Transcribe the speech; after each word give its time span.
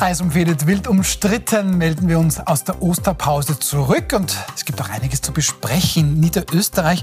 Heiß 0.00 0.20
umfädet, 0.20 0.68
wild 0.68 0.86
umstritten, 0.86 1.76
melden 1.76 2.08
wir 2.08 2.20
uns 2.20 2.38
aus 2.38 2.62
der 2.62 2.80
Osterpause 2.80 3.58
zurück 3.58 4.12
und 4.14 4.36
es 4.54 4.64
gibt 4.64 4.80
auch 4.80 4.90
einiges 4.90 5.22
zu 5.22 5.32
besprechen. 5.32 6.12
In 6.12 6.20
Niederösterreich, 6.20 7.02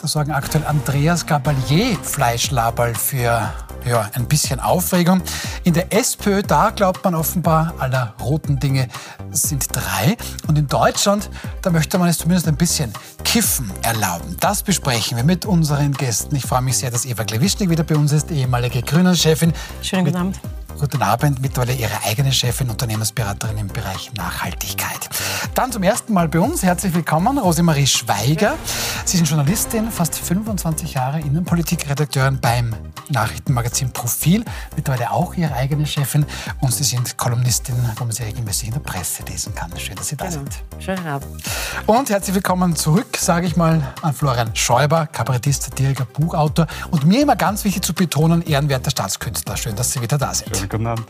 da 0.00 0.08
sorgen 0.08 0.32
aktuell 0.32 0.64
Andreas 0.66 1.24
Gabalier 1.24 1.96
Fleischlaberl 2.02 2.96
für 2.96 3.48
ja, 3.84 4.10
ein 4.14 4.26
bisschen 4.26 4.58
Aufregung. 4.58 5.22
In 5.62 5.72
der 5.74 5.92
SPÖ, 5.92 6.42
da 6.42 6.70
glaubt 6.70 7.04
man 7.04 7.14
offenbar, 7.14 7.74
aller 7.78 8.14
roten 8.20 8.58
Dinge 8.58 8.88
sind 9.30 9.68
drei. 9.70 10.16
Und 10.48 10.58
in 10.58 10.66
Deutschland, 10.66 11.30
da 11.62 11.70
möchte 11.70 11.96
man 11.98 12.08
es 12.08 12.18
zumindest 12.18 12.48
ein 12.48 12.56
bisschen 12.56 12.92
Kiffen 13.22 13.70
erlauben. 13.82 14.36
Das 14.40 14.64
besprechen 14.64 15.16
wir 15.16 15.24
mit 15.24 15.46
unseren 15.46 15.92
Gästen. 15.92 16.34
Ich 16.34 16.46
freue 16.46 16.62
mich 16.62 16.78
sehr, 16.78 16.90
dass 16.90 17.04
Eva 17.04 17.22
Klewischnik 17.22 17.70
wieder 17.70 17.84
bei 17.84 17.94
uns 17.94 18.10
ist, 18.10 18.32
ehemalige 18.32 18.82
Grünen-Chefin. 18.82 19.52
Schönen 19.80 20.06
guten 20.06 20.16
Abend. 20.16 20.40
Guten 20.78 21.02
Abend, 21.02 21.40
mittlerweile 21.40 21.74
Ihre 21.74 22.02
eigene 22.04 22.32
Chefin, 22.32 22.68
Unternehmensberaterin 22.68 23.56
im 23.58 23.68
Bereich 23.68 24.12
Nachhaltigkeit. 24.14 25.08
Dann 25.54 25.70
zum 25.70 25.82
ersten 25.82 26.12
Mal 26.12 26.28
bei 26.28 26.40
uns, 26.40 26.62
herzlich 26.62 26.94
willkommen, 26.94 27.38
Rosemarie 27.38 27.86
Schweiger. 27.86 28.56
Sie 29.04 29.16
sind 29.16 29.28
Journalistin, 29.28 29.90
fast 29.90 30.16
25 30.16 30.94
Jahre 30.94 31.20
Innenpolitikredakteurin 31.20 32.40
beim 32.40 32.74
Nachrichtenmagazin 33.10 33.92
Profil, 33.92 34.44
mittlerweile 34.76 35.10
auch 35.10 35.34
Ihre 35.34 35.54
eigene 35.54 35.86
Chefin 35.86 36.24
und 36.60 36.74
Sie 36.74 36.84
sind 36.84 37.16
Kolumnistin, 37.16 37.74
wo 37.96 38.04
man 38.04 38.12
Sie 38.12 38.22
regelmäßig 38.22 38.68
in 38.68 38.74
der 38.74 38.80
Presse 38.80 39.22
lesen 39.24 39.54
kann. 39.54 39.70
Schön, 39.78 39.96
dass 39.96 40.08
Sie 40.08 40.16
da 40.16 40.26
genau. 40.26 40.38
sind. 40.38 40.62
Schönen 40.78 41.06
Abend. 41.06 41.42
Und 41.86 42.10
herzlich 42.10 42.34
willkommen 42.34 42.74
zurück, 42.76 43.16
sage 43.18 43.46
ich 43.46 43.56
mal, 43.56 43.82
an 44.02 44.14
Florian 44.14 44.54
Schäuber, 44.54 45.06
Kabarettist, 45.06 45.64
Satiriker, 45.64 46.04
Buchautor 46.04 46.66
und 46.90 47.04
mir 47.04 47.22
immer 47.22 47.36
ganz 47.36 47.64
wichtig 47.64 47.84
zu 47.84 47.94
betonen, 47.94 48.42
ehrenwerter 48.42 48.90
Staatskünstler. 48.90 49.56
Schön, 49.56 49.76
dass 49.76 49.92
Sie 49.92 50.00
wieder 50.00 50.18
da 50.18 50.32
sind. 50.32 50.56
Schönen 50.56 50.61
guten 50.68 50.86
Abend. 50.86 51.06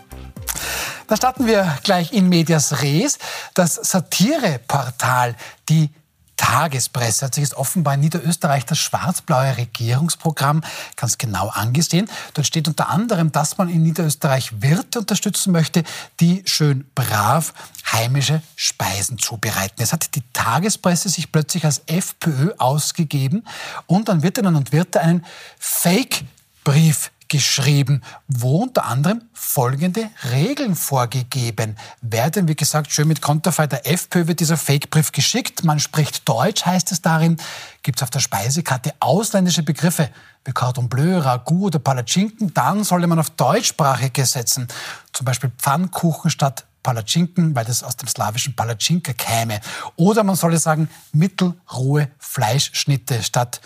Da 1.08 1.16
starten 1.16 1.46
wir 1.46 1.78
gleich 1.82 2.12
in 2.12 2.28
Medias 2.28 2.82
Res. 2.82 3.18
Das 3.54 3.74
Satireportal, 3.74 5.36
die 5.68 5.90
Tagespresse 6.42 7.26
hat 7.26 7.36
sich 7.36 7.42
jetzt 7.42 7.54
offenbar 7.54 7.94
in 7.94 8.00
Niederösterreich 8.00 8.66
das 8.66 8.78
schwarz-blaue 8.78 9.58
Regierungsprogramm 9.58 10.62
ganz 10.96 11.16
genau 11.16 11.48
angesehen. 11.48 12.10
Dort 12.34 12.48
steht 12.48 12.66
unter 12.66 12.88
anderem, 12.88 13.30
dass 13.30 13.58
man 13.58 13.68
in 13.68 13.84
Niederösterreich 13.84 14.60
Wirte 14.60 14.98
unterstützen 14.98 15.52
möchte, 15.52 15.84
die 16.18 16.42
schön 16.44 16.84
brav 16.96 17.54
heimische 17.92 18.42
Speisen 18.56 19.18
zubereiten. 19.18 19.76
Jetzt 19.78 19.92
hat 19.92 20.16
die 20.16 20.24
Tagespresse 20.32 21.08
sich 21.10 21.30
plötzlich 21.30 21.64
als 21.64 21.82
FPÖ 21.86 22.50
ausgegeben 22.58 23.44
und 23.86 24.10
an 24.10 24.24
Wirtinnen 24.24 24.56
und 24.56 24.72
Wirte 24.72 25.00
einen 25.00 25.24
Fake-Brief 25.60 27.11
geschrieben, 27.32 28.02
wo 28.28 28.58
unter 28.58 28.84
anderem 28.84 29.22
folgende 29.32 30.10
Regeln 30.30 30.76
vorgegeben 30.76 31.76
werden. 32.02 32.46
Wie 32.46 32.54
gesagt, 32.54 32.92
schön 32.92 33.08
mit 33.08 33.22
Konterfei 33.22 33.66
der 33.66 33.90
FPÖ 33.90 34.26
wird 34.26 34.40
dieser 34.40 34.58
Fakebrief 34.58 35.12
geschickt. 35.12 35.64
Man 35.64 35.80
spricht 35.80 36.28
Deutsch, 36.28 36.66
heißt 36.66 36.92
es 36.92 37.00
darin. 37.00 37.38
Gibt 37.82 37.98
es 37.98 38.02
auf 38.02 38.10
der 38.10 38.20
Speisekarte 38.20 38.92
ausländische 39.00 39.62
Begriffe 39.62 40.10
wie 40.44 40.52
Cordon 40.52 40.90
Bleu, 40.90 41.20
Ragout 41.20 41.68
oder 41.68 41.78
Palatschinken, 41.78 42.52
dann 42.52 42.84
solle 42.84 43.06
man 43.06 43.18
auf 43.18 43.30
deutschsprachige 43.30 44.26
setzen. 44.26 44.68
Zum 45.14 45.24
Beispiel 45.24 45.50
Pfannkuchen 45.56 46.30
statt 46.30 46.66
Palatschinken, 46.82 47.54
weil 47.54 47.64
das 47.64 47.82
aus 47.82 47.96
dem 47.96 48.08
slawischen 48.08 48.54
Palatschinka 48.54 49.14
käme. 49.14 49.60
Oder 49.96 50.22
man 50.22 50.36
solle 50.36 50.58
sagen 50.58 50.90
mittelrohe 51.12 52.10
Fleischschnitte 52.18 53.22
statt 53.22 53.62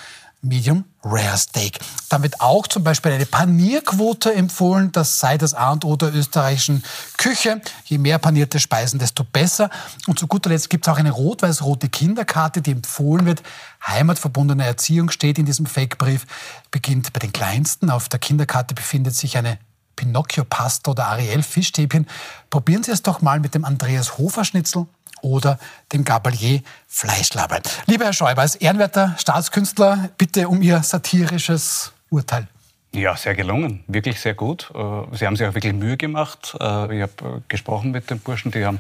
Medium 0.47 0.85
Rare 1.03 1.37
Steak. 1.37 1.79
Wird 2.19 2.41
auch 2.41 2.67
zum 2.67 2.83
Beispiel 2.83 3.13
eine 3.13 3.27
Panierquote 3.27 4.35
empfohlen. 4.35 4.91
Das 4.91 5.19
sei 5.19 5.37
das 5.37 5.55
A 5.55 5.73
und 5.73 5.85
O 5.85 5.97
der 5.97 6.15
österreichischen 6.15 6.83
Küche. 7.19 7.61
Je 7.85 7.99
mehr 7.99 8.19
panierte 8.19 8.59
Speisen, 8.59 8.99
desto 8.99 9.23
besser. 9.23 9.71
Und 10.07 10.19
zu 10.19 10.27
guter 10.27 10.49
Letzt 10.49 10.71
gibt 10.71 10.87
es 10.87 10.93
auch 10.93 10.99
eine 10.99 11.11
rot-weiß-rote 11.11 11.89
Kinderkarte, 11.89 12.63
die 12.63 12.73
empfohlen 12.73 13.27
wird. 13.27 13.43
Heimatverbundene 13.87 14.65
Erziehung 14.65 15.11
steht 15.11 15.39
in 15.39 15.45
diesem 15.47 15.67
Fake-Brief. 15.67 16.27
Beginnt 16.71 17.13
bei 17.13 17.21
den 17.21 17.33
Kleinsten. 17.33 17.91
Auf 17.91 18.09
der 18.09 18.19
Kinderkarte 18.19 18.75
befindet 18.75 19.15
sich 19.15 19.37
eine 19.37 19.59
Pinocchio-Pasta 19.97 20.91
oder 20.91 21.09
Ariel-Fischstäbchen. 21.09 22.07
Probieren 22.51 22.83
Sie 22.83 22.93
es 22.93 23.03
doch 23.03 23.21
mal 23.21 23.41
mit 23.41 23.55
dem 23.55 23.65
Andreas 23.65 24.19
Hofer-Schnitzel 24.19 24.87
oder 25.27 25.59
dem 25.93 26.05
Gabalier 26.05 26.63
Fleischlaber. 26.87 27.61
Lieber 27.87 28.07
Herr 28.07 28.13
Schäuber, 28.13 28.43
als 28.43 28.57
ehrenwerter 28.57 29.15
Staatskünstler, 29.19 30.11
bitte 30.17 30.49
um 30.49 30.63
Ihr 30.63 30.83
satirisches 30.83 31.93
Urteil. 32.09 32.49
Ja, 32.97 33.15
sehr 33.15 33.35
gelungen, 33.35 33.85
wirklich 33.89 34.19
sehr 34.19 34.33
gut. 34.33 34.71
Äh, 34.75 35.15
sie 35.15 35.27
haben 35.27 35.37
sich 35.37 35.47
auch 35.47 35.53
wirklich 35.53 35.75
Mühe 35.75 35.99
gemacht. 35.99 36.57
Äh, 36.59 36.97
ich 36.97 37.03
habe 37.03 37.13
äh, 37.21 37.41
gesprochen 37.47 37.91
mit 37.91 38.09
den 38.09 38.21
Burschen, 38.21 38.53
die 38.53 38.65
haben 38.65 38.79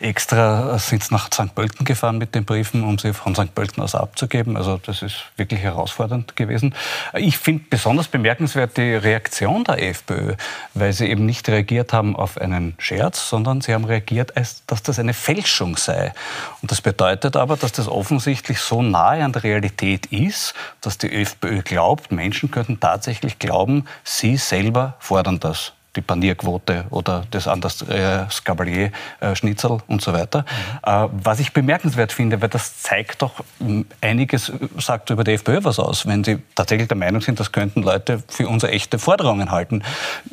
extra 0.00 0.78
sind 0.78 1.10
nach 1.10 1.30
St. 1.32 1.54
Pölten 1.54 1.86
gefahren 1.86 2.18
mit 2.18 2.34
den 2.34 2.44
Briefen, 2.44 2.84
um 2.84 2.98
sie 2.98 3.14
von 3.14 3.34
St. 3.34 3.54
Pölten 3.54 3.82
aus 3.82 3.94
abzugeben. 3.94 4.58
Also 4.58 4.76
das 4.76 5.00
ist 5.00 5.16
wirklich 5.38 5.60
herausfordernd 5.60 6.36
gewesen. 6.36 6.74
Ich 7.14 7.38
finde 7.38 7.64
besonders 7.70 8.06
bemerkenswert 8.06 8.76
die 8.76 8.96
Reaktion 8.96 9.64
der 9.64 9.82
FPÖ, 9.82 10.34
weil 10.74 10.92
sie 10.92 11.08
eben 11.08 11.24
nicht 11.24 11.48
reagiert 11.48 11.94
haben 11.94 12.16
auf 12.16 12.36
einen 12.36 12.74
Scherz, 12.76 13.30
sondern 13.30 13.62
sie 13.62 13.72
haben 13.72 13.86
reagiert, 13.86 14.34
dass 14.36 14.82
das 14.82 14.98
eine 14.98 15.14
Fälschung 15.14 15.78
sei. 15.78 16.12
Und 16.60 16.70
das 16.70 16.82
bedeutet 16.82 17.34
aber, 17.34 17.56
dass 17.56 17.72
das 17.72 17.88
offensichtlich 17.88 18.58
so 18.58 18.82
nahe 18.82 19.24
an 19.24 19.32
der 19.32 19.42
Realität 19.42 20.04
ist, 20.06 20.52
dass 20.82 20.98
die 20.98 21.10
FPÖ 21.10 21.62
glaubt, 21.62 22.12
Menschen 22.12 22.50
könnten 22.50 22.78
tatsächlich 22.78 23.38
glauben, 23.38 23.53
glauben, 23.54 23.84
Sie 24.02 24.36
selber 24.36 24.94
fordern 24.98 25.38
das 25.38 25.72
die 25.96 26.00
Panierquote 26.00 26.86
oder 26.90 27.24
das 27.30 27.46
anders 27.46 27.82
äh, 27.82 28.28
Skabalier 28.28 28.90
äh, 29.20 29.36
Schnitzel 29.36 29.78
und 29.86 30.02
so 30.02 30.12
weiter. 30.12 30.40
Mhm. 30.40 30.90
Äh, 30.90 31.08
was 31.22 31.38
ich 31.38 31.52
bemerkenswert 31.52 32.10
finde, 32.10 32.42
weil 32.42 32.48
das 32.48 32.82
zeigt 32.82 33.22
doch 33.22 33.44
hm, 33.60 33.86
einiges, 34.00 34.50
sagt 34.78 35.10
über 35.10 35.22
die 35.22 35.34
FPÖ 35.34 35.60
was 35.62 35.78
aus, 35.78 36.04
wenn 36.04 36.24
sie 36.24 36.38
tatsächlich 36.56 36.88
der 36.88 36.96
Meinung 36.96 37.20
sind, 37.20 37.38
das 37.38 37.52
könnten 37.52 37.84
Leute 37.84 38.24
für 38.26 38.48
unsere 38.48 38.72
echte 38.72 38.98
Forderungen 38.98 39.52
halten. 39.52 39.84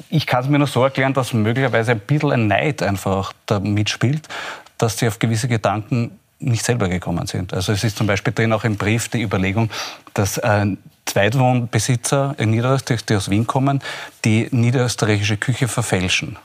Ich 0.10 0.26
kann 0.26 0.44
es 0.44 0.50
mir 0.50 0.58
nur 0.58 0.66
so 0.66 0.84
erklären, 0.84 1.14
dass 1.14 1.32
möglicherweise 1.32 1.92
ein 1.92 2.00
bisschen 2.00 2.32
ein 2.32 2.48
Neid 2.48 2.82
einfach 2.82 3.34
da 3.46 3.60
mitspielt, 3.60 4.28
dass 4.80 4.98
sie 4.98 5.08
auf 5.08 5.20
gewisse 5.20 5.48
Gedanken 5.48 6.18
nicht 6.42 6.66
selber 6.66 6.90
gekommen 6.90 7.28
sind. 7.28 7.54
Also 7.54 7.72
es 7.72 7.84
ist 7.84 7.98
zum 7.98 8.08
Beispiel 8.08 8.34
drin 8.34 8.54
auch 8.54 8.64
im 8.64 8.78
Brief 8.78 9.10
die 9.10 9.22
Überlegung, 9.22 9.70
dass 10.14 10.38
äh, 10.38 10.66
Zweitwohnbesitzer 11.06 12.36
in 12.38 12.52
Niederösterreich, 12.52 13.06
die 13.06 13.16
aus 13.16 13.30
Wien 13.30 13.48
kommen, 13.48 13.82
die 14.24 14.48
niederösterreichische 14.52 15.38
Küche 15.38 15.68
verfälschen. 15.68 16.38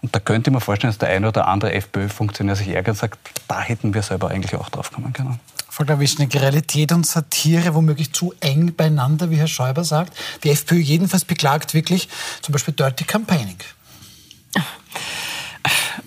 Und 0.00 0.14
da 0.14 0.20
könnte 0.20 0.50
mir 0.50 0.60
vorstellen, 0.60 0.90
dass 0.90 0.98
der 0.98 1.08
eine 1.08 1.28
oder 1.28 1.48
andere 1.48 1.72
FPÖ-Funktionär 1.72 2.56
sich 2.56 2.68
ärgert 2.68 2.94
und 2.94 2.98
sagt, 2.98 3.18
da 3.48 3.60
hätten 3.60 3.94
wir 3.94 4.02
selber 4.02 4.30
eigentlich 4.30 4.54
auch 4.54 4.68
drauf 4.68 4.92
kommen 4.92 5.12
können. 5.12 5.40
Volker 5.68 6.00
Wischneck, 6.00 6.34
Realität 6.34 6.92
und 6.92 7.06
Satire 7.06 7.74
womöglich 7.74 8.12
zu 8.12 8.32
eng 8.40 8.74
beieinander, 8.74 9.30
wie 9.30 9.36
Herr 9.36 9.48
Schäuber 9.48 9.84
sagt. 9.84 10.16
Die 10.42 10.50
FPÖ 10.50 10.76
jedenfalls 10.76 11.24
beklagt 11.24 11.74
wirklich 11.74 12.08
zum 12.42 12.52
Beispiel 12.52 12.74
Dirty 12.74 13.04
Campaigning. 13.04 13.58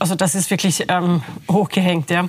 Also 0.02 0.16
das 0.16 0.34
ist 0.34 0.50
wirklich 0.50 0.86
ähm, 0.88 1.22
hochgehängt. 1.50 2.10
Ja. 2.10 2.28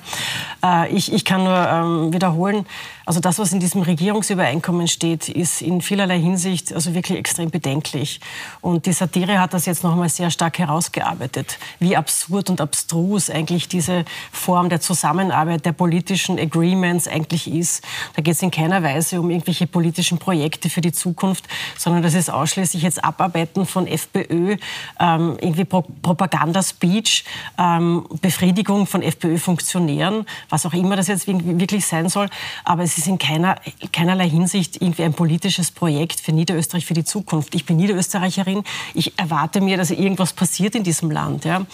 Äh, 0.63 0.93
ich, 0.93 1.11
ich 1.11 1.25
kann 1.25 1.43
nur 1.43 1.57
ähm, 1.57 2.13
wiederholen, 2.13 2.67
also 3.05 3.21
das, 3.21 3.39
was 3.39 3.53
in 3.53 3.61
diesem 3.61 3.83
Regierungsübereinkommen 3.83 4.89
steht, 4.89 5.29
ist 5.29 5.63
in 5.63 5.81
vielerlei 5.81 6.21
Hinsicht 6.21 6.73
also 6.73 6.95
wirklich 6.95 7.19
extrem 7.19 7.51
bedenklich. 7.51 8.21
Und 8.61 8.87
die 8.87 8.93
Satire 8.93 9.41
hat 9.41 9.55
das 9.55 9.67
jetzt 9.67 9.83
noch 9.83 9.93
einmal 9.93 10.09
sehr 10.09 10.31
stark 10.31 10.59
herausgearbeitet, 10.59 11.59
wie 11.81 11.97
absurd 11.97 12.51
und 12.51 12.61
abstrus 12.61 13.31
eigentlich 13.31 13.69
diese 13.69 14.05
Form 14.31 14.69
der 14.69 14.81
Zusammenarbeit, 14.81 15.67
der 15.67 15.73
politischen 15.73 16.39
Agreements 16.39 17.09
eigentlich 17.09 17.53
ist. 17.53 17.85
Da 18.15 18.23
geht 18.23 18.35
es 18.35 18.43
in 18.43 18.51
keiner 18.51 18.83
Weise 18.83 19.21
um 19.21 19.31
irgendwelche 19.31 19.67
politischen 19.67 20.19
Projekte 20.19 20.71
für 20.71 20.81
die 20.81 20.93
Zukunft, 20.93 21.45
sondern 21.77 22.03
das 22.03 22.15
ist 22.15 22.31
ausschließlich 22.31 22.83
jetzt 22.83 23.03
Abarbeiten 23.03 23.67
von 23.67 23.87
FPÖ, 23.87 24.57
ähm, 25.01 25.37
irgendwie 25.41 25.65
Pro 25.65 25.83
Propagandaspeech, 26.03 27.25
ähm, 27.59 28.07
Befriedigung 28.21 28.87
von 28.87 29.03
FPÖ-Funktionären, 29.03 30.27
was 30.49 30.67
auch 30.67 30.73
immer 30.73 30.97
das 30.97 31.09
jetzt 31.09 31.27
wirklich 31.27 31.87
sein 31.87 32.09
soll. 32.09 32.29
Aber 32.65 32.85
es 32.93 32.99
ist 32.99 33.07
in 33.07 33.19
keiner, 33.19 33.57
keinerlei 33.91 34.29
Hinsicht 34.29 34.83
irgendwie 34.83 35.05
ein 35.05 35.15
politisches 35.15 35.71
Projekt 35.71 36.21
für 36.21 36.33
Niederösterreich 36.33 36.85
für 36.85 36.95
die 36.95 37.05
Zukunft. 37.05 37.55
Ich 37.55 37.65
bin 37.65 37.79
Niederösterreicherin. 37.79 38.65
Ich 38.93 39.19
erwarte 39.19 39.63
mir, 39.63 39.79
dass 39.79 39.91
irgendwas 39.91 40.35
passiert 40.35 40.75
in 40.75 40.83
diesem 40.83 41.11
Land. 41.11 41.47
Ja. 41.47 41.65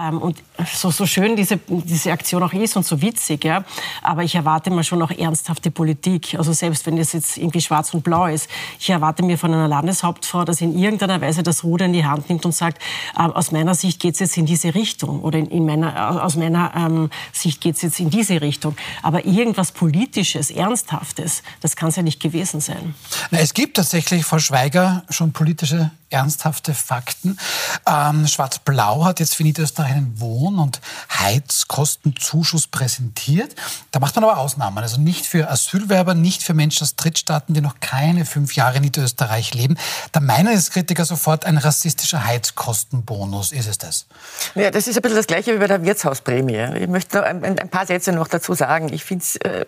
Ähm, 0.00 0.18
und 0.18 0.42
so, 0.72 0.90
so 0.90 1.06
schön 1.06 1.36
diese, 1.36 1.58
diese 1.68 2.10
Aktion 2.10 2.42
auch 2.42 2.52
ist 2.52 2.76
und 2.76 2.84
so 2.84 3.00
witzig, 3.00 3.44
ja, 3.44 3.64
aber 4.02 4.24
ich 4.24 4.34
erwarte 4.34 4.70
mir 4.70 4.82
schon 4.82 5.00
auch 5.02 5.10
ernsthafte 5.10 5.70
Politik. 5.70 6.34
Also 6.36 6.52
selbst 6.52 6.86
wenn 6.86 6.96
das 6.96 7.12
jetzt 7.12 7.38
irgendwie 7.38 7.60
schwarz 7.60 7.94
und 7.94 8.02
blau 8.02 8.26
ist. 8.26 8.48
Ich 8.80 8.90
erwarte 8.90 9.22
mir 9.22 9.38
von 9.38 9.52
einer 9.54 9.68
Landeshauptfrau, 9.68 10.44
dass 10.44 10.58
sie 10.58 10.64
in 10.64 10.76
irgendeiner 10.76 11.20
Weise 11.20 11.42
das 11.42 11.62
Ruder 11.62 11.86
in 11.86 11.92
die 11.92 12.04
Hand 12.04 12.28
nimmt 12.28 12.44
und 12.44 12.52
sagt, 12.52 12.82
äh, 13.16 13.22
aus 13.22 13.52
meiner 13.52 13.74
Sicht 13.74 14.00
geht 14.00 14.14
es 14.14 14.20
jetzt 14.20 14.36
in 14.36 14.46
diese 14.46 14.74
Richtung 14.74 15.20
oder 15.20 15.38
in, 15.38 15.46
in 15.46 15.66
meiner, 15.66 16.24
aus 16.24 16.36
meiner 16.36 16.72
ähm, 16.74 17.10
Sicht 17.32 17.60
geht 17.60 17.76
es 17.76 17.82
jetzt 17.82 18.00
in 18.00 18.10
diese 18.10 18.40
Richtung. 18.40 18.76
Aber 19.02 19.24
irgendwas 19.24 19.70
Politisches, 19.72 20.50
Ernsthaftes. 20.64 21.42
Das 21.60 21.76
kann 21.76 21.90
es 21.90 21.96
ja 21.96 22.02
nicht 22.02 22.20
gewesen 22.20 22.60
sein. 22.60 22.94
Na, 23.30 23.38
es 23.38 23.52
gibt 23.52 23.76
tatsächlich, 23.76 24.24
Frau 24.24 24.38
Schweiger, 24.38 25.04
schon 25.10 25.32
politische 25.32 25.90
ernsthafte 26.14 26.74
Fakten. 26.74 27.38
Ähm, 27.86 28.26
Schwarz-Blau 28.26 29.04
hat 29.04 29.20
jetzt 29.20 29.34
für 29.34 29.42
Niederösterreich 29.42 29.92
einen 29.92 30.20
Wohn- 30.20 30.58
und 30.58 30.80
Heizkostenzuschuss 31.18 32.68
präsentiert. 32.68 33.54
Da 33.90 33.98
macht 33.98 34.14
man 34.14 34.24
aber 34.24 34.38
Ausnahmen. 34.38 34.78
Also 34.78 35.00
nicht 35.00 35.26
für 35.26 35.50
Asylwerber, 35.50 36.14
nicht 36.14 36.42
für 36.42 36.54
Menschen 36.54 36.84
aus 36.84 36.94
Drittstaaten, 36.96 37.54
die 37.54 37.60
noch 37.60 37.80
keine 37.80 38.24
fünf 38.24 38.54
Jahre 38.54 38.76
in 38.76 38.82
Niederösterreich 38.82 39.54
leben. 39.54 39.76
Da 40.12 40.20
meinen 40.20 40.54
es 40.54 40.70
Kritiker 40.70 41.04
sofort, 41.04 41.44
ein 41.44 41.58
rassistischer 41.58 42.24
Heizkostenbonus. 42.24 43.52
Ist 43.52 43.68
es 43.68 43.78
das? 43.78 44.06
Ja, 44.54 44.70
das 44.70 44.86
ist 44.86 44.96
ein 44.96 45.02
bisschen 45.02 45.16
das 45.16 45.26
Gleiche 45.26 45.52
wie 45.54 45.58
bei 45.58 45.66
der 45.66 45.84
Wirtshausprämie. 45.84 46.78
Ich 46.78 46.88
möchte 46.88 47.24
ein, 47.24 47.42
ein 47.44 47.68
paar 47.68 47.86
Sätze 47.86 48.12
noch 48.12 48.28
dazu 48.28 48.54
sagen. 48.54 48.92
Ich 48.92 49.04
finde 49.04 49.24
es 49.24 49.36
äh, 49.36 49.64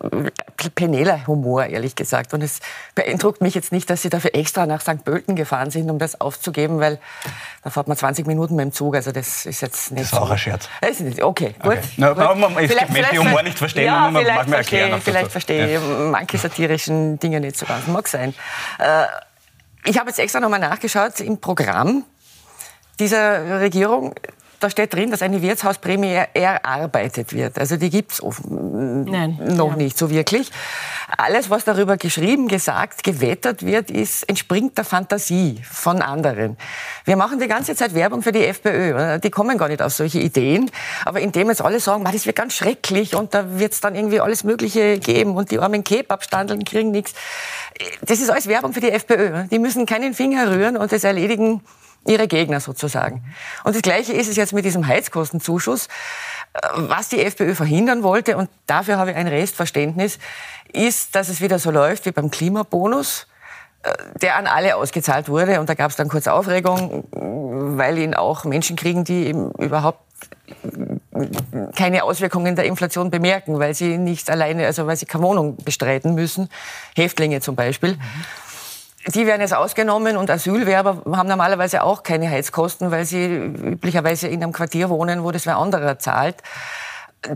penäler 0.87 1.27
Humor, 1.27 1.65
ehrlich 1.65 1.95
gesagt. 1.95 2.33
Und 2.33 2.41
es 2.41 2.59
beeindruckt 2.95 3.41
mich 3.41 3.53
jetzt 3.55 3.73
nicht, 3.73 3.89
dass 3.89 4.01
Sie 4.01 4.09
dafür 4.09 4.33
extra 4.33 4.65
nach 4.65 4.79
St. 4.79 5.03
Pölten 5.03 5.35
gefahren 5.35 5.69
sind, 5.69 5.89
um 5.91 5.99
das 5.99 6.21
aufzugeben, 6.21 6.79
weil 6.79 6.97
da 7.63 7.69
fährt 7.69 7.89
man 7.89 7.97
20 7.97 8.25
Minuten 8.25 8.55
mit 8.55 8.63
dem 8.63 8.71
Zug. 8.71 8.95
Also 8.95 9.11
das 9.11 9.45
ist 9.45 9.61
jetzt 9.61 9.91
nicht 9.91 10.05
Das 10.05 10.13
war 10.13 10.21
auch 10.21 10.29
ein 10.29 10.37
Scherz. 10.37 10.69
Das 10.79 11.01
ist, 11.01 11.21
okay, 11.21 11.55
gut. 11.61 11.73
Okay. 11.73 11.81
Na, 11.97 12.13
gut. 12.13 12.37
man- 12.39 12.57
es 12.63 12.69
gibt 12.69 12.89
Menschen, 12.93 13.11
die 13.11 13.19
Humor 13.19 13.43
nicht 13.43 13.57
verstehen 13.57 13.85
ja, 13.85 14.09
man 14.09 14.21
vielleicht 14.23 14.37
mag 14.39 14.47
mir 14.47 14.55
erklären 14.57 15.01
Vielleicht 15.01 15.31
verstehe 15.31 15.75
ich 15.75 15.81
manche 16.11 16.37
satirischen 16.37 17.19
Dinge 17.19 17.41
nicht 17.41 17.57
so 17.57 17.65
ganz. 17.65 17.85
Mag 17.87 18.07
sein. 18.07 18.33
Äh, 18.79 19.03
ich 19.83 19.97
habe 19.99 20.09
jetzt 20.09 20.19
extra 20.19 20.39
nochmal 20.39 20.59
nachgeschaut 20.59 21.19
im 21.19 21.39
Programm 21.39 22.03
dieser 22.99 23.59
Regierung. 23.59 24.15
Da 24.59 24.69
steht 24.71 24.93
drin, 24.93 25.11
dass 25.11 25.21
eine 25.21 25.41
Wirtshausprämie 25.41 26.19
erarbeitet 26.33 27.31
wird. 27.33 27.59
Also 27.59 27.77
die 27.77 27.91
gibt's 27.91 28.21
Nein, 28.49 29.39
noch 29.55 29.71
ja. 29.71 29.75
nicht 29.75 29.97
so 29.97 30.09
wirklich. 30.09 30.51
Alles, 31.15 31.49
was 31.49 31.63
darüber 31.63 31.97
geschrieben, 31.97 32.47
gesagt, 32.47 33.03
gewettert 33.03 33.63
wird, 33.63 33.91
ist, 33.91 34.27
entspringt 34.27 34.77
der 34.77 34.83
Fantasie 34.83 35.61
von 35.69 36.01
anderen. 36.01 36.57
Wir 37.05 37.15
machen 37.17 37.39
die 37.39 37.47
ganze 37.47 37.75
Zeit 37.75 37.93
Werbung 37.93 38.23
für 38.23 38.31
die 38.31 38.45
FPÖ. 38.45 39.19
Die 39.19 39.29
kommen 39.29 39.57
gar 39.57 39.67
nicht 39.67 39.81
auf 39.81 39.93
solche 39.93 40.19
Ideen. 40.19 40.71
Aber 41.05 41.19
indem 41.19 41.49
jetzt 41.49 41.61
alle 41.61 41.79
sagen, 41.79 42.03
"Ma, 42.03 42.11
das 42.11 42.25
wird 42.25 42.35
ganz 42.35 42.53
schrecklich 42.53 43.15
und 43.15 43.33
da 43.33 43.59
wird's 43.59 43.79
dann 43.79 43.95
irgendwie 43.95 44.19
alles 44.19 44.43
Mögliche 44.43 44.97
geben 44.99 45.35
und 45.35 45.51
die 45.51 45.59
armen 45.59 45.83
Kebabstandeln 45.83 46.63
kriegen 46.65 46.91
nichts. 46.91 47.13
Das 48.01 48.19
ist 48.19 48.29
alles 48.29 48.47
Werbung 48.47 48.73
für 48.73 48.81
die 48.81 48.91
FPÖ. 48.91 49.43
Die 49.51 49.59
müssen 49.59 49.85
keinen 49.85 50.13
Finger 50.13 50.51
rühren 50.51 50.77
und 50.77 50.91
das 50.91 51.03
erledigen 51.03 51.61
ihre 52.07 52.27
Gegner 52.27 52.59
sozusagen. 52.59 53.23
Und 53.63 53.75
das 53.75 53.81
Gleiche 53.81 54.13
ist 54.13 54.29
es 54.29 54.35
jetzt 54.35 54.53
mit 54.53 54.65
diesem 54.65 54.87
Heizkostenzuschuss. 54.87 55.87
Äh, 56.53 56.59
Was 56.73 57.09
die 57.09 57.21
FPÖ 57.21 57.55
verhindern 57.55 58.03
wollte, 58.03 58.37
und 58.37 58.49
dafür 58.65 58.97
habe 58.97 59.11
ich 59.11 59.17
ein 59.17 59.27
Restverständnis, 59.27 60.19
ist, 60.71 61.15
dass 61.15 61.29
es 61.29 61.41
wieder 61.41 61.59
so 61.59 61.71
läuft 61.71 62.05
wie 62.05 62.11
beim 62.11 62.31
Klimabonus, 62.31 63.27
äh, 63.83 63.93
der 64.21 64.37
an 64.37 64.47
alle 64.47 64.75
ausgezahlt 64.75 65.29
wurde. 65.29 65.59
Und 65.59 65.69
da 65.69 65.73
gab 65.73 65.91
es 65.91 65.97
dann 65.97 66.09
kurz 66.09 66.27
Aufregung, 66.27 67.03
weil 67.11 67.97
ihn 67.97 68.13
auch 68.13 68.45
Menschen 68.45 68.75
kriegen, 68.75 69.03
die 69.03 69.27
eben 69.27 69.51
überhaupt 69.51 70.01
keine 71.75 72.03
Auswirkungen 72.03 72.55
der 72.55 72.65
Inflation 72.65 73.11
bemerken, 73.11 73.59
weil 73.59 73.73
sie 73.73 73.97
nicht 73.97 74.29
alleine, 74.29 74.65
also 74.65 74.87
weil 74.87 74.95
sie 74.95 75.05
keine 75.05 75.23
Wohnung 75.23 75.57
bestreiten 75.57 76.15
müssen. 76.15 76.49
Häftlinge 76.95 77.41
zum 77.41 77.55
Beispiel. 77.55 77.97
Die 79.13 79.25
werden 79.25 79.41
jetzt 79.41 79.53
ausgenommen 79.53 80.17
und 80.17 80.29
Asylwerber 80.29 81.01
haben 81.15 81.29
normalerweise 81.29 81.83
auch 81.83 82.03
keine 82.03 82.29
Heizkosten, 82.29 82.91
weil 82.91 83.05
sie 83.05 83.25
üblicherweise 83.25 84.27
in 84.27 84.43
einem 84.43 84.51
Quartier 84.51 84.89
wohnen, 84.89 85.23
wo 85.23 85.31
das 85.31 85.45
wer 85.45 85.57
anderer 85.57 85.97
zahlt. 85.97 86.35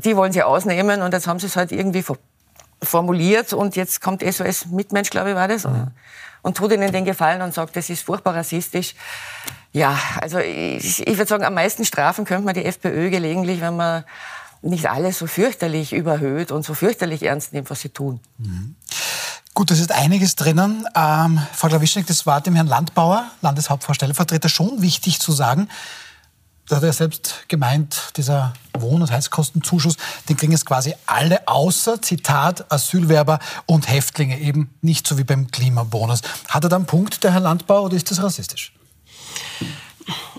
Die 0.04 0.16
wollen 0.18 0.32
sie 0.34 0.44
ausnehmen 0.44 1.02
und 1.02 1.14
jetzt 1.14 1.28
haben 1.28 1.40
sie 1.40 1.48
es 1.48 1.56
halt 1.56 1.72
irgendwie 1.72 2.04
for- 2.04 2.18
formuliert 2.84 3.54
und 3.54 3.76
jetzt 3.76 4.02
kommt 4.02 4.22
SOS 4.22 4.66
Mitmensch, 4.68 5.10
glaube 5.10 5.30
ich, 5.30 5.36
war 5.36 5.48
das, 5.48 5.66
und 6.44 6.58
tut 6.58 6.72
ihnen 6.72 6.92
den 6.92 7.06
Gefallen 7.06 7.42
und 7.42 7.54
sagt, 7.54 7.76
das 7.76 7.90
ist 7.90 8.04
furchtbar 8.04 8.36
rassistisch. 8.36 8.96
Ja, 9.72 9.98
also 10.20 10.40
ich, 10.40 11.06
ich 11.08 11.18
würde 11.18 11.28
sagen, 11.28 11.44
am 11.46 11.54
meisten 11.54 11.86
strafen 11.86 12.26
könnte 12.26 12.44
man 12.46 12.54
die 12.56 12.66
FPÖ 12.66 13.10
gelegentlich, 13.12 13.62
wenn 13.62 13.76
man 13.76 14.04
nicht 14.64 14.90
alles 14.90 15.20
so 15.20 15.28
fürchterlich 15.28 15.94
überhöht 15.94 16.52
und 16.52 16.64
so 16.66 16.74
fürchterlich 16.74 17.24
ernst 17.24 17.54
nimmt, 17.54 17.70
was 17.70 17.82
sie 17.82 17.90
tun. 17.90 18.20
Gut, 19.54 19.70
das 19.70 19.80
ist 19.80 19.92
einiges 19.92 20.36
drinnen. 20.36 20.88
Ähm, 20.96 21.42
Frau 21.54 21.68
Klawischnik, 21.68 22.08
das 22.08 22.26
war 22.26 22.40
dem 22.40 22.56
Herrn 22.56 22.68
Landbauer, 22.68 23.30
Landeshauptfrau 23.42 23.94
Stellvertreter, 23.94 24.48
schon 24.48 24.82
wichtig 24.82 25.20
zu 25.20 25.34
sagen. 25.34 25.68
Da 26.68 26.78
hat 26.78 26.84
er 26.84 26.94
selbst 26.94 27.50
gemeint, 27.50 28.14
dieser 28.16 28.54
Wohn- 28.78 29.02
und 29.02 29.12
Heizkostenzuschuss, 29.12 29.98
den 30.30 30.38
kriegen 30.38 30.54
jetzt 30.54 30.66
quasi 30.66 30.96
alle 31.06 31.46
außer, 31.50 32.02
Zitat, 32.02 32.72
Asylwerber 32.72 33.40
und 33.66 33.90
Häftlinge, 33.90 34.40
eben 34.40 34.74
nicht 34.82 35.06
so 35.06 35.18
wie 35.18 35.26
beim 35.26 35.52
Klimabonus. 35.52 36.22
Hat 36.48 36.64
er 36.64 36.70
da 36.70 36.78
einen 36.78 36.86
Punkt, 36.86 37.26
der 37.26 37.34
Herr 37.34 37.42
Landbauer, 37.42 37.84
oder 37.84 37.98
ist 37.98 38.10
das 38.10 38.24
rassistisch? 38.24 38.72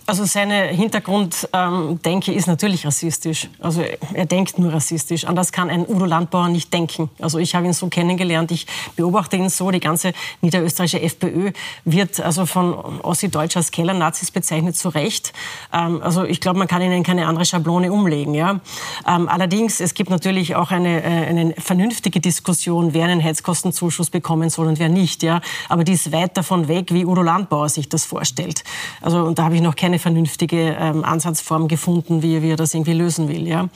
Also 0.05 0.25
seine 0.25 0.67
Hintergrunddenke 0.67 2.33
ist 2.33 2.47
natürlich 2.49 2.85
rassistisch. 2.85 3.49
Also 3.61 3.85
er 4.13 4.27
denkt 4.27 4.59
nur 4.59 4.73
rassistisch. 4.73 5.25
Anders 5.25 5.53
kann 5.53 5.71
ein 5.71 5.87
Udo 5.87 6.05
Landbauer 6.05 6.49
nicht 6.49 6.73
denken. 6.73 7.09
Also 7.21 7.39
ich 7.39 7.55
habe 7.55 7.67
ihn 7.67 7.73
so 7.73 7.87
kennengelernt. 7.87 8.51
Ich 8.51 8.67
beobachte 8.97 9.37
ihn 9.37 9.49
so. 9.49 9.71
Die 9.71 9.81
ganze 9.81 10.13
niederösterreichische 10.41 11.01
FPÖ 11.01 11.53
wird 11.85 12.21
also 12.21 12.47
von 12.47 12.75
Ossi-Deutsch 13.03 13.57
als 13.57 13.71
Kellernazis 13.71 14.31
bezeichnet, 14.33 14.77
zu 14.77 14.89
Recht. 14.89 15.33
Ähm, 15.73 16.03
also 16.03 16.25
ich 16.25 16.41
glaube, 16.41 16.59
man 16.59 16.69
kann 16.69 16.83
ihnen 16.83 17.05
keine 17.05 17.27
andere 17.27 17.45
Schablone 17.45 17.93
umlegen. 17.93 18.35
Ja? 18.35 18.61
Ähm, 19.07 19.29
allerdings, 19.29 19.81
es 19.81 19.95
gibt 19.95 20.11
natürlich 20.11 20.57
auch 20.57 20.73
eine, 20.73 21.03
äh, 21.03 21.27
eine 21.27 21.55
vernünftige 21.59 22.21
Diskussion, 22.21 22.93
wer 22.93 23.07
einen 23.07 23.23
Heizkostenzuschuss 23.23 24.11
bekommen 24.11 24.51
soll 24.51 24.67
und 24.67 24.79
wer 24.79 24.89
nicht. 24.89 25.23
Ja? 25.23 25.41
Aber 25.69 25.85
die 25.85 25.93
ist 25.93 26.13
weit 26.13 26.37
davon 26.37 26.67
weg, 26.67 26.93
wie 26.93 27.07
Udo 27.07 27.23
Landbauer 27.23 27.69
sich 27.69 27.89
das 27.89 28.05
vorstellt. 28.05 28.65
Also 29.01 29.23
und 29.23 29.39
da 29.39 29.45
habe 29.45 29.55
ich 29.55 29.63
noch 29.63 29.77
keine 29.77 29.92
vernünftige 29.99 30.77
ähm, 30.79 31.05
Ansatzform 31.05 31.69
gefunden, 31.69 32.23
wie, 32.23 32.43
wie 32.43 32.51
er 32.51 32.57
das 32.57 32.75
irgendwie 32.75 32.93
lösen 32.93 33.29
will. 33.29 33.47
Ja? 33.47 33.69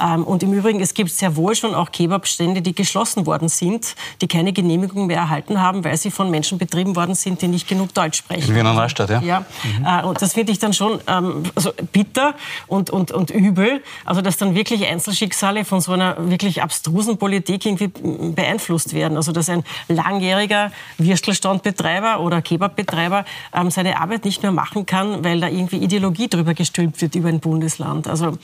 Ähm, 0.00 0.24
und 0.24 0.42
im 0.42 0.52
Übrigen, 0.52 0.80
es 0.80 0.94
gibt 0.94 1.10
sehr 1.10 1.36
wohl 1.36 1.54
schon 1.54 1.74
auch 1.74 1.90
Kebabstände, 1.90 2.62
die 2.62 2.74
geschlossen 2.74 3.26
worden 3.26 3.48
sind, 3.48 3.94
die 4.20 4.28
keine 4.28 4.52
Genehmigung 4.52 5.06
mehr 5.06 5.18
erhalten 5.18 5.60
haben, 5.60 5.84
weil 5.84 5.96
sie 5.96 6.10
von 6.10 6.30
Menschen 6.30 6.58
betrieben 6.58 6.96
worden 6.96 7.14
sind, 7.14 7.42
die 7.42 7.48
nicht 7.48 7.68
genug 7.68 7.94
Deutsch 7.94 8.18
sprechen. 8.18 8.50
In 8.50 8.56
Wiener 8.56 8.72
Neustadt, 8.72 9.10
ja? 9.10 9.20
Ja, 9.22 9.44
äh, 9.84 10.04
und 10.04 10.20
das 10.20 10.34
finde 10.34 10.52
ich 10.52 10.58
dann 10.58 10.72
schon 10.72 11.00
ähm, 11.06 11.44
also 11.54 11.72
bitter 11.92 12.34
und, 12.66 12.90
und, 12.90 13.10
und 13.10 13.30
übel, 13.30 13.82
also 14.04 14.20
dass 14.20 14.36
dann 14.36 14.54
wirklich 14.54 14.86
Einzelschicksale 14.86 15.64
von 15.64 15.80
so 15.80 15.92
einer 15.92 16.16
wirklich 16.30 16.62
abstrusen 16.62 17.18
Politik 17.18 17.64
irgendwie 17.66 17.88
beeinflusst 17.88 18.94
werden. 18.94 19.16
Also 19.16 19.32
dass 19.32 19.48
ein 19.48 19.64
langjähriger 19.88 20.72
Würstelstandbetreiber 20.98 22.20
oder 22.20 22.42
Kebabbetreiber 22.42 23.24
ähm, 23.54 23.70
seine 23.70 24.00
Arbeit 24.00 24.24
nicht 24.24 24.42
mehr 24.42 24.52
machen 24.52 24.86
kann, 24.86 25.24
weil 25.24 25.40
da 25.40 25.48
irgendwie 25.58 25.78
Ideologie 25.78 26.28
drüber 26.28 26.54
gestülpt 26.54 27.00
wird 27.02 27.14
über 27.14 27.28
ein 27.28 27.40
Bundesland. 27.40 28.06
Also, 28.08 28.38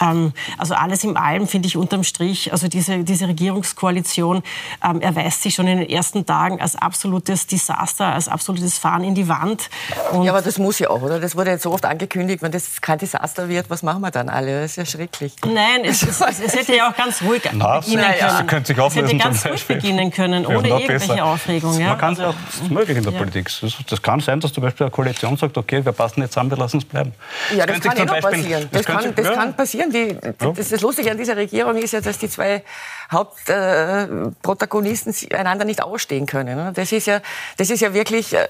ähm, 0.00 0.32
also 0.58 0.74
alles 0.74 1.04
in 1.04 1.16
allem 1.16 1.46
finde 1.46 1.68
ich 1.68 1.76
unterm 1.76 2.04
Strich, 2.04 2.52
also 2.52 2.68
diese, 2.68 3.04
diese 3.04 3.28
Regierungskoalition 3.28 4.42
ähm, 4.82 5.00
erweist 5.00 5.42
sich 5.42 5.54
schon 5.54 5.66
in 5.66 5.78
den 5.78 5.88
ersten 5.88 6.26
Tagen 6.26 6.60
als 6.60 6.76
absolutes 6.76 7.46
Desaster, 7.46 8.06
als 8.06 8.28
absolutes 8.28 8.78
Fahren 8.78 9.04
in 9.04 9.14
die 9.14 9.28
Wand. 9.28 9.70
Und 10.12 10.24
Ja, 10.24 10.32
aber 10.32 10.42
das 10.42 10.58
muss 10.58 10.78
ja 10.78 10.90
auch, 10.90 11.02
oder? 11.02 11.20
Das 11.20 11.36
wurde 11.36 11.50
jetzt 11.50 11.62
so 11.62 11.72
oft 11.72 11.84
angekündigt, 11.84 12.42
wenn 12.42 12.52
das 12.52 12.80
kein 12.80 12.98
Desaster 12.98 13.48
wird, 13.48 13.70
was 13.70 13.82
machen 13.82 14.00
wir 14.02 14.10
dann 14.10 14.28
alle? 14.28 14.62
Das 14.62 14.72
ist 14.72 14.76
ja 14.76 14.86
schrecklich. 14.86 15.34
Nein, 15.44 15.84
es, 15.84 16.02
es, 16.02 16.20
es 16.20 16.54
hätte 16.54 16.74
ja 16.76 16.90
auch 16.90 16.96
ganz 16.96 17.22
ruhig 17.22 17.42
Na, 17.52 17.80
beginnen 17.80 18.02
ja, 18.02 18.10
ja. 18.14 18.26
können. 18.26 18.38
Sie 18.38 18.44
könnte 18.46 18.66
sich 18.68 18.76
es 18.76 18.82
auflösen 18.82 19.08
hätte 19.08 19.22
zum 19.22 19.30
ganz 19.30 19.46
ruhig 19.46 19.66
beginnen 19.66 20.10
können, 20.10 20.42
Ja, 20.42 20.48
ohne 20.48 20.68
noch 20.68 20.80
irgendwelche 20.80 21.08
besser. 21.08 21.24
Aufregung. 21.24 21.80
Ja? 21.80 21.88
Man 21.88 21.98
kann 21.98 22.12
es 22.14 22.18
ja 22.18 22.28
auch, 22.28 22.34
das 22.46 22.60
ist 22.60 22.70
möglich 22.70 22.96
in 22.96 23.02
der 23.04 23.12
Ja. 23.12 23.18
Politik. 23.18 23.50
Das, 23.88 24.02
kann 24.02 24.20
sein, 24.20 24.40
dass 24.40 24.52
zum 24.52 24.62
Beispiel 24.62 24.84
eine 24.86 24.90
Koalition 24.90 25.36
sagt, 25.36 25.56
okay, 25.56 25.84
wir 25.84 25.92
passen 25.92 26.20
jetzt 26.22 26.34
zumen, 26.34 26.50
wir 26.54 26.62
lassen 26.62 26.78
es 26.78 26.84
bleiben. 26.84 27.12
Ja, 27.56 27.66
das 27.66 27.80
kann 27.80 27.96
eh 27.96 28.04
noch 28.04 28.14
zum 28.14 28.22
Beispiel- 28.22 28.42
passieren. 28.42 28.68
Das, 28.72 28.84
könnte 28.84 28.92
kann, 28.92 29.02
sich- 29.02 29.14
das 29.16 29.26
ja. 29.26 29.34
kann 29.34 29.56
passieren. 29.56 29.90
Die, 29.90 30.16
das, 30.54 30.68
das 30.68 30.80
Lustige 30.80 31.10
an 31.10 31.18
dieser 31.18 31.36
Regierung 31.36 31.76
ist 31.76 31.92
ja, 31.92 32.00
dass 32.00 32.18
die 32.18 32.28
zwei 32.28 32.62
Hauptprotagonisten 33.10 35.14
äh, 35.30 35.34
einander 35.36 35.64
nicht 35.64 35.82
ausstehen 35.82 36.26
können. 36.26 36.56
ne? 36.56 36.72
Das 36.74 36.92
ist 36.92 37.06
ja, 37.06 37.20
das 37.56 37.70
ist 37.70 37.80
ja 37.80 37.94
wirklich 37.94 38.34
äh, 38.34 38.46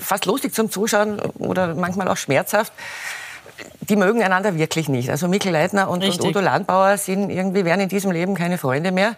fast 0.00 0.26
lustig 0.26 0.54
zum 0.54 0.70
Zuschauen 0.70 1.20
oder 1.38 1.74
manchmal 1.74 2.08
auch 2.08 2.16
schmerzhaft. 2.16 2.72
Die 3.80 3.96
mögen 3.96 4.22
einander 4.22 4.56
wirklich 4.58 4.88
nicht. 4.88 5.10
Also 5.10 5.28
Mikkel 5.28 5.52
Leitner 5.52 5.88
und, 5.88 6.04
und. 6.04 6.20
Udo 6.22 6.40
Landbauer 6.40 6.98
sind 6.98 7.30
irgendwie, 7.30 7.64
werden 7.64 7.80
in 7.80 7.88
diesem 7.88 8.10
Leben 8.10 8.34
keine 8.34 8.58
Freunde 8.58 8.92
mehr, 8.92 9.14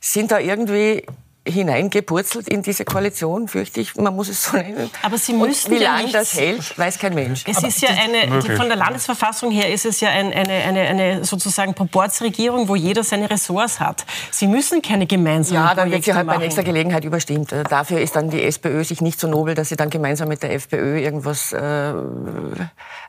sind 0.00 0.30
da 0.30 0.38
irgendwie 0.38 1.04
hineingepurzelt 1.46 2.48
in 2.48 2.62
diese 2.62 2.84
Koalition, 2.84 3.48
fürchte 3.48 3.80
ich, 3.80 3.94
man 3.96 4.14
muss 4.14 4.28
es 4.28 4.42
so 4.44 4.56
nennen. 4.56 4.90
Aber 5.02 5.16
Sie 5.18 5.32
müssen 5.32 5.72
Und 5.72 5.78
wie 5.78 5.82
ja 5.84 5.96
lange 5.96 6.10
das 6.12 6.34
hält, 6.34 6.76
weiß 6.78 6.98
kein 6.98 7.14
Mensch. 7.14 7.44
Es 7.46 7.62
ist 7.62 7.80
ja 7.80 7.90
eine, 7.90 8.40
die, 8.40 8.50
von 8.50 8.66
der 8.68 8.76
Landesverfassung 8.76 9.50
her 9.50 9.72
ist 9.72 9.86
es 9.86 10.00
ja 10.00 10.10
ein, 10.10 10.32
eine, 10.32 10.52
eine, 10.52 10.80
eine 10.80 11.24
sozusagen 11.24 11.74
Proportsregierung, 11.74 12.68
wo 12.68 12.74
jeder 12.74 13.04
seine 13.04 13.30
Ressorts 13.30 13.80
hat. 13.80 14.04
Sie 14.30 14.46
müssen 14.46 14.82
keine 14.82 15.06
gemeinsamen 15.06 15.62
Ja, 15.62 15.74
dann 15.74 15.90
wird 15.90 16.04
sie 16.04 16.10
Projekte 16.10 16.14
halt 16.16 16.26
bei 16.26 16.32
machen. 16.34 16.42
nächster 16.42 16.64
Gelegenheit 16.64 17.04
überstimmt. 17.04 17.52
Äh, 17.52 17.62
Dafür 17.64 18.00
ist 18.00 18.16
dann 18.16 18.30
die 18.30 18.42
SPÖ 18.42 18.82
sich 18.84 19.00
nicht 19.00 19.20
so 19.20 19.28
nobel, 19.28 19.54
dass 19.54 19.68
sie 19.68 19.76
dann 19.76 19.90
gemeinsam 19.90 20.28
mit 20.28 20.42
der 20.42 20.52
FPÖ 20.52 20.98
irgendwas, 20.98 21.52
äh, 21.52 21.92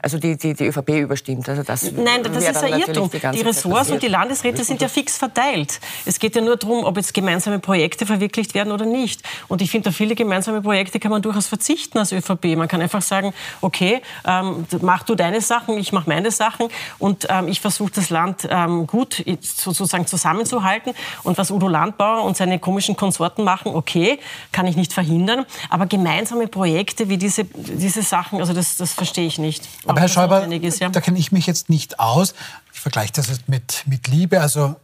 also 0.01 0.17
die, 0.19 0.37
die, 0.37 0.53
die 0.53 0.67
ÖVP 0.67 0.89
überstimmt. 0.89 1.49
Also 1.49 1.63
das 1.63 1.91
Nein, 1.91 2.23
das 2.23 2.37
ist 2.43 2.63
ein 2.63 2.79
Irrtum. 2.79 3.09
die 3.09 3.19
Die, 3.19 3.41
Ressorts 3.41 3.89
und 3.89 4.01
die 4.03 4.07
Landesräte 4.07 4.63
sind 4.63 4.81
ja 4.81 4.87
fix 4.87 5.17
verteilt. 5.17 5.79
Es 6.05 6.19
geht 6.19 6.35
ja 6.35 6.41
nur 6.41 6.57
darum, 6.57 6.83
ob 6.85 6.97
jetzt 6.97 7.13
gemeinsame 7.13 7.59
Projekte 7.59 8.05
verwirklicht 8.05 8.26
werden 8.53 8.71
oder 8.71 8.85
nicht. 8.85 9.21
Und 9.47 9.61
ich 9.61 9.71
finde, 9.71 9.89
auf 9.89 9.95
viele 9.95 10.15
gemeinsame 10.15 10.61
Projekte 10.61 10.99
kann 10.99 11.11
man 11.11 11.21
durchaus 11.21 11.47
verzichten 11.47 11.97
als 11.97 12.11
ÖVP. 12.11 12.57
Man 12.57 12.67
kann 12.67 12.81
einfach 12.81 13.01
sagen, 13.01 13.33
okay, 13.61 14.01
ähm, 14.25 14.65
mach 14.81 15.03
du 15.03 15.15
deine 15.15 15.41
Sachen, 15.41 15.77
ich 15.77 15.91
mache 15.91 16.09
meine 16.09 16.31
Sachen 16.31 16.67
und 16.99 17.27
ähm, 17.29 17.47
ich 17.47 17.61
versuche 17.61 17.91
das 17.91 18.09
Land 18.09 18.47
ähm, 18.49 18.87
gut 18.87 19.23
sozusagen 19.41 20.07
zusammenzuhalten. 20.07 20.93
Und 21.23 21.37
was 21.37 21.51
Udo 21.51 21.67
Landbauer 21.67 22.23
und 22.23 22.37
seine 22.37 22.59
komischen 22.59 22.95
Konsorten 22.95 23.43
machen, 23.43 23.73
okay, 23.73 24.19
kann 24.51 24.67
ich 24.67 24.75
nicht 24.75 24.93
verhindern. 24.93 25.45
Aber 25.69 25.85
gemeinsame 25.85 26.47
Projekte 26.47 27.09
wie 27.09 27.17
diese, 27.17 27.45
diese 27.45 28.01
Sachen, 28.01 28.39
also 28.39 28.53
das, 28.53 28.77
das 28.77 28.93
verstehe 28.93 29.27
ich 29.27 29.37
nicht. 29.37 29.67
Aber 29.85 29.99
Herr 29.99 30.07
Schäuber, 30.07 30.45
ist, 30.47 30.79
ja. 30.79 30.89
da 30.89 31.01
kenne 31.01 31.19
ich 31.19 31.31
mich 31.31 31.47
jetzt 31.47 31.69
nicht 31.69 31.99
aus. 31.99 32.33
Ich 32.73 32.79
vergleiche 32.79 33.13
das 33.13 33.27
jetzt 33.29 33.49
mit, 33.49 33.83
mit 33.87 34.07
Liebe. 34.07 34.39
Also, 34.41 34.75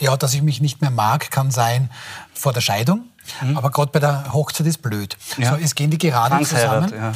ja, 0.00 0.16
dass 0.16 0.34
ich 0.34 0.42
mich 0.42 0.60
nicht 0.60 0.80
mehr 0.80 0.90
mag, 0.90 1.30
kann 1.30 1.50
sein 1.50 1.90
vor 2.34 2.52
der 2.52 2.60
Scheidung. 2.60 3.04
Aber 3.54 3.70
gerade 3.70 3.92
bei 3.92 4.00
der 4.00 4.32
Hochzeit 4.32 4.66
ist 4.66 4.82
blöd. 4.82 5.16
Mhm. 5.36 5.42
Ja. 5.44 5.50
So, 5.50 5.56
es 5.62 5.74
gehen 5.74 5.90
die 5.90 5.98
gerade 5.98 6.44
zusammen. 6.44 6.92
ja. 6.92 7.12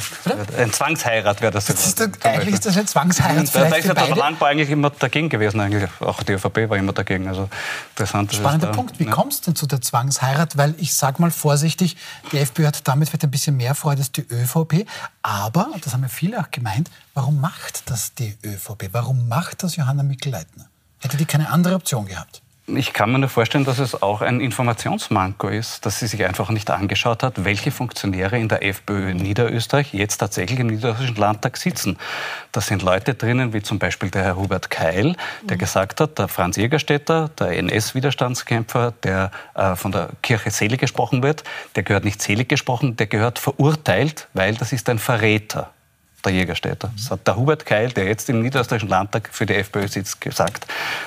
Ein 0.57 0.71
Zwangsheirat 0.71 1.41
wäre 1.41 1.51
das. 1.51 1.65
Das 1.65 1.85
ist 1.85 1.97
zum 1.97 2.11
eigentlich 2.23 2.53
ist 2.53 2.65
das 2.65 2.77
eine 2.77 2.85
Zwangsheirat. 2.85 3.37
Da, 3.37 3.41
da 3.43 3.65
vielleicht 3.65 3.85
ist 3.85 3.87
ja 3.87 3.93
der. 3.93 4.15
Landbau 4.15 4.45
eigentlich 4.45 4.69
immer 4.69 4.89
dagegen 4.91 5.29
gewesen. 5.29 5.59
Eigentlich. 5.59 5.89
Auch 5.99 6.23
die 6.23 6.33
ÖVP 6.33 6.69
war 6.69 6.77
immer 6.77 6.93
dagegen. 6.93 7.27
Also 7.27 7.49
interessant. 7.91 8.33
Spannender 8.33 8.67
da- 8.67 8.73
Punkt. 8.73 8.99
Wie 8.99 9.05
ja. 9.05 9.11
kommst 9.11 9.41
du 9.41 9.51
denn 9.51 9.55
zu 9.55 9.65
der 9.67 9.81
Zwangsheirat? 9.81 10.57
Weil 10.57 10.75
ich 10.77 10.93
sage 10.93 11.21
mal 11.21 11.31
vorsichtig, 11.31 11.97
die 12.31 12.37
FPÖ 12.37 12.67
hat 12.67 12.87
damit 12.87 13.09
vielleicht 13.09 13.23
ein 13.25 13.31
bisschen 13.31 13.57
mehr 13.57 13.75
Freude 13.75 13.99
als 14.01 14.11
die 14.11 14.21
ÖVP. 14.21 14.87
Aber, 15.21 15.71
das 15.81 15.93
haben 15.93 16.03
ja 16.03 16.07
viele 16.09 16.39
auch 16.39 16.51
gemeint, 16.51 16.89
warum 17.13 17.41
macht 17.41 17.89
das 17.89 18.13
die 18.13 18.37
ÖVP? 18.43 18.89
Warum 18.93 19.27
macht 19.27 19.63
das 19.63 19.75
Johanna 19.75 20.03
Mikl-Leitner? 20.03 20.65
Hätte 20.99 21.17
die 21.17 21.25
keine 21.25 21.49
andere 21.49 21.75
Option 21.75 22.05
gehabt? 22.05 22.41
Ich 22.67 22.93
kann 22.93 23.11
mir 23.11 23.19
nur 23.19 23.29
vorstellen, 23.29 23.63
dass 23.63 23.77
es 23.77 24.01
auch 24.01 24.21
ein 24.21 24.41
Informationsmanko 24.41 25.49
ist, 25.49 25.85
dass 25.85 25.99
sie 25.99 26.07
sich 26.07 26.25
einfach 26.25 26.49
nicht 26.49 26.71
angeschaut 26.71 27.21
hat, 27.21 27.45
welche 27.45 27.69
Funktionäre 27.69 28.39
in 28.39 28.47
der 28.47 28.65
FPÖ 28.65 29.11
in 29.11 29.17
Niederösterreich 29.17 29.93
jetzt 29.93 30.17
tatsächlich 30.17 30.59
im 30.59 30.67
Niederösterreichischen 30.67 31.21
Landtag 31.21 31.57
sitzen. 31.57 31.99
Da 32.51 32.61
sind 32.61 32.81
Leute 32.81 33.13
drinnen, 33.13 33.53
wie 33.53 33.61
zum 33.61 33.77
Beispiel 33.77 34.09
der 34.09 34.23
Herr 34.23 34.35
Hubert 34.37 34.71
Keil, 34.71 35.15
der 35.43 35.57
gesagt 35.57 36.01
hat, 36.01 36.17
der 36.17 36.27
Franz 36.27 36.57
Jägerstätter, 36.57 37.29
der 37.37 37.55
NS-Widerstandskämpfer, 37.55 38.93
der 39.03 39.29
äh, 39.53 39.75
von 39.75 39.91
der 39.91 40.09
Kirche 40.23 40.49
selig 40.49 40.79
gesprochen 40.79 41.21
wird, 41.21 41.43
der 41.75 41.83
gehört 41.83 42.03
nicht 42.03 42.19
selig 42.19 42.49
gesprochen, 42.49 42.97
der 42.97 43.05
gehört 43.05 43.37
verurteilt, 43.37 44.27
weil 44.33 44.55
das 44.55 44.73
ist 44.73 44.89
ein 44.89 44.97
Verräter 44.97 45.74
der 46.25 46.33
Jägerstätter. 46.33 46.91
Das 46.95 47.11
hat 47.11 47.27
der 47.27 47.35
Hubert 47.35 47.65
Keil, 47.65 47.89
der 47.89 48.05
jetzt 48.05 48.29
im 48.29 48.41
Niederösterreichischen 48.41 48.89
Landtag 48.89 49.29
für 49.31 49.45
die 49.45 49.55
FPÖ 49.55 49.87
sitzt, 49.87 50.19
gesagt. 50.21 50.65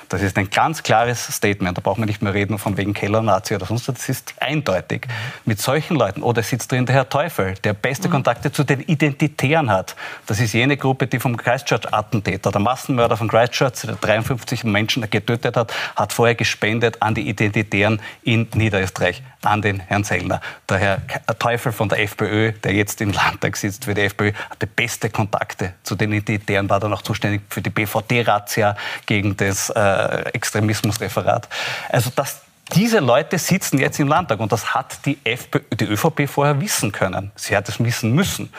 Das 0.08 0.22
ist 0.22 0.38
ein 0.38 0.48
ganz 0.50 0.82
klares 0.82 1.26
Statement. 1.26 1.76
Da 1.76 1.82
braucht 1.82 1.98
man 1.98 2.08
nicht 2.08 2.22
mehr 2.22 2.34
reden 2.34 2.58
von 2.58 2.76
wegen 2.76 2.94
Keller-Nazi 2.94 3.54
oder 3.54 3.66
sonst 3.66 3.88
was. 3.88 3.96
Das 3.96 4.08
ist 4.08 4.34
eindeutig. 4.40 5.06
Mit 5.44 5.60
solchen 5.60 5.96
Leuten, 5.96 6.22
oder 6.22 6.42
sitzt 6.42 6.72
drin 6.72 6.86
der 6.86 6.94
Herr 6.94 7.08
Teufel, 7.08 7.54
der 7.64 7.74
beste 7.74 8.08
Kontakte 8.08 8.52
zu 8.52 8.64
den 8.64 8.80
Identitären 8.80 9.70
hat. 9.70 9.96
Das 10.26 10.40
ist 10.40 10.52
jene 10.52 10.76
Gruppe, 10.76 11.06
die 11.06 11.18
vom 11.18 11.36
Christchurch-Attentäter, 11.36 12.50
der 12.50 12.60
Massenmörder 12.60 13.16
von 13.16 13.28
Christchurch, 13.28 13.82
der 13.82 13.96
53 13.96 14.64
Menschen 14.64 15.08
getötet 15.10 15.56
hat, 15.56 15.72
hat 15.96 16.12
vorher 16.12 16.34
gespendet 16.34 17.02
an 17.02 17.14
die 17.14 17.28
Identitären 17.28 18.00
in 18.22 18.48
Niederösterreich, 18.54 19.22
an 19.42 19.62
den 19.62 19.80
Herrn 19.80 20.04
Sellner. 20.04 20.40
Der 20.68 20.78
Herr 20.78 21.02
Teufel 21.38 21.72
von 21.72 21.88
der 21.88 22.00
FPÖ, 22.00 22.52
der 22.52 22.72
jetzt 22.72 23.00
im 23.00 23.12
Landtag 23.12 23.56
sitzt 23.56 23.84
für 23.84 23.94
die 23.94 24.02
FPÖ, 24.02 24.32
hatte 24.50 24.66
beste 24.66 25.07
Kontakte 25.10 25.74
zu 25.82 25.94
den 25.94 26.12
Identitären, 26.12 26.68
war 26.68 26.80
dann 26.80 26.92
auch 26.92 27.02
zuständig 27.02 27.42
für 27.48 27.62
die 27.62 27.70
BVD-Razzia 27.70 28.76
gegen 29.06 29.36
das 29.36 29.70
äh, 29.70 30.30
Extremismusreferat. 30.32 31.48
Also 31.88 32.10
das, 32.14 32.42
diese 32.74 33.00
Leute 33.00 33.38
sitzen 33.38 33.78
jetzt 33.78 33.98
im 33.98 34.08
Landtag 34.08 34.40
und 34.40 34.52
das 34.52 34.74
hat 34.74 35.04
die, 35.06 35.18
FPÖ, 35.24 35.60
die 35.74 35.84
ÖVP 35.84 36.28
vorher 36.28 36.60
wissen 36.60 36.92
können. 36.92 37.30
Sie 37.36 37.56
hat 37.56 37.68
es 37.68 37.82
wissen 37.82 38.14
müssen. 38.14 38.52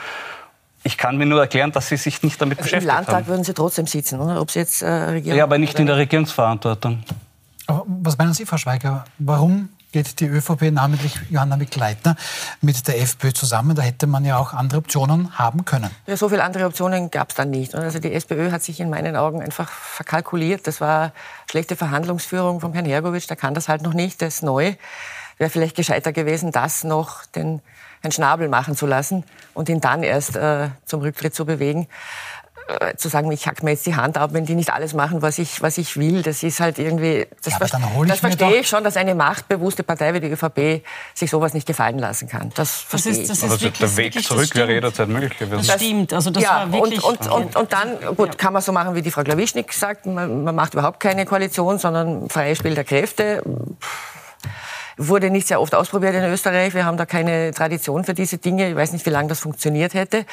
Ich 0.82 0.96
kann 0.96 1.18
mir 1.18 1.26
nur 1.26 1.40
erklären, 1.40 1.72
dass 1.72 1.88
sie 1.88 1.96
sich 1.96 2.22
nicht 2.22 2.40
damit 2.40 2.58
Also 2.58 2.68
Im 2.68 2.70
beschäftigt 2.70 2.94
Landtag 2.94 3.14
haben. 3.14 3.26
würden 3.26 3.44
sie 3.44 3.52
trotzdem 3.54 3.86
sitzen, 3.86 4.18
oder? 4.18 4.40
Ob 4.40 4.50
sie 4.50 4.60
jetzt 4.60 4.82
äh, 4.82 4.88
regieren. 4.88 5.36
Ja, 5.36 5.44
aber 5.44 5.58
nicht 5.58 5.78
in 5.78 5.86
der 5.86 5.96
Regierungsverantwortung. 5.96 7.02
Aber 7.66 7.84
was 7.86 8.16
meinen 8.16 8.32
Sie, 8.34 8.46
Frau 8.46 8.56
Schweiger? 8.56 9.04
Warum 9.18 9.68
geht 9.92 10.20
die 10.20 10.26
ÖVP, 10.26 10.70
namentlich 10.70 11.14
Johanna 11.30 11.56
Mikl-Leitner, 11.56 12.16
mit 12.60 12.86
der 12.86 13.00
FPÖ 13.00 13.32
zusammen? 13.32 13.74
Da 13.74 13.82
hätte 13.82 14.06
man 14.06 14.24
ja 14.24 14.38
auch 14.38 14.52
andere 14.52 14.78
Optionen 14.78 15.38
haben 15.38 15.64
können. 15.64 15.90
Ja, 16.06 16.16
so 16.16 16.28
viele 16.28 16.44
andere 16.44 16.66
Optionen 16.66 17.10
gab 17.10 17.30
es 17.30 17.36
dann 17.36 17.50
nicht. 17.50 17.74
Also 17.74 17.98
die 17.98 18.12
SPÖ 18.12 18.50
hat 18.50 18.62
sich 18.62 18.80
in 18.80 18.90
meinen 18.90 19.16
Augen 19.16 19.42
einfach 19.42 19.70
verkalkuliert. 19.70 20.66
Das 20.66 20.80
war 20.80 21.12
schlechte 21.50 21.76
Verhandlungsführung 21.76 22.60
von 22.60 22.72
Herrn 22.72 22.86
Hergovic. 22.86 23.26
Der 23.26 23.36
kann 23.36 23.54
das 23.54 23.68
halt 23.68 23.82
noch 23.82 23.94
nicht. 23.94 24.20
Der 24.20 24.28
ist 24.28 24.42
neu. 24.42 24.74
Wäre 25.38 25.50
vielleicht 25.50 25.76
gescheiter 25.76 26.12
gewesen, 26.12 26.52
das 26.52 26.84
noch 26.84 27.24
den 27.26 27.62
Herrn 28.02 28.12
Schnabel 28.12 28.48
machen 28.48 28.76
zu 28.76 28.86
lassen 28.86 29.24
und 29.52 29.68
ihn 29.68 29.80
dann 29.80 30.02
erst 30.02 30.36
äh, 30.36 30.68
zum 30.86 31.00
Rücktritt 31.00 31.34
zu 31.34 31.44
bewegen. 31.44 31.86
Äh, 32.78 32.94
zu 32.96 33.08
sagen, 33.08 33.32
ich 33.32 33.46
hack 33.48 33.62
mir 33.64 33.70
jetzt 33.72 33.84
die 33.86 33.96
Hand 33.96 34.16
ab, 34.16 34.30
wenn 34.32 34.46
die 34.46 34.54
nicht 34.54 34.72
alles 34.72 34.94
machen, 34.94 35.22
was 35.22 35.38
ich, 35.38 35.60
was 35.60 35.76
ich 35.78 35.96
will. 35.96 36.22
Das 36.22 36.42
ist 36.44 36.60
halt 36.60 36.78
irgendwie, 36.78 37.26
das, 37.42 37.52
Ja, 37.52 37.56
aber 37.56 37.66
ver- 37.68 37.78
dann 37.80 37.94
hol 37.94 38.06
ich 38.06 38.12
das 38.12 38.22
mir 38.22 38.28
verstehe 38.30 38.48
doch- 38.50 38.60
ich 38.60 38.68
schon, 38.68 38.84
dass 38.84 38.96
eine 38.96 39.14
machtbewusste 39.16 39.82
Partei 39.82 40.14
wie 40.14 40.20
die 40.20 40.28
ÖVP 40.28 40.84
sich 41.14 41.30
sowas 41.30 41.52
nicht 41.52 41.66
gefallen 41.66 41.98
lassen 41.98 42.28
kann. 42.28 42.50
Das 42.54 42.56
Das 42.56 42.80
verstehe 42.82 43.12
ist, 43.12 43.18
ich. 43.22 43.28
das 43.28 43.38
ist 43.38 43.44
Also 43.44 43.60
wirklich, 43.60 43.78
der 43.78 43.96
Weg 43.96 44.04
wirklich, 44.14 44.26
zurück 44.26 44.46
das 44.48 44.54
wäre 44.54 44.72
jederzeit 44.72 45.08
möglich 45.08 45.36
gewesen. 45.38 45.66
Das 45.66 45.76
stimmt. 45.82 46.12
Also 46.12 46.30
das 46.30 46.42
ja, 46.44 46.50
war 46.50 46.72
wirklich. 46.72 47.02
und, 47.02 47.20
und, 47.26 47.32
und, 47.32 47.56
und 47.56 47.72
dann, 47.72 48.14
gut, 48.16 48.38
kann 48.38 48.52
man 48.52 48.62
so 48.62 48.70
machen, 48.72 48.94
wie 48.94 49.02
die 49.02 49.10
Frau 49.10 49.22
Klawischnik 49.24 49.72
sagt, 49.72 50.06
man, 50.06 50.44
man 50.44 50.54
macht 50.54 50.74
überhaupt 50.74 51.00
keine 51.00 51.24
Koalition, 51.26 51.78
sondern 51.78 52.28
freies 52.28 52.58
Spiel 52.58 52.74
der 52.74 52.84
Kräfte. 52.84 53.42
Wurde 54.96 55.30
nicht 55.30 55.46
sehr 55.48 55.60
oft 55.60 55.74
ausprobiert 55.74 56.14
in 56.14 56.24
Österreich. 56.24 56.74
Wir 56.74 56.84
haben 56.84 56.98
da 56.98 57.06
keine 57.06 57.52
Tradition 57.54 58.04
für 58.04 58.12
diese 58.12 58.36
Dinge. 58.36 58.68
Ich 58.68 58.76
weiß 58.76 58.92
nicht, 58.92 59.06
wie 59.06 59.10
lange 59.10 59.28
das 59.28 59.40
funktioniert 59.40 59.94
hätte. 59.94 60.26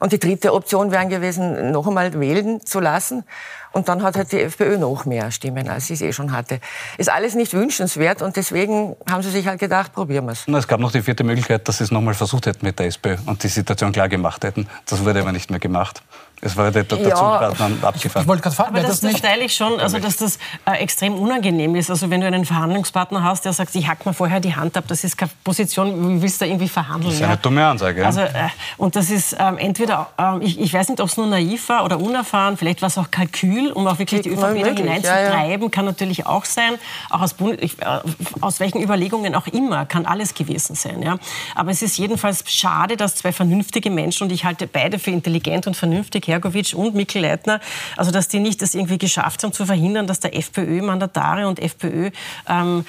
Und 0.00 0.12
die 0.12 0.18
dritte 0.18 0.52
Option 0.54 0.90
wäre 0.90 1.06
gewesen, 1.06 1.70
noch 1.70 1.86
einmal 1.86 2.18
wählen 2.18 2.64
zu 2.64 2.80
lassen. 2.80 3.24
Und 3.72 3.88
dann 3.88 4.02
hat 4.02 4.16
halt 4.16 4.32
die 4.32 4.40
FPÖ 4.40 4.78
noch 4.78 5.04
mehr 5.04 5.30
Stimmen, 5.30 5.68
als 5.68 5.88
sie 5.88 5.94
es 5.94 6.00
eh 6.00 6.12
schon 6.12 6.32
hatte. 6.32 6.60
Ist 6.96 7.10
alles 7.10 7.34
nicht 7.34 7.52
wünschenswert 7.52 8.22
und 8.22 8.36
deswegen 8.36 8.96
haben 9.08 9.22
sie 9.22 9.30
sich 9.30 9.46
halt 9.46 9.60
gedacht, 9.60 9.92
probieren 9.92 10.26
wir 10.26 10.32
es. 10.32 10.48
Es 10.48 10.68
gab 10.68 10.80
noch 10.80 10.90
die 10.90 11.02
vierte 11.02 11.24
Möglichkeit, 11.24 11.68
dass 11.68 11.78
sie 11.78 11.84
es 11.84 11.90
nochmal 11.90 12.14
versucht 12.14 12.46
hätten 12.46 12.64
mit 12.64 12.78
der 12.78 12.86
SPÖ 12.86 13.16
und 13.26 13.42
die 13.42 13.48
Situation 13.48 13.92
klar 13.92 14.08
gemacht 14.08 14.44
hätten. 14.44 14.66
Das 14.86 15.04
wurde 15.04 15.20
aber 15.20 15.32
nicht 15.32 15.50
mehr 15.50 15.60
gemacht. 15.60 16.02
Es 16.40 16.56
war 16.56 16.70
der, 16.70 16.84
der 16.84 16.98
Ja. 16.98 17.14
Zug 17.14 17.18
gerade 17.38 17.56
dann 17.56 17.76
Ich 17.78 17.84
abgefahren. 17.84 18.26
wollte 18.28 18.42
gerade 18.42 18.54
fragen, 18.56 18.76
Aber 18.76 18.86
das, 18.86 19.00
das 19.00 19.20
teile 19.20 19.44
ich 19.44 19.54
schon, 19.54 19.80
also 19.80 19.98
dass 19.98 20.16
das 20.18 20.38
äh, 20.66 20.72
extrem 20.78 21.14
unangenehm 21.14 21.74
ist. 21.74 21.90
Also 21.90 22.10
wenn 22.10 22.20
du 22.20 22.26
einen 22.26 22.44
Verhandlungspartner 22.44 23.22
hast, 23.24 23.44
der 23.44 23.52
sagt, 23.52 23.74
ich 23.74 23.88
hack 23.88 24.06
mir 24.06 24.12
vorher 24.14 24.38
die 24.40 24.54
Hand 24.54 24.76
ab, 24.76 24.84
das 24.88 25.02
ist 25.04 25.16
keine 25.18 25.30
Position, 25.42 26.16
wie 26.18 26.22
willst 26.22 26.40
du 26.40 26.44
da 26.44 26.50
irgendwie 26.50 26.68
verhandeln? 26.68 27.10
Das 27.10 27.20
ist 27.20 27.26
eine 27.26 27.36
dumme 27.38 27.66
Ansage, 27.66 28.00
ja. 28.00 28.06
Also, 28.06 28.20
äh, 28.20 28.28
und 28.76 28.94
das 28.94 29.10
ist 29.10 29.36
ähm, 29.38 29.58
entweder, 29.58 30.08
ähm, 30.18 30.40
ich, 30.42 30.60
ich 30.60 30.72
weiß 30.72 30.88
nicht, 30.90 31.00
ob 31.00 31.08
es 31.08 31.16
nur 31.16 31.26
naiv 31.26 31.68
war 31.68 31.84
oder 31.84 31.98
unerfahren, 31.98 32.56
vielleicht 32.56 32.82
war 32.82 32.86
es 32.86 32.98
auch 32.98 33.10
Kalkül, 33.10 33.72
um 33.72 33.86
auch 33.88 33.98
wirklich 33.98 34.22
die 34.22 34.30
ÖVP 34.30 34.62
da 34.62 34.70
hineinzutreiben, 34.74 35.70
kann 35.70 35.84
natürlich 35.86 36.26
auch 36.26 36.44
sein. 36.44 36.74
Auch 37.10 37.20
aus, 37.20 37.34
Bund 37.34 37.60
ich, 37.62 37.80
äh, 37.82 37.84
aus 38.40 38.60
welchen 38.60 38.80
Überlegungen 38.82 39.34
auch 39.34 39.46
immer, 39.48 39.86
kann 39.86 40.06
alles 40.06 40.34
gewesen 40.34 40.76
sein. 40.76 41.02
Ja? 41.02 41.16
Aber 41.54 41.70
es 41.72 41.82
ist 41.82 41.98
jedenfalls 41.98 42.44
schade, 42.46 42.96
dass 42.96 43.16
zwei 43.16 43.32
vernünftige 43.32 43.90
Menschen, 43.90 44.24
und 44.24 44.32
ich 44.32 44.44
halte 44.44 44.66
beide 44.66 44.98
für 44.98 45.10
intelligent 45.10 45.66
und 45.66 45.76
vernünftig, 45.76 46.27
Hergovic 46.28 46.74
und 46.74 46.94
Mikl 46.94 47.20
Leitner, 47.20 47.60
also 47.96 48.10
dass 48.10 48.28
die 48.28 48.38
nicht 48.38 48.62
das 48.62 48.74
irgendwie 48.74 48.98
geschafft 48.98 49.42
haben 49.42 49.52
zu 49.52 49.66
verhindern, 49.66 50.06
dass 50.06 50.20
der 50.20 50.36
FPÖ-Mandatare 50.36 51.48
und 51.48 51.58
FPÖ, 51.58 52.10
ähm, 52.48 52.84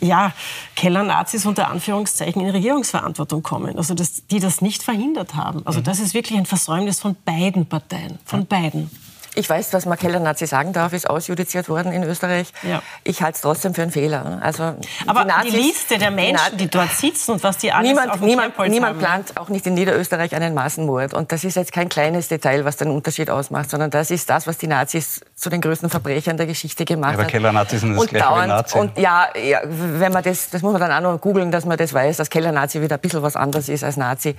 ja, 0.00 0.32
Keller-Nazis 0.74 1.46
unter 1.46 1.70
Anführungszeichen 1.70 2.42
in 2.42 2.50
Regierungsverantwortung 2.50 3.42
kommen. 3.42 3.78
Also 3.78 3.94
dass 3.94 4.26
die 4.26 4.40
das 4.40 4.60
nicht 4.60 4.82
verhindert 4.82 5.34
haben. 5.34 5.66
Also 5.66 5.80
das 5.80 6.00
ist 6.00 6.14
wirklich 6.14 6.38
ein 6.38 6.46
Versäumnis 6.46 7.00
von 7.00 7.16
beiden 7.24 7.66
Parteien, 7.66 8.18
von 8.24 8.46
beiden. 8.46 8.90
Ich 9.36 9.48
weiß, 9.48 9.72
was 9.72 9.84
man 9.84 9.98
Keller-Nazi 9.98 10.46
sagen 10.46 10.72
darf, 10.72 10.92
ist 10.94 11.08
ausjudiziert 11.08 11.68
worden 11.68 11.92
in 11.92 12.02
Österreich. 12.02 12.52
Ja. 12.62 12.82
Ich 13.04 13.22
halte 13.22 13.36
es 13.36 13.42
trotzdem 13.42 13.74
für 13.74 13.82
einen 13.82 13.90
Fehler. 13.90 14.38
Also, 14.40 14.74
Aber 15.06 15.22
die, 15.22 15.28
Nazis, 15.28 15.52
die 15.52 15.56
Liste 15.58 15.98
der 15.98 16.10
Menschen, 16.10 16.56
die 16.56 16.68
dort 16.68 16.90
sitzen 16.90 17.32
und 17.32 17.42
was 17.42 17.58
die 17.58 17.70
alles 17.70 17.88
niemand, 17.88 18.12
auf 18.12 18.18
dem 18.18 18.26
niemand, 18.26 18.58
niemand 18.68 18.98
plant 18.98 19.38
auch 19.38 19.50
nicht 19.50 19.66
in 19.66 19.74
Niederösterreich 19.74 20.34
einen 20.34 20.54
Massenmord. 20.54 21.12
Und 21.12 21.32
das 21.32 21.44
ist 21.44 21.56
jetzt 21.56 21.72
kein 21.72 21.90
kleines 21.90 22.28
Detail, 22.28 22.64
was 22.64 22.78
den 22.78 22.90
Unterschied 22.90 23.28
ausmacht, 23.28 23.68
sondern 23.68 23.90
das 23.90 24.10
ist 24.10 24.30
das, 24.30 24.46
was 24.46 24.56
die 24.56 24.68
Nazis 24.68 25.20
zu 25.34 25.50
den 25.50 25.60
größten 25.60 25.90
Verbrechern 25.90 26.38
der 26.38 26.46
Geschichte 26.46 26.86
gemacht 26.86 27.12
haben. 27.12 27.20
Aber 27.20 27.28
Keller-Nazis 27.28 27.82
sind 27.82 27.92
das 27.92 28.00
und 28.00 28.08
gleich 28.08 28.22
dauernd, 28.22 28.48
Nazi. 28.48 28.78
Und 28.78 28.98
ja, 28.98 29.28
ja, 29.36 29.60
wenn 29.64 30.12
man 30.12 30.22
das, 30.22 30.48
das 30.48 30.62
muss 30.62 30.72
man 30.72 30.80
dann 30.80 30.92
auch 30.92 31.12
noch 31.12 31.20
googeln, 31.20 31.50
dass 31.50 31.66
man 31.66 31.76
das 31.76 31.92
weiß, 31.92 32.16
dass 32.16 32.30
Keller-Nazi 32.30 32.80
wieder 32.80 32.96
ein 32.96 33.00
bisschen 33.00 33.22
was 33.22 33.36
anderes 33.36 33.68
ist 33.68 33.84
als 33.84 33.98
Nazi. 33.98 34.34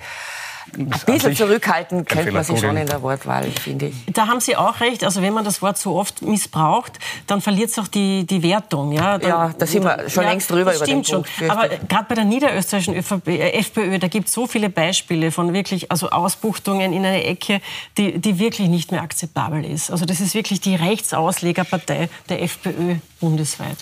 Ein 0.76 0.90
bisschen 1.06 1.34
zurückhalten 1.34 2.04
könnte 2.04 2.32
man 2.32 2.44
sich 2.44 2.60
schon 2.60 2.76
in 2.76 2.86
der 2.86 3.02
Wortwahl, 3.02 3.44
finde 3.50 3.86
ich. 3.86 3.94
Da 4.12 4.26
haben 4.26 4.40
Sie 4.40 4.56
auch 4.56 4.80
recht. 4.80 5.04
Also 5.04 5.22
wenn 5.22 5.32
man 5.32 5.44
das 5.44 5.62
Wort 5.62 5.78
so 5.78 5.96
oft 5.96 6.22
missbraucht, 6.22 6.98
dann 7.26 7.40
verliert 7.40 7.70
es 7.70 7.78
auch 7.78 7.88
die, 7.88 8.26
die 8.26 8.42
Wertung. 8.42 8.92
Ja, 8.92 9.18
dann, 9.18 9.28
ja 9.28 9.54
da 9.56 9.66
sind 9.66 9.84
wir 9.84 10.08
schon 10.08 10.24
ja, 10.24 10.30
längst 10.30 10.50
drüber 10.50 10.74
über 10.74 10.84
den 10.84 11.02
Punkt. 11.02 11.08
Schon. 11.08 11.50
Aber 11.50 11.68
gerade 11.68 12.04
bei 12.08 12.14
der 12.14 12.24
niederösterreichischen 12.24 12.94
ÖVP, 12.94 13.28
äh, 13.28 13.58
FPÖ, 13.58 13.98
da 13.98 14.08
gibt 14.08 14.28
es 14.28 14.34
so 14.34 14.46
viele 14.46 14.70
Beispiele 14.70 15.30
von 15.30 15.52
wirklich 15.52 15.90
also 15.90 16.10
Ausbuchtungen 16.10 16.92
in 16.92 17.04
eine 17.04 17.24
Ecke, 17.24 17.60
die, 17.96 18.18
die 18.18 18.38
wirklich 18.38 18.68
nicht 18.68 18.92
mehr 18.92 19.02
akzeptabel 19.02 19.64
ist. 19.64 19.90
Also 19.90 20.04
das 20.04 20.20
ist 20.20 20.34
wirklich 20.34 20.60
die 20.60 20.74
Rechtsauslegerpartei 20.74 22.08
der 22.28 22.42
FPÖ 22.42 22.96
bundesweit. 23.20 23.76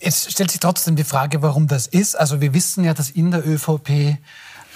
Jetzt 0.00 0.32
stellt 0.32 0.50
sich 0.50 0.60
trotzdem 0.60 0.96
die 0.96 1.04
Frage, 1.04 1.42
warum 1.42 1.66
das 1.66 1.86
ist. 1.86 2.14
Also 2.14 2.40
wir 2.40 2.54
wissen 2.54 2.84
ja, 2.84 2.94
dass 2.94 3.10
in 3.10 3.30
der 3.30 3.46
ÖVP 3.46 4.16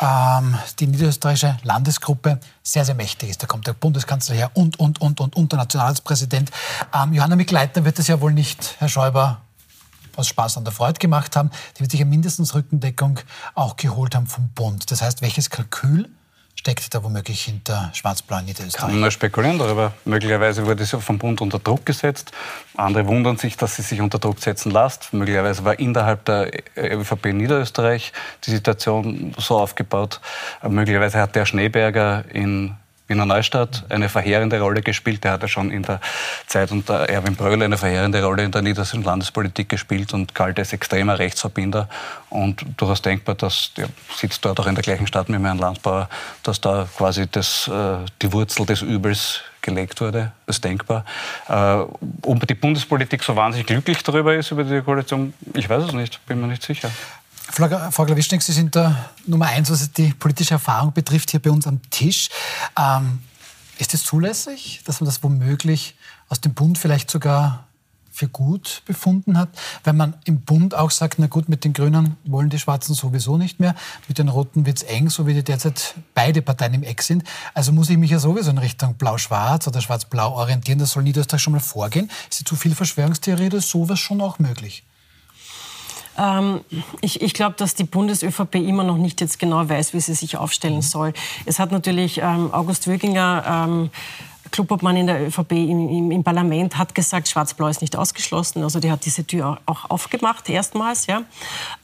ähm, 0.00 0.58
die 0.78 0.86
niederösterreichische 0.86 1.56
Landesgruppe 1.62 2.40
sehr, 2.62 2.84
sehr 2.84 2.94
mächtig 2.94 3.30
ist. 3.30 3.42
Da 3.42 3.46
kommt 3.46 3.66
der 3.66 3.72
Bundeskanzler 3.72 4.34
her 4.34 4.50
und, 4.54 4.78
und, 4.78 5.00
und, 5.00 5.20
und, 5.20 5.36
und 5.36 5.52
der 5.52 5.58
Nationalratspräsident. 5.58 6.50
Ähm, 6.94 7.12
Johanna 7.12 7.36
Mikleitner 7.36 7.84
wird 7.84 7.98
es 7.98 8.08
ja 8.08 8.20
wohl 8.20 8.32
nicht, 8.32 8.76
Herr 8.78 8.88
Schäuber, 8.88 9.40
aus 10.16 10.28
Spaß 10.28 10.58
an 10.58 10.64
der 10.64 10.72
Freude 10.72 10.98
gemacht 10.98 11.36
haben. 11.36 11.50
Die 11.76 11.80
wird 11.80 11.90
sich 11.90 12.00
ja 12.00 12.06
mindestens 12.06 12.54
Rückendeckung 12.54 13.20
auch 13.54 13.76
geholt 13.76 14.14
haben 14.14 14.26
vom 14.26 14.48
Bund. 14.50 14.90
Das 14.90 15.02
heißt, 15.02 15.22
welches 15.22 15.50
Kalkül 15.50 16.08
steckt 16.54 16.94
da 16.94 17.02
womöglich 17.02 17.42
hinter 17.42 17.90
Schwarz-Blau 17.92 18.40
Niederösterreich? 18.40 18.90
Kann 18.90 19.00
man 19.00 19.10
spekulieren 19.10 19.58
darüber. 19.58 19.92
Möglicherweise 20.04 20.66
wurde 20.66 20.84
sie 20.84 21.00
vom 21.00 21.18
Bund 21.18 21.40
unter 21.40 21.58
Druck 21.58 21.84
gesetzt. 21.84 22.32
Andere 22.76 23.06
wundern 23.06 23.36
sich, 23.36 23.56
dass 23.56 23.76
sie 23.76 23.82
sich 23.82 24.00
unter 24.00 24.18
Druck 24.18 24.40
setzen 24.40 24.70
lässt. 24.72 25.12
Möglicherweise 25.12 25.64
war 25.64 25.78
innerhalb 25.78 26.24
der 26.24 26.50
ÖVP 26.76 27.26
Niederösterreich 27.26 28.12
die 28.44 28.50
Situation 28.50 29.34
so 29.38 29.58
aufgebaut. 29.58 30.20
Möglicherweise 30.66 31.20
hat 31.20 31.34
der 31.36 31.46
Schneeberger 31.46 32.24
in 32.32 32.76
Wiener 33.06 33.26
Neustadt 33.26 33.84
eine 33.90 34.08
verheerende 34.08 34.58
Rolle 34.60 34.80
gespielt. 34.80 35.24
Der 35.24 35.32
hat 35.32 35.42
ja 35.42 35.48
schon 35.48 35.70
in 35.70 35.82
der 35.82 36.00
Zeit 36.46 36.70
unter 36.72 37.08
Erwin 37.08 37.36
Bröll 37.36 37.62
eine 37.62 37.76
verheerende 37.76 38.24
Rolle 38.24 38.44
in 38.44 38.50
der 38.50 38.62
niederländischen 38.62 39.02
Landespolitik 39.02 39.68
gespielt 39.68 40.14
und 40.14 40.34
galt 40.34 40.58
als 40.58 40.72
extremer 40.72 41.18
Rechtsverbinder. 41.18 41.88
Und 42.30 42.64
durchaus 42.78 43.02
denkbar, 43.02 43.34
dass 43.34 43.72
der 43.76 43.88
sitzt 44.16 44.44
dort 44.44 44.58
auch 44.58 44.66
in 44.66 44.74
der 44.74 44.82
gleichen 44.82 45.06
Stadt 45.06 45.28
mit 45.28 45.42
Herrn 45.42 45.58
Landsbauer, 45.58 46.08
dass 46.42 46.60
da 46.62 46.88
quasi 46.96 47.26
das, 47.30 47.68
äh, 47.68 47.98
die 48.22 48.32
Wurzel 48.32 48.64
des 48.64 48.80
Übels 48.80 49.42
gelegt 49.60 50.00
wurde, 50.00 50.32
ist 50.46 50.64
denkbar. 50.64 51.04
Äh, 51.48 51.84
ob 52.22 52.46
die 52.46 52.54
Bundespolitik 52.54 53.22
so 53.22 53.36
wahnsinnig 53.36 53.66
glücklich 53.66 54.02
darüber 54.02 54.34
ist, 54.34 54.50
über 54.50 54.64
die 54.64 54.80
Koalition, 54.80 55.34
ich 55.54 55.68
weiß 55.68 55.84
es 55.84 55.92
nicht, 55.92 56.24
bin 56.26 56.40
mir 56.40 56.46
nicht 56.46 56.62
sicher. 56.62 56.90
Frau 57.46 58.04
Glawischnik, 58.04 58.42
Sie 58.42 58.52
sind 58.52 58.74
der 58.74 59.10
Nummer 59.26 59.46
eins, 59.46 59.70
was 59.70 59.92
die 59.92 60.12
politische 60.14 60.54
Erfahrung 60.54 60.92
betrifft, 60.92 61.30
hier 61.30 61.40
bei 61.40 61.50
uns 61.50 61.66
am 61.66 61.80
Tisch. 61.90 62.30
Ähm, 62.78 63.20
ist 63.78 63.94
es 63.94 64.02
zulässig, 64.02 64.80
dass 64.84 65.00
man 65.00 65.06
das 65.06 65.22
womöglich 65.22 65.94
aus 66.28 66.40
dem 66.40 66.54
Bund 66.54 66.78
vielleicht 66.78 67.10
sogar 67.10 67.66
für 68.10 68.28
gut 68.28 68.82
befunden 68.86 69.36
hat, 69.36 69.48
wenn 69.82 69.96
man 69.96 70.14
im 70.24 70.40
Bund 70.42 70.74
auch 70.74 70.92
sagt, 70.92 71.18
na 71.18 71.26
gut, 71.26 71.48
mit 71.48 71.64
den 71.64 71.72
Grünen 71.72 72.16
wollen 72.24 72.48
die 72.48 72.60
Schwarzen 72.60 72.94
sowieso 72.94 73.36
nicht 73.36 73.58
mehr, 73.58 73.74
mit 74.06 74.18
den 74.18 74.28
Roten 74.28 74.66
wird 74.66 74.78
es 74.78 74.82
eng, 74.84 75.10
so 75.10 75.26
wie 75.26 75.34
die 75.34 75.42
derzeit 75.42 75.96
beide 76.14 76.40
Parteien 76.40 76.74
im 76.74 76.84
Eck 76.84 77.02
sind. 77.02 77.24
Also 77.54 77.72
muss 77.72 77.90
ich 77.90 77.98
mich 77.98 78.12
ja 78.12 78.20
sowieso 78.20 78.50
in 78.50 78.58
Richtung 78.58 78.94
Blau-Schwarz 78.94 79.66
oder 79.66 79.80
Schwarz-Blau 79.80 80.32
orientieren. 80.32 80.78
Das 80.78 80.92
soll 80.92 81.02
Niederösterreich 81.02 81.42
schon 81.42 81.54
mal 81.54 81.60
vorgehen. 81.60 82.08
Ist 82.30 82.40
es 82.40 82.44
zu 82.44 82.54
viel 82.54 82.76
Verschwörungstheorie 82.76 83.46
oder 83.46 83.58
ist 83.58 83.70
sowas 83.70 83.98
schon 83.98 84.20
auch 84.20 84.38
möglich? 84.38 84.84
Ähm, 86.18 86.60
ich, 87.00 87.22
ich 87.22 87.34
glaube, 87.34 87.56
dass 87.56 87.74
die 87.74 87.84
Bundes-ÖVP 87.84 88.56
immer 88.56 88.84
noch 88.84 88.98
nicht 88.98 89.20
jetzt 89.20 89.38
genau 89.38 89.68
weiß, 89.68 89.94
wie 89.94 90.00
sie 90.00 90.14
sich 90.14 90.36
aufstellen 90.36 90.82
soll. 90.82 91.12
Es 91.44 91.58
hat 91.58 91.72
natürlich 91.72 92.18
ähm, 92.18 92.52
August 92.52 92.86
Wöginger 92.86 93.44
Clubobmann 94.54 94.96
in 94.96 95.08
der 95.08 95.26
ÖVP 95.26 95.50
im, 95.50 95.88
im, 95.88 96.10
im, 96.12 96.22
Parlament 96.22 96.78
hat 96.78 96.94
gesagt, 96.94 97.26
Schwarz-Blau 97.26 97.66
ist 97.66 97.80
nicht 97.80 97.96
ausgeschlossen. 97.96 98.62
Also 98.62 98.78
die 98.78 98.88
hat 98.88 99.04
diese 99.04 99.26
Tür 99.26 99.58
auch 99.66 99.90
aufgemacht, 99.90 100.48
erstmals, 100.48 101.06
ja, 101.06 101.22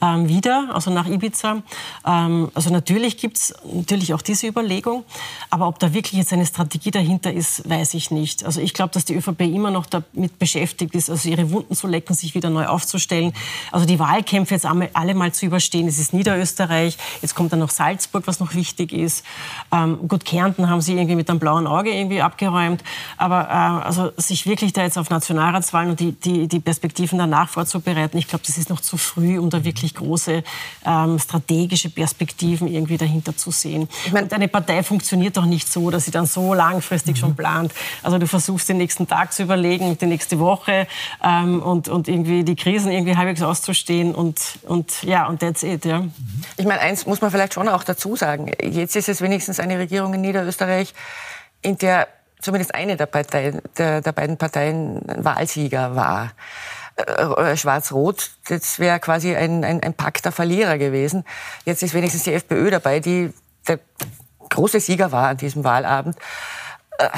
ähm, 0.01 0.29
wieder, 0.29 0.69
also 0.73 0.89
nach 0.89 1.05
Ibiza. 1.05 1.63
Ähm, 2.05 2.49
also 2.53 2.69
natürlich 2.69 3.17
gibt 3.17 3.35
es 3.35 3.53
natürlich 3.65 4.13
auch 4.13 4.21
diese 4.21 4.47
Überlegung. 4.47 5.03
Aber 5.49 5.67
ob 5.67 5.79
da 5.79 5.93
wirklich 5.93 6.13
jetzt 6.13 6.31
eine 6.31 6.45
Strategie 6.45 6.91
dahinter 6.91 7.33
ist, 7.33 7.69
weiß 7.69 7.93
ich 7.93 8.09
nicht. 8.09 8.45
Also 8.45 8.61
ich 8.61 8.73
glaube, 8.73 8.93
dass 8.93 9.03
die 9.03 9.15
ÖVP 9.15 9.41
immer 9.41 9.71
noch 9.71 9.85
damit 9.85 10.39
beschäftigt 10.39 10.95
ist, 10.95 11.09
also 11.09 11.27
ihre 11.27 11.51
Wunden 11.51 11.75
zu 11.75 11.87
lecken, 11.87 12.15
sich 12.15 12.35
wieder 12.35 12.49
neu 12.49 12.67
aufzustellen. 12.67 13.33
Also 13.73 13.85
die 13.85 13.99
Wahlkämpfe 13.99 14.53
jetzt 14.53 14.65
alle 14.65 15.13
mal 15.13 15.33
zu 15.33 15.45
überstehen. 15.45 15.89
Es 15.89 15.99
ist 15.99 16.13
Niederösterreich, 16.13 16.97
jetzt 17.21 17.35
kommt 17.35 17.51
dann 17.51 17.59
noch 17.59 17.69
Salzburg, 17.69 18.27
was 18.27 18.39
noch 18.39 18.55
wichtig 18.55 18.93
ist. 18.93 19.25
Ähm, 19.73 20.07
gut, 20.07 20.23
Kärnten 20.23 20.69
haben 20.69 20.79
sie 20.79 20.93
irgendwie 20.93 21.15
mit 21.15 21.29
einem 21.29 21.39
blauen 21.39 21.67
Auge 21.67 21.93
irgendwie 21.93 22.21
abgeräumt 22.21 22.60
eingeräumt. 22.61 22.83
Aber 23.17 23.47
äh, 23.49 23.85
also 23.85 24.11
sich 24.17 24.45
wirklich 24.45 24.73
da 24.73 24.83
jetzt 24.83 24.97
auf 24.97 25.09
Nationalratswahlen 25.09 25.91
und 25.91 25.99
die, 25.99 26.13
die, 26.13 26.47
die 26.47 26.59
Perspektiven 26.59 27.19
danach 27.19 27.49
vorzubereiten, 27.49 28.17
ich 28.17 28.27
glaube, 28.27 28.43
das 28.45 28.57
ist 28.57 28.69
noch 28.69 28.81
zu 28.81 28.97
früh, 28.97 29.37
um 29.37 29.49
da 29.49 29.63
wirklich 29.63 29.95
große 29.95 30.43
ähm, 30.85 31.19
strategische 31.19 31.89
Perspektiven 31.89 32.67
irgendwie 32.67 32.97
dahinter 32.97 33.35
zu 33.35 33.51
sehen. 33.51 33.87
Ich 34.05 34.11
meine, 34.11 34.31
eine 34.31 34.47
Partei 34.47 34.83
funktioniert 34.83 35.37
doch 35.37 35.45
nicht 35.45 35.71
so, 35.71 35.89
dass 35.89 36.05
sie 36.05 36.11
dann 36.11 36.25
so 36.25 36.53
langfristig 36.53 37.15
mhm. 37.15 37.19
schon 37.19 37.35
plant. 37.35 37.73
Also 38.03 38.17
du 38.17 38.27
versuchst 38.27 38.69
den 38.69 38.77
nächsten 38.77 39.07
Tag 39.07 39.33
zu 39.33 39.43
überlegen, 39.43 39.97
die 39.97 40.05
nächste 40.05 40.39
Woche 40.39 40.87
ähm, 41.23 41.61
und, 41.61 41.89
und 41.89 42.07
irgendwie 42.07 42.43
die 42.43 42.55
Krisen 42.55 42.91
irgendwie 42.91 43.15
halbwegs 43.15 43.41
auszustehen 43.41 44.15
und, 44.15 44.39
und 44.63 45.03
ja, 45.03 45.27
und 45.27 45.39
that's 45.39 45.63
it. 45.63 45.85
Ja. 45.85 46.03
Ich 46.57 46.65
meine, 46.65 46.81
eins 46.81 47.05
muss 47.05 47.21
man 47.21 47.31
vielleicht 47.31 47.53
schon 47.53 47.67
auch 47.67 47.83
dazu 47.83 48.15
sagen. 48.15 48.51
Jetzt 48.61 48.95
ist 48.95 49.09
es 49.09 49.21
wenigstens 49.21 49.59
eine 49.59 49.77
Regierung 49.77 50.13
in 50.13 50.21
Niederösterreich, 50.21 50.93
in 51.61 51.77
der 51.77 52.07
zumindest 52.41 52.75
eine 52.75 52.97
der, 52.97 53.05
Parteien, 53.05 53.61
der, 53.77 54.01
der 54.01 54.11
beiden 54.11 54.37
Parteien 54.37 55.01
Wahlsieger 55.05 55.95
war. 55.95 56.31
Äh, 56.95 57.55
Schwarz-Rot, 57.55 58.31
das 58.49 58.79
wäre 58.79 58.99
quasi 58.99 59.35
ein, 59.35 59.63
ein, 59.63 59.81
ein 59.81 59.93
Pakt 59.93 60.25
der 60.25 60.31
Verlierer 60.31 60.77
gewesen. 60.77 61.23
Jetzt 61.65 61.83
ist 61.83 61.93
wenigstens 61.93 62.23
die 62.23 62.33
FPÖ 62.33 62.69
dabei, 62.69 62.99
die 62.99 63.33
der 63.67 63.79
große 64.49 64.79
Sieger 64.79 65.11
war 65.11 65.29
an 65.29 65.37
diesem 65.37 65.63
Wahlabend. 65.63 66.17
Äh, 66.97 67.09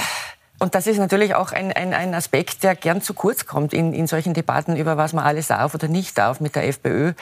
und 0.59 0.75
das 0.75 0.87
ist 0.87 0.97
natürlich 0.97 1.35
auch 1.35 1.51
ein, 1.51 1.73
ein, 1.73 1.93
ein 1.93 2.13
Aspekt, 2.13 2.63
der 2.63 2.75
gern 2.75 3.01
zu 3.01 3.13
kurz 3.13 3.45
kommt 3.45 3.73
in, 3.73 3.93
in 3.93 4.07
solchen 4.07 4.33
Debatten 4.33 4.77
über 4.77 4.95
was 4.95 5.11
man 5.11 5.25
alles 5.25 5.47
darf 5.47 5.73
oder 5.73 5.87
nicht 5.87 6.17
darf 6.17 6.39
mit 6.39 6.55
der 6.55 6.67
FPÖ. 6.67 7.13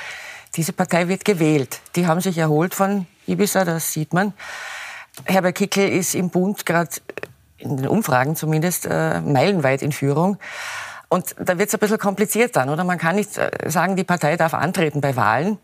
Diese 0.56 0.74
Partei 0.74 1.08
wird 1.08 1.26
gewählt. 1.26 1.80
Die 1.96 2.06
haben 2.06 2.22
sich 2.22 2.38
erholt 2.38 2.76
von 2.76 3.08
Ibiza, 3.26 3.66
das 3.66 3.94
sieht 3.94 4.14
man. 4.14 4.34
Herbert 5.26 5.56
Kickel 5.56 5.90
ist 5.90 6.14
im 6.14 6.30
Bund 6.30 6.66
gerade 6.66 6.92
in 7.62 7.78
den 7.78 7.88
Umfragen 7.88 8.36
zumindest, 8.36 8.86
äh, 8.86 9.22
meilenweit 9.22 9.82
in 9.82 9.92
Führung. 9.92 10.38
Und 11.10 11.36
da 11.40 11.58
wird 11.58 11.70
es 11.70 11.74
ein 11.76 11.80
bisschen 11.80 11.98
kompliziert 11.98 12.56
dann, 12.56 12.70
oder? 12.70 12.84
Man 12.84 12.98
kann 12.98 13.16
nicht 13.16 13.38
äh, 13.38 13.52
sagen, 13.70 13.96
die 13.96 14.04
Partei 14.04 14.38
darf 14.38 14.54
antreten 14.54 15.02
bei 15.02 15.16
Wahlen, 15.16 15.58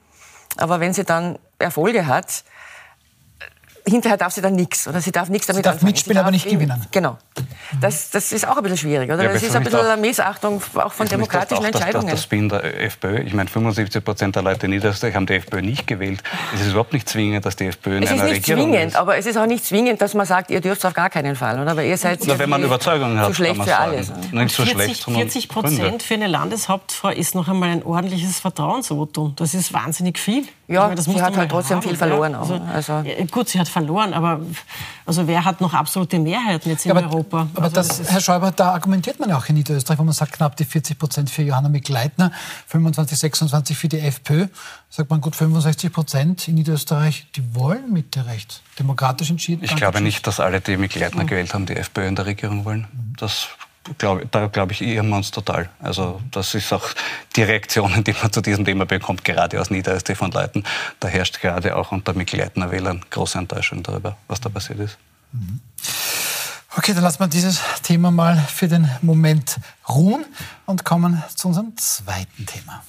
aber 0.57 0.79
wenn 0.79 0.93
sie 0.93 1.03
dann 1.03 1.39
Erfolge 1.59 2.07
hat, 2.07 2.43
hinterher 3.87 4.17
darf 4.17 4.33
sie 4.33 4.41
dann 4.41 4.55
nichts 4.55 4.87
oder 4.87 5.01
sie 5.01 5.11
darf 5.11 5.29
nichts 5.29 5.47
damit 5.47 5.59
sie 5.59 5.63
darf 5.63 5.75
anfangen. 5.75 5.91
mitspielen, 5.91 6.17
aber 6.19 6.31
nicht 6.31 6.47
gewinnen. 6.47 6.85
Genau. 6.91 7.17
Das, 7.81 8.09
das 8.09 8.31
ist 8.31 8.47
auch 8.47 8.57
ein 8.57 8.63
bisschen 8.63 8.77
schwierig, 8.77 9.09
oder? 9.11 9.23
Ja, 9.23 9.33
das 9.33 9.43
ist 9.43 9.55
ein 9.55 9.63
bisschen 9.63 9.79
eine 9.79 9.99
Missachtung 9.99 10.61
auch 10.75 10.93
von 10.93 11.07
demokratischen 11.07 11.63
auch, 11.63 11.67
Entscheidungen. 11.67 12.07
Das, 12.07 12.15
das 12.15 12.23
Spin 12.23 12.49
der 12.49 12.81
FPÖ. 12.83 13.21
Ich 13.21 13.33
meine, 13.33 13.49
75 13.49 14.03
Prozent 14.03 14.35
der 14.35 14.43
Leute 14.43 14.65
in 14.65 14.71
Niederösterreich 14.71 15.15
haben 15.15 15.25
die 15.25 15.35
FPÖ 15.35 15.61
nicht 15.61 15.87
gewählt. 15.87 16.21
Es 16.53 16.61
ist 16.61 16.69
überhaupt 16.71 16.93
nicht 16.93 17.07
zwingend, 17.07 17.45
dass 17.45 17.55
die 17.55 17.65
FPÖ 17.65 17.97
in 17.97 18.03
es 18.03 18.11
einer 18.11 18.23
Regierung 18.23 18.29
ist. 18.29 18.33
Es 18.33 18.47
ist 18.47 18.47
nicht 18.47 18.71
zwingend, 18.71 18.95
aber 18.95 19.17
es 19.17 19.25
ist 19.25 19.37
auch 19.37 19.45
nicht 19.45 19.65
zwingend, 19.65 20.01
dass 20.01 20.13
man 20.13 20.25
sagt, 20.25 20.51
ihr 20.51 20.61
dürft 20.61 20.79
es 20.79 20.85
auf 20.85 20.93
gar 20.93 21.09
keinen 21.09 21.35
Fall, 21.35 21.59
oder? 21.59 21.75
Weil 21.75 21.87
ihr 21.87 21.97
seid 21.97 22.19
Na, 22.25 22.37
wenn 22.37 22.49
man 22.49 22.63
Überzeugung 22.63 23.17
hat, 23.17 23.27
zu 23.27 23.33
schlecht 23.33 23.61
für 23.63 23.77
alles. 23.77 24.11
Nicht 24.31 24.55
so 24.55 24.63
40, 24.63 25.05
40 25.05 25.49
Prozent 25.49 26.03
für 26.03 26.13
eine 26.15 26.27
Landeshauptfrau 26.27 27.09
ist 27.09 27.35
noch 27.35 27.47
einmal 27.47 27.69
ein 27.69 27.83
ordentliches 27.83 28.39
Vertrauensvotum. 28.39 29.33
Das 29.35 29.53
ist 29.53 29.73
wahnsinnig 29.73 30.19
viel. 30.19 30.45
Ja, 30.69 30.89
meine, 30.89 31.01
sie 31.01 31.21
hat 31.21 31.37
halt 31.37 31.49
trotzdem 31.49 31.77
haben, 31.77 31.83
viel 31.83 31.95
verloren. 31.95 32.33
Ja. 32.33 32.41
Also, 32.41 32.55
also 32.93 33.03
gut, 33.31 33.47
sie 33.47 33.57
hat 33.57 33.69
verloren, 33.69 34.13
aber 34.13 34.41
also 35.05 35.25
wer 35.25 35.45
hat 35.45 35.61
noch 35.61 35.73
absolute 35.73 36.19
Mehrheiten 36.19 36.69
jetzt 36.69 36.85
in 36.85 36.91
aber, 36.91 37.03
Europa? 37.03 37.47
Aber 37.53 37.63
also, 37.63 37.75
das, 37.75 37.99
das 37.99 38.11
Herr 38.11 38.19
Schäuber, 38.19 38.51
da 38.51 38.73
argumentiert 38.73 39.17
man 39.17 39.29
ja 39.29 39.37
auch 39.37 39.47
in 39.47 39.55
Niederösterreich, 39.55 39.97
wo 39.97 40.03
man 40.03 40.13
sagt, 40.13 40.33
knapp 40.33 40.57
die 40.57 40.65
40 40.65 40.99
Prozent 40.99 41.29
für 41.29 41.41
Johanna 41.41 41.69
Mikleitner, 41.69 42.33
25, 42.67 43.17
26 43.17 43.77
für 43.77 43.87
die 43.87 43.99
FPÖ. 43.99 44.47
Sagt 44.89 45.09
man 45.09 45.21
gut 45.21 45.37
65 45.37 45.91
Prozent 45.91 46.47
in 46.49 46.55
Niederösterreich, 46.55 47.27
die 47.35 47.55
wollen 47.55 47.93
Mitte 47.93 48.25
rechts. 48.25 48.61
Demokratisch 48.77 49.29
entschieden. 49.29 49.63
Ich 49.63 49.75
glaube 49.75 50.01
nicht, 50.01 50.27
dass 50.27 50.41
alle, 50.41 50.59
die 50.59 50.75
Mikleitner 50.75 51.23
mhm. 51.23 51.27
gewählt 51.27 51.53
haben, 51.53 51.65
die 51.65 51.77
FPÖ 51.77 52.07
in 52.07 52.15
der 52.15 52.25
Regierung 52.25 52.65
wollen. 52.65 52.87
Das 53.17 53.47
glaub, 53.97 54.31
da 54.31 54.47
glaube 54.47 54.73
ich 54.73 54.81
irren 54.81 55.09
wir 55.09 55.17
uns 55.17 55.31
total. 55.31 55.69
Also 55.79 56.21
das 56.31 56.53
ist 56.55 56.71
auch 56.73 56.89
die 57.35 57.43
Reaktionen, 57.43 58.03
die 58.03 58.13
man 58.13 58.31
zu 58.31 58.41
diesem 58.41 58.65
Thema 58.65 58.85
bekommt, 58.85 59.23
gerade 59.23 59.59
aus 59.59 59.69
Niederösterreich 59.69 60.17
von 60.17 60.31
Leuten. 60.31 60.63
Da 60.99 61.07
herrscht 61.07 61.41
gerade 61.41 61.75
auch 61.75 61.91
unter 61.91 62.13
Mikleitner 62.13 62.71
Wählern 62.71 63.03
große 63.09 63.37
Enttäuschung 63.37 63.83
darüber, 63.83 64.17
was 64.27 64.41
da 64.41 64.49
passiert 64.49 64.79
ist. 64.79 64.97
Mhm. 65.31 65.59
Okay, 66.77 66.93
dann 66.93 67.03
lassen 67.03 67.19
wir 67.19 67.27
dieses 67.27 67.59
Thema 67.81 68.11
mal 68.11 68.37
für 68.37 68.67
den 68.67 68.89
Moment 69.01 69.59
ruhen 69.89 70.25
und 70.67 70.85
kommen 70.85 71.23
zu 71.35 71.47
unserem 71.47 71.75
zweiten 71.75 72.45
Thema. 72.45 72.83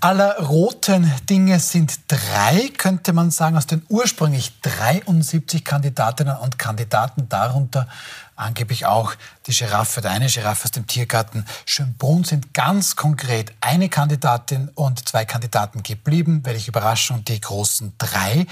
Aller 0.00 0.36
roten 0.40 1.12
Dinge 1.30 1.60
sind 1.60 2.00
drei, 2.08 2.70
könnte 2.76 3.12
man 3.12 3.30
sagen, 3.30 3.56
aus 3.56 3.68
den 3.68 3.86
ursprünglich 3.88 4.60
73 4.62 5.64
Kandidatinnen 5.64 6.36
und 6.38 6.58
Kandidaten, 6.58 7.28
darunter 7.28 7.86
angeblich 8.36 8.86
auch 8.86 9.14
die 9.46 9.52
Giraffe, 9.52 10.00
der 10.00 10.12
eine 10.12 10.26
Giraffe 10.26 10.64
aus 10.64 10.70
dem 10.70 10.86
Tiergarten 10.86 11.44
Schönbrunn, 11.64 12.24
sind 12.24 12.54
ganz 12.54 12.96
konkret 12.96 13.52
eine 13.60 13.88
Kandidatin 13.88 14.68
und 14.74 15.08
zwei 15.08 15.24
Kandidaten 15.24 15.82
geblieben. 15.82 16.40
Welche 16.44 16.70
Überraschung, 16.70 17.24
die 17.24 17.40
großen 17.40 17.94
drei. 17.98 18.46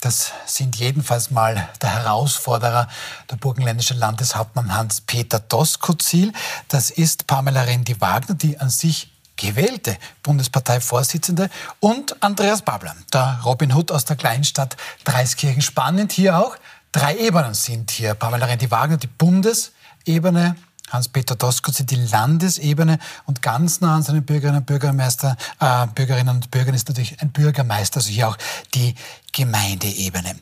Das 0.00 0.32
sind 0.46 0.76
jedenfalls 0.76 1.30
mal 1.30 1.68
der 1.82 1.90
Herausforderer, 1.90 2.88
der 3.30 3.36
burgenländische 3.36 3.94
Landeshauptmann 3.94 4.74
Hans-Peter 4.74 5.40
Doskozil. 5.40 6.32
Das 6.68 6.90
ist 6.90 7.26
Pamela 7.26 7.62
Rendi-Wagner, 7.62 8.34
die 8.34 8.58
an 8.58 8.70
sich 8.70 9.10
gewählte 9.36 9.96
Bundesparteivorsitzende 10.22 11.50
und 11.80 12.22
Andreas 12.22 12.62
Babler, 12.62 12.96
der 13.12 13.40
Robin 13.44 13.72
Hood 13.72 13.92
aus 13.92 14.04
der 14.04 14.16
Kleinstadt 14.16 14.76
Dreiskirchen. 15.04 15.62
Spannend 15.62 16.12
hier 16.12 16.38
auch, 16.38 16.56
Drei 16.96 17.14
Ebenen 17.18 17.52
sind 17.52 17.90
hier. 17.90 18.14
Pamela 18.14 18.46
Rendi-Wagner, 18.46 18.96
die 18.96 19.06
Bundesebene, 19.06 20.56
Hans-Peter 20.88 21.36
Doskozil 21.36 21.84
die 21.84 21.96
Landesebene 21.96 22.98
und 23.26 23.42
ganz 23.42 23.82
nah 23.82 23.96
an 23.96 24.02
seinen 24.02 24.24
Bürgerinnen 24.24 24.60
und 24.60 24.64
Bürgermeister, 24.64 25.36
äh, 25.60 25.86
Bürgerinnen 25.88 26.34
und 26.34 26.50
Bürgern 26.50 26.74
ist 26.74 26.88
natürlich 26.88 27.20
ein 27.20 27.32
Bürgermeister, 27.32 27.98
also 27.98 28.08
hier 28.08 28.28
auch 28.28 28.38
die 28.72 28.94
Gemeindeebene. 29.30 30.36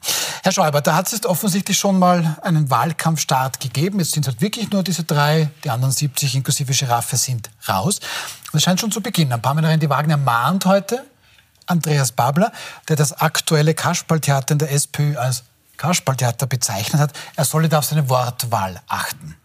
Herr 0.45 0.53
Schäuber, 0.53 0.81
da 0.81 0.95
hat 0.95 1.07
es 1.07 1.13
jetzt 1.15 1.27
offensichtlich 1.27 1.77
schon 1.77 1.99
mal 1.99 2.39
einen 2.43 2.71
Wahlkampfstart 2.71 3.59
gegeben. 3.59 3.99
Jetzt 3.99 4.13
sind 4.13 4.23
es 4.23 4.29
halt 4.29 4.41
wirklich 4.41 4.71
nur 4.71 4.85
diese 4.85 5.03
drei, 5.03 5.51
die 5.65 5.71
anderen 5.71 5.93
70 5.93 6.37
inklusive 6.37 6.73
Giraffe 6.73 7.17
sind 7.17 7.51
raus. 7.69 7.99
Es 8.53 8.63
scheint 8.63 8.79
schon 8.79 8.93
zu 8.93 9.01
beginnen. 9.01 9.43
Pamela 9.43 9.71
Rendi-Wagner 9.71 10.19
mahnt 10.19 10.67
heute 10.67 11.05
Andreas 11.67 12.13
Babler, 12.13 12.53
der 12.89 12.95
das 12.95 13.13
aktuelle 13.13 13.75
Kasperltheater 13.75 14.53
in 14.53 14.59
der 14.61 14.71
SPÖ 14.71 15.17
als 15.17 15.43
Kasperltheater 15.77 16.47
bezeichnet 16.47 17.01
hat, 17.01 17.13
er 17.37 17.45
solle 17.45 17.69
da 17.69 17.79
auf 17.79 17.85
seine 17.85 18.09
Wortwahl 18.09 18.81
achten. 18.87 19.37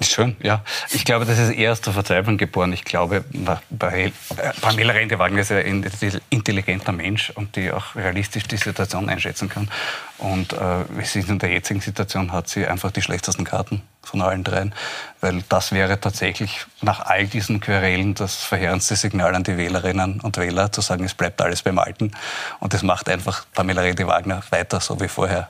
Schön, 0.00 0.36
ja. 0.42 0.64
Ich 0.90 1.04
glaube, 1.04 1.24
das 1.24 1.38
ist 1.38 1.50
eher 1.50 1.70
aus 1.70 1.80
der 1.80 1.92
Verzweiflung 1.92 2.36
geboren. 2.36 2.72
Ich 2.72 2.84
glaube, 2.84 3.24
bei 3.70 4.12
Pamela 4.60 4.92
Rentewagen 4.92 5.38
ist 5.38 5.52
ein 5.52 5.86
intelligenter 6.30 6.90
Mensch 6.90 7.30
und 7.30 7.54
die 7.54 7.70
auch 7.70 7.94
realistisch 7.94 8.44
die 8.44 8.56
Situation 8.56 9.08
einschätzen 9.08 9.48
kann. 9.48 9.70
Und 10.18 10.52
äh, 10.52 10.82
in 11.14 11.38
der 11.38 11.50
jetzigen 11.50 11.80
Situation 11.80 12.32
hat 12.32 12.48
sie 12.48 12.66
einfach 12.66 12.90
die 12.90 13.02
schlechtesten 13.02 13.44
Karten 13.44 13.82
von 14.06 14.22
allen 14.22 14.44
dreien. 14.44 14.74
Weil 15.20 15.42
das 15.48 15.72
wäre 15.72 16.00
tatsächlich 16.00 16.66
nach 16.82 17.00
all 17.06 17.26
diesen 17.26 17.60
Querelen 17.60 18.14
das 18.14 18.36
verheerendste 18.36 18.96
Signal 18.96 19.34
an 19.34 19.44
die 19.44 19.56
Wählerinnen 19.56 20.20
und 20.20 20.36
Wähler, 20.36 20.72
zu 20.72 20.80
sagen, 20.80 21.04
es 21.04 21.14
bleibt 21.14 21.40
alles 21.40 21.62
beim 21.62 21.78
Alten. 21.78 22.12
Und 22.60 22.74
das 22.74 22.82
macht 22.82 23.08
einfach 23.08 23.44
Pamela 23.54 23.82
Rede-Wagner 23.82 24.42
weiter 24.50 24.80
so 24.80 25.00
wie 25.00 25.08
vorher. 25.08 25.48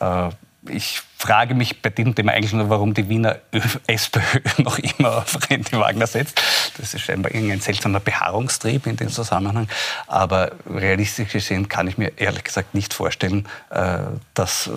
Äh, 0.00 0.30
ich 0.68 1.02
frage 1.18 1.54
mich 1.54 1.82
bei 1.82 1.90
diesem 1.90 2.14
Thema 2.14 2.32
eigentlich 2.32 2.52
nur, 2.52 2.68
warum 2.70 2.94
die 2.94 3.08
Wiener 3.08 3.38
SPÖ 3.86 4.40
noch 4.58 4.78
immer 4.78 5.18
auf 5.18 5.38
Rendi 5.50 5.78
Wagner 5.78 6.06
setzt. 6.06 6.40
Das 6.78 6.94
ist 6.94 7.02
scheinbar 7.02 7.34
irgendein 7.34 7.60
seltsamer 7.60 8.00
Beharrungstrieb 8.00 8.86
in 8.86 8.96
dem 8.96 9.08
Zusammenhang. 9.08 9.68
Aber 10.06 10.52
realistisch 10.68 11.32
gesehen 11.32 11.68
kann 11.68 11.88
ich 11.88 11.98
mir 11.98 12.12
ehrlich 12.16 12.44
gesagt 12.44 12.74
nicht 12.74 12.94
vorstellen, 12.94 13.48
äh, 13.70 13.98
dass, 14.34 14.70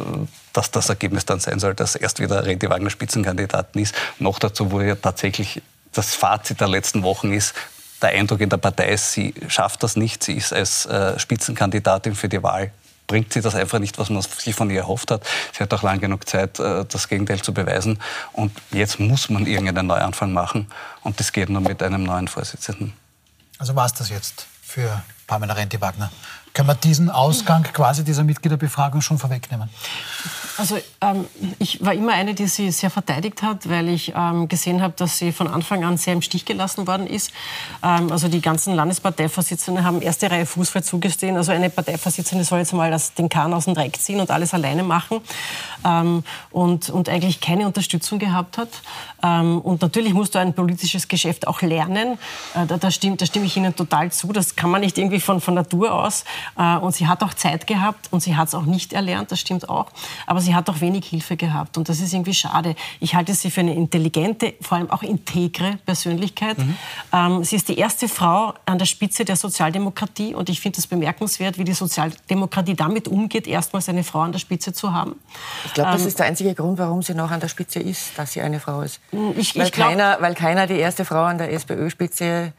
dass 0.57 0.71
das 0.71 0.89
Ergebnis 0.89 1.25
dann 1.25 1.39
sein 1.39 1.59
soll, 1.59 1.73
dass 1.73 1.95
erst 1.95 2.19
wieder 2.19 2.45
Rendi 2.45 2.69
Wagner 2.69 2.89
Spitzenkandidatin 2.89 3.81
ist. 3.81 3.95
Noch 4.19 4.39
dazu, 4.39 4.71
wo 4.71 4.81
ja 4.81 4.95
tatsächlich 4.95 5.61
das 5.93 6.15
Fazit 6.15 6.61
der 6.61 6.67
letzten 6.67 7.03
Wochen 7.03 7.31
ist, 7.31 7.53
der 8.01 8.09
Eindruck 8.09 8.41
in 8.41 8.49
der 8.49 8.57
Partei 8.57 8.89
ist, 8.89 9.13
sie 9.13 9.33
schafft 9.47 9.83
das 9.83 9.95
nicht. 9.95 10.23
Sie 10.23 10.33
ist 10.33 10.53
als 10.53 10.85
äh, 10.85 11.17
Spitzenkandidatin 11.17 12.15
für 12.15 12.29
die 12.29 12.43
Wahl 12.43 12.71
bringt 13.07 13.33
sie 13.33 13.41
das 13.41 13.55
einfach 13.55 13.79
nicht, 13.79 13.97
was 13.97 14.09
man 14.09 14.21
sich 14.21 14.55
von 14.55 14.69
ihr 14.69 14.81
erhofft 14.81 15.11
hat. 15.11 15.23
Sie 15.53 15.61
hat 15.61 15.73
auch 15.73 15.83
lang 15.83 15.99
genug 15.99 16.27
Zeit, 16.27 16.59
äh, 16.59 16.85
das 16.85 17.07
Gegenteil 17.07 17.41
zu 17.41 17.53
beweisen. 17.53 17.99
Und 18.33 18.51
jetzt 18.71 18.99
muss 18.99 19.29
man 19.29 19.45
irgendeinen 19.45 19.87
Neuanfang 19.87 20.33
machen. 20.33 20.67
Und 21.03 21.19
das 21.19 21.31
geht 21.31 21.49
nur 21.49 21.61
mit 21.61 21.83
einem 21.83 22.03
neuen 22.03 22.27
Vorsitzenden. 22.27 22.93
Also 23.57 23.75
war 23.75 23.85
es 23.85 23.93
das 23.93 24.09
jetzt 24.09 24.47
für 24.61 25.03
Pamela 25.27 25.53
Renti-Wagner? 25.53 26.11
Können 26.55 26.69
wir 26.69 26.75
diesen 26.75 27.09
Ausgang 27.09 27.63
quasi 27.63 28.05
dieser 28.05 28.23
Mitgliederbefragung 28.23 29.01
schon 29.01 29.17
vorwegnehmen? 29.17 29.69
Also 30.57 30.77
ähm, 31.01 31.25
ich 31.59 31.83
war 31.83 31.93
immer 31.93 32.13
eine, 32.13 32.33
die 32.33 32.47
sie 32.47 32.71
sehr 32.71 32.89
verteidigt 32.89 33.41
hat, 33.41 33.67
weil 33.69 33.89
ich 33.89 34.13
ähm, 34.15 34.47
gesehen 34.47 34.81
habe, 34.81 34.93
dass 34.95 35.17
sie 35.17 35.33
von 35.33 35.49
Anfang 35.49 35.83
an 35.83 35.97
sehr 35.97 36.13
im 36.13 36.21
Stich 36.21 36.45
gelassen 36.45 36.87
worden 36.87 37.07
ist. 37.07 37.31
Ähm, 37.83 38.09
also 38.09 38.29
die 38.29 38.39
ganzen 38.39 38.73
Landesparteivorsitzenden 38.73 39.83
haben 39.83 40.01
erste 40.01 40.31
Reihe 40.31 40.45
Fußball 40.45 40.81
zugestehen. 40.81 41.35
Also 41.35 41.51
eine 41.51 41.69
Parteivorsitzende 41.69 42.45
soll 42.45 42.59
jetzt 42.59 42.71
mal 42.71 42.89
das, 42.89 43.13
den 43.13 43.27
Kahn 43.27 43.53
aus 43.53 43.65
dem 43.65 43.73
Dreck 43.73 43.97
ziehen 43.99 44.21
und 44.21 44.31
alles 44.31 44.53
alleine 44.53 44.83
machen 44.83 45.19
ähm, 45.83 46.23
und, 46.51 46.89
und 46.89 47.09
eigentlich 47.09 47.41
keine 47.41 47.67
Unterstützung 47.67 48.17
gehabt 48.17 48.57
hat. 48.57 48.69
Ähm, 49.23 49.59
und 49.59 49.81
natürlich 49.81 50.13
musst 50.13 50.35
du 50.35 50.39
ein 50.39 50.53
politisches 50.53 51.09
Geschäft 51.09 51.47
auch 51.47 51.61
lernen. 51.63 52.17
Äh, 52.53 52.65
da, 52.65 52.77
da, 52.77 52.91
stimmt, 52.91 53.21
da 53.21 53.25
stimme 53.25 53.45
ich 53.45 53.57
Ihnen 53.57 53.75
total 53.75 54.09
zu. 54.09 54.31
Das 54.31 54.55
kann 54.55 54.69
man 54.69 54.79
nicht 54.79 54.97
irgendwie 54.97 55.19
von, 55.19 55.41
von 55.41 55.53
Natur 55.53 55.93
aus. 55.93 56.23
Äh, 56.57 56.77
und 56.77 56.95
sie 56.95 57.07
hat 57.07 57.23
auch 57.23 57.33
Zeit 57.33 57.67
gehabt 57.67 58.07
und 58.11 58.21
sie 58.21 58.35
hat 58.35 58.47
es 58.47 58.55
auch 58.55 58.65
nicht 58.65 58.93
erlernt, 58.93 59.31
das 59.31 59.39
stimmt 59.39 59.69
auch. 59.69 59.87
Aber 60.25 60.41
sie 60.41 60.55
hat 60.55 60.69
auch 60.69 60.81
wenig 60.81 61.05
Hilfe 61.05 61.37
gehabt 61.37 61.77
und 61.77 61.89
das 61.89 61.99
ist 61.99 62.13
irgendwie 62.13 62.33
schade. 62.33 62.75
Ich 62.99 63.15
halte 63.15 63.33
sie 63.33 63.51
für 63.51 63.61
eine 63.61 63.73
intelligente, 63.73 64.53
vor 64.61 64.77
allem 64.77 64.89
auch 64.89 65.03
integre 65.03 65.77
Persönlichkeit. 65.85 66.57
Mhm. 66.57 66.75
Ähm, 67.13 67.43
sie 67.43 67.55
ist 67.55 67.69
die 67.69 67.77
erste 67.77 68.07
Frau 68.07 68.53
an 68.65 68.77
der 68.77 68.85
Spitze 68.85 69.25
der 69.25 69.35
Sozialdemokratie 69.35 70.35
und 70.35 70.49
ich 70.49 70.61
finde 70.61 70.79
es 70.79 70.87
bemerkenswert, 70.87 71.57
wie 71.57 71.63
die 71.63 71.73
Sozialdemokratie 71.73 72.75
damit 72.75 73.07
umgeht, 73.07 73.47
erstmals 73.47 73.89
eine 73.89 74.03
Frau 74.03 74.21
an 74.21 74.31
der 74.31 74.39
Spitze 74.39 74.73
zu 74.73 74.93
haben. 74.93 75.15
Ich 75.65 75.73
glaube, 75.73 75.91
das 75.91 76.01
ähm, 76.01 76.07
ist 76.07 76.19
der 76.19 76.25
einzige 76.27 76.53
Grund, 76.53 76.77
warum 76.77 77.01
sie 77.01 77.13
noch 77.13 77.31
an 77.31 77.39
der 77.39 77.47
Spitze 77.47 77.79
ist, 77.79 78.17
dass 78.17 78.33
sie 78.33 78.41
eine 78.41 78.59
Frau 78.59 78.81
ist. 78.81 78.99
Ich, 79.37 79.55
weil, 79.55 79.65
ich 79.65 79.71
glaub, 79.71 79.89
keiner, 79.89 80.17
weil 80.19 80.33
keiner 80.35 80.67
die 80.67 80.77
erste 80.77 81.05
Frau 81.05 81.23
an 81.23 81.37
der 81.37 81.51
SPÖ-Spitze 81.51 82.53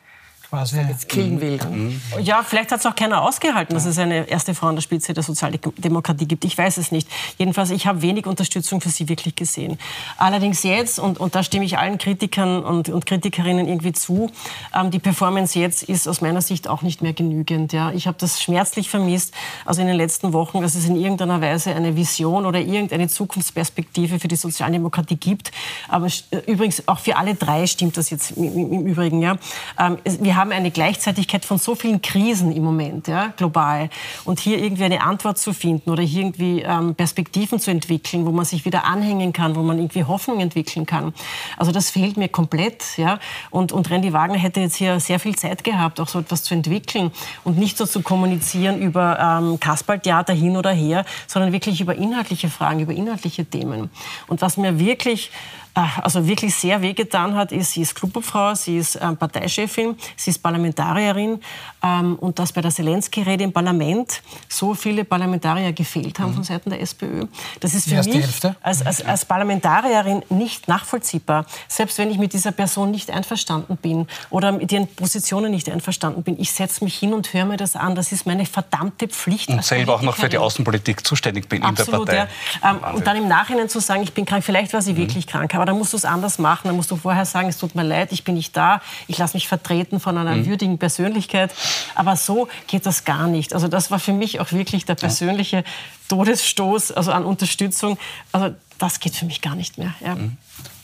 quasi 0.48 0.76
jetzt 0.76 1.08
killen 1.08 1.40
will. 1.40 1.58
Mhm. 1.70 2.00
Ja, 2.22 2.42
vielleicht 2.42 2.70
hat 2.70 2.80
es 2.80 2.86
auch 2.86 2.94
keiner 2.94 3.22
ausgehalten, 3.22 3.74
dass 3.74 3.84
es 3.84 3.98
eine 3.98 4.28
erste 4.28 4.54
Frau 4.54 4.68
an 4.68 4.76
der 4.76 4.82
Spitze 4.82 5.12
der 5.12 5.22
Sozialdemokratie 5.22 6.26
gibt. 6.26 6.44
Ich 6.44 6.56
weiß 6.56 6.76
es 6.76 6.92
nicht. 6.92 7.08
Jedenfalls, 7.36 7.70
ich 7.70 7.86
habe 7.86 8.02
wenig 8.02 8.26
Unterstützung 8.26 8.80
für 8.80 8.90
sie 8.90 9.08
wirklich 9.08 9.34
gesehen. 9.34 9.78
Allerdings 10.16 10.62
jetzt, 10.62 10.98
und, 10.98 11.18
und 11.18 11.34
da 11.34 11.42
stimme 11.42 11.64
ich 11.64 11.78
allen 11.78 11.98
Kritikern 11.98 12.62
und, 12.64 12.88
und 12.88 13.06
Kritikerinnen 13.06 13.66
irgendwie 13.66 13.92
zu, 13.92 14.30
ähm, 14.74 14.90
die 14.90 15.00
Performance 15.00 15.58
jetzt 15.58 15.82
ist 15.82 16.06
aus 16.06 16.20
meiner 16.20 16.42
Sicht 16.42 16.68
auch 16.68 16.82
nicht 16.82 17.02
mehr 17.02 17.12
genügend. 17.12 17.72
Ja. 17.72 17.90
Ich 17.90 18.06
habe 18.06 18.16
das 18.20 18.40
schmerzlich 18.40 18.88
vermisst, 18.88 19.34
also 19.64 19.80
in 19.80 19.88
den 19.88 19.96
letzten 19.96 20.32
Wochen, 20.32 20.62
dass 20.62 20.76
es 20.76 20.86
in 20.86 20.96
irgendeiner 20.96 21.40
Weise 21.40 21.74
eine 21.74 21.96
Vision 21.96 22.46
oder 22.46 22.60
irgendeine 22.60 23.08
Zukunftsperspektive 23.08 24.20
für 24.20 24.28
die 24.28 24.36
Sozialdemokratie 24.36 25.16
gibt. 25.16 25.50
Aber 25.88 26.06
äh, 26.06 26.38
übrigens 26.46 26.86
auch 26.86 27.00
für 27.00 27.16
alle 27.16 27.34
drei 27.34 27.66
stimmt 27.66 27.96
das 27.96 28.10
jetzt 28.10 28.32
im, 28.32 28.44
im 28.44 28.86
Übrigen. 28.86 29.20
Ja. 29.22 29.38
Ähm, 29.78 29.98
wir 30.04 30.36
wir 30.36 30.45
haben 30.46 30.52
eine 30.52 30.70
Gleichzeitigkeit 30.70 31.44
von 31.44 31.58
so 31.58 31.74
vielen 31.74 32.00
Krisen 32.00 32.52
im 32.52 32.62
Moment, 32.62 33.08
ja, 33.08 33.32
global. 33.36 33.90
Und 34.24 34.38
hier 34.38 34.62
irgendwie 34.62 34.84
eine 34.84 35.02
Antwort 35.02 35.38
zu 35.38 35.52
finden 35.52 35.90
oder 35.90 36.04
hier 36.04 36.22
irgendwie 36.22 36.62
ähm, 36.62 36.94
Perspektiven 36.94 37.58
zu 37.58 37.72
entwickeln, 37.72 38.24
wo 38.26 38.30
man 38.30 38.44
sich 38.44 38.64
wieder 38.64 38.84
anhängen 38.84 39.32
kann, 39.32 39.56
wo 39.56 39.62
man 39.62 39.78
irgendwie 39.78 40.04
Hoffnung 40.04 40.38
entwickeln 40.38 40.86
kann. 40.86 41.12
Also 41.56 41.72
das 41.72 41.90
fehlt 41.90 42.16
mir 42.16 42.28
komplett. 42.28 42.96
Ja. 42.96 43.18
Und, 43.50 43.72
und 43.72 43.90
Randy 43.90 44.12
Wagner 44.12 44.38
hätte 44.38 44.60
jetzt 44.60 44.76
hier 44.76 45.00
sehr 45.00 45.18
viel 45.18 45.34
Zeit 45.34 45.64
gehabt, 45.64 45.98
auch 45.98 46.08
so 46.08 46.20
etwas 46.20 46.44
zu 46.44 46.54
entwickeln 46.54 47.10
und 47.42 47.58
nicht 47.58 47.76
so 47.76 47.84
zu 47.84 48.02
kommunizieren 48.02 48.80
über 48.80 49.18
ähm, 49.18 49.58
Kasperltheater 49.58 50.32
hin 50.32 50.56
oder 50.56 50.70
her, 50.70 51.04
sondern 51.26 51.52
wirklich 51.52 51.80
über 51.80 51.96
inhaltliche 51.96 52.48
Fragen, 52.48 52.78
über 52.78 52.92
inhaltliche 52.92 53.44
Themen. 53.44 53.90
Und 54.28 54.42
was 54.42 54.56
mir 54.56 54.78
wirklich 54.78 55.32
äh, 55.76 56.00
also 56.02 56.26
wirklich 56.26 56.54
sehr 56.54 56.82
wehgetan 56.82 57.34
hat, 57.34 57.52
ist, 57.52 57.72
sie 57.72 57.82
ist 57.82 57.94
Clubobfrau, 57.94 58.54
sie 58.54 58.78
ist 58.78 58.98
ähm, 59.00 59.16
Parteichefin, 59.16 59.94
sie 60.26 60.30
ist 60.30 60.42
Parlamentarierin 60.42 61.40
ähm, 61.82 62.16
und 62.16 62.38
dass 62.38 62.52
bei 62.52 62.60
der 62.60 62.70
Zelensky-Rede 62.70 63.44
im 63.44 63.52
Parlament 63.52 64.20
so 64.48 64.74
viele 64.74 65.04
Parlamentarier 65.04 65.72
gefehlt 65.72 66.18
haben 66.18 66.30
mhm. 66.30 66.36
von 66.36 66.44
Seiten 66.44 66.70
der 66.70 66.80
SPÖ. 66.80 67.26
Das 67.60 67.74
ist 67.74 67.88
für 67.88 68.02
mich 68.02 68.44
als, 68.62 68.84
als, 68.84 69.04
als 69.04 69.24
Parlamentarierin 69.24 70.22
nicht 70.28 70.68
nachvollziehbar. 70.68 71.46
Selbst 71.68 71.98
wenn 71.98 72.10
ich 72.10 72.18
mit 72.18 72.32
dieser 72.32 72.52
Person 72.52 72.90
nicht 72.90 73.10
einverstanden 73.10 73.76
bin 73.76 74.08
oder 74.30 74.52
mit 74.52 74.72
ihren 74.72 74.88
Positionen 74.88 75.52
nicht 75.52 75.70
einverstanden 75.70 76.22
bin, 76.22 76.38
ich 76.40 76.52
setze 76.52 76.82
mich 76.82 76.96
hin 76.98 77.14
und 77.14 77.32
höre 77.32 77.44
mir 77.44 77.56
das 77.56 77.76
an. 77.76 77.94
Das 77.94 78.10
ist 78.10 78.26
meine 78.26 78.46
verdammte 78.46 79.06
Pflicht. 79.06 79.48
Und 79.48 79.64
selber 79.64 79.94
auch 79.94 80.02
noch 80.02 80.16
für 80.16 80.28
die 80.28 80.38
Außenpolitik 80.38 81.06
zuständig 81.06 81.48
bin 81.48 81.62
Absolut, 81.62 82.00
in 82.00 82.06
der 82.06 82.26
Partei. 82.26 82.32
Ja. 82.62 82.70
Ähm, 82.70 82.96
und 82.96 83.06
dann 83.06 83.16
im 83.16 83.28
Nachhinein 83.28 83.68
zu 83.68 83.78
sagen, 83.78 84.02
ich 84.02 84.12
bin 84.12 84.24
krank, 84.24 84.42
vielleicht 84.42 84.72
war 84.72 84.82
sie 84.82 84.94
mhm. 84.94 84.98
wirklich 84.98 85.26
krank, 85.28 85.54
aber 85.54 85.66
dann 85.66 85.78
musst 85.78 85.92
du 85.92 85.96
es 85.96 86.04
anders 86.04 86.38
machen. 86.38 86.62
Dann 86.64 86.76
musst 86.76 86.90
du 86.90 86.96
vorher 86.96 87.24
sagen, 87.24 87.48
es 87.48 87.58
tut 87.58 87.76
mir 87.76 87.84
leid, 87.84 88.10
ich 88.10 88.24
bin 88.24 88.34
nicht 88.34 88.56
da, 88.56 88.80
ich 89.06 89.18
lasse 89.18 89.36
mich 89.36 89.46
vertreten 89.46 90.00
von 90.00 90.15
einer 90.18 90.36
mhm. 90.36 90.46
würdigen 90.46 90.78
Persönlichkeit. 90.78 91.54
Aber 91.94 92.16
so 92.16 92.48
geht 92.66 92.86
das 92.86 93.04
gar 93.04 93.26
nicht. 93.26 93.54
Also 93.54 93.68
das 93.68 93.90
war 93.90 93.98
für 93.98 94.12
mich 94.12 94.40
auch 94.40 94.52
wirklich 94.52 94.84
der 94.84 94.94
persönliche 94.94 95.64
Todesstoß, 96.08 96.92
also 96.92 97.12
an 97.12 97.24
Unterstützung. 97.24 97.98
Also 98.32 98.54
das 98.78 99.00
geht 99.00 99.14
für 99.14 99.24
mich 99.24 99.42
gar 99.42 99.54
nicht 99.54 99.78
mehr. 99.78 99.94
Ja. 100.00 100.14
Mhm. 100.14 100.36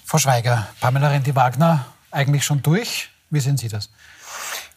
Frau 0.05 0.19
Schweiger, 0.19 0.69
Pamela 0.81 1.09
Rendi-Wagner 1.09 1.87
eigentlich 2.11 2.45
schon 2.45 2.63
durch? 2.63 3.09
Wie 3.31 3.41
sehen 3.41 3.57
Sie 3.57 3.69
das? 3.69 3.89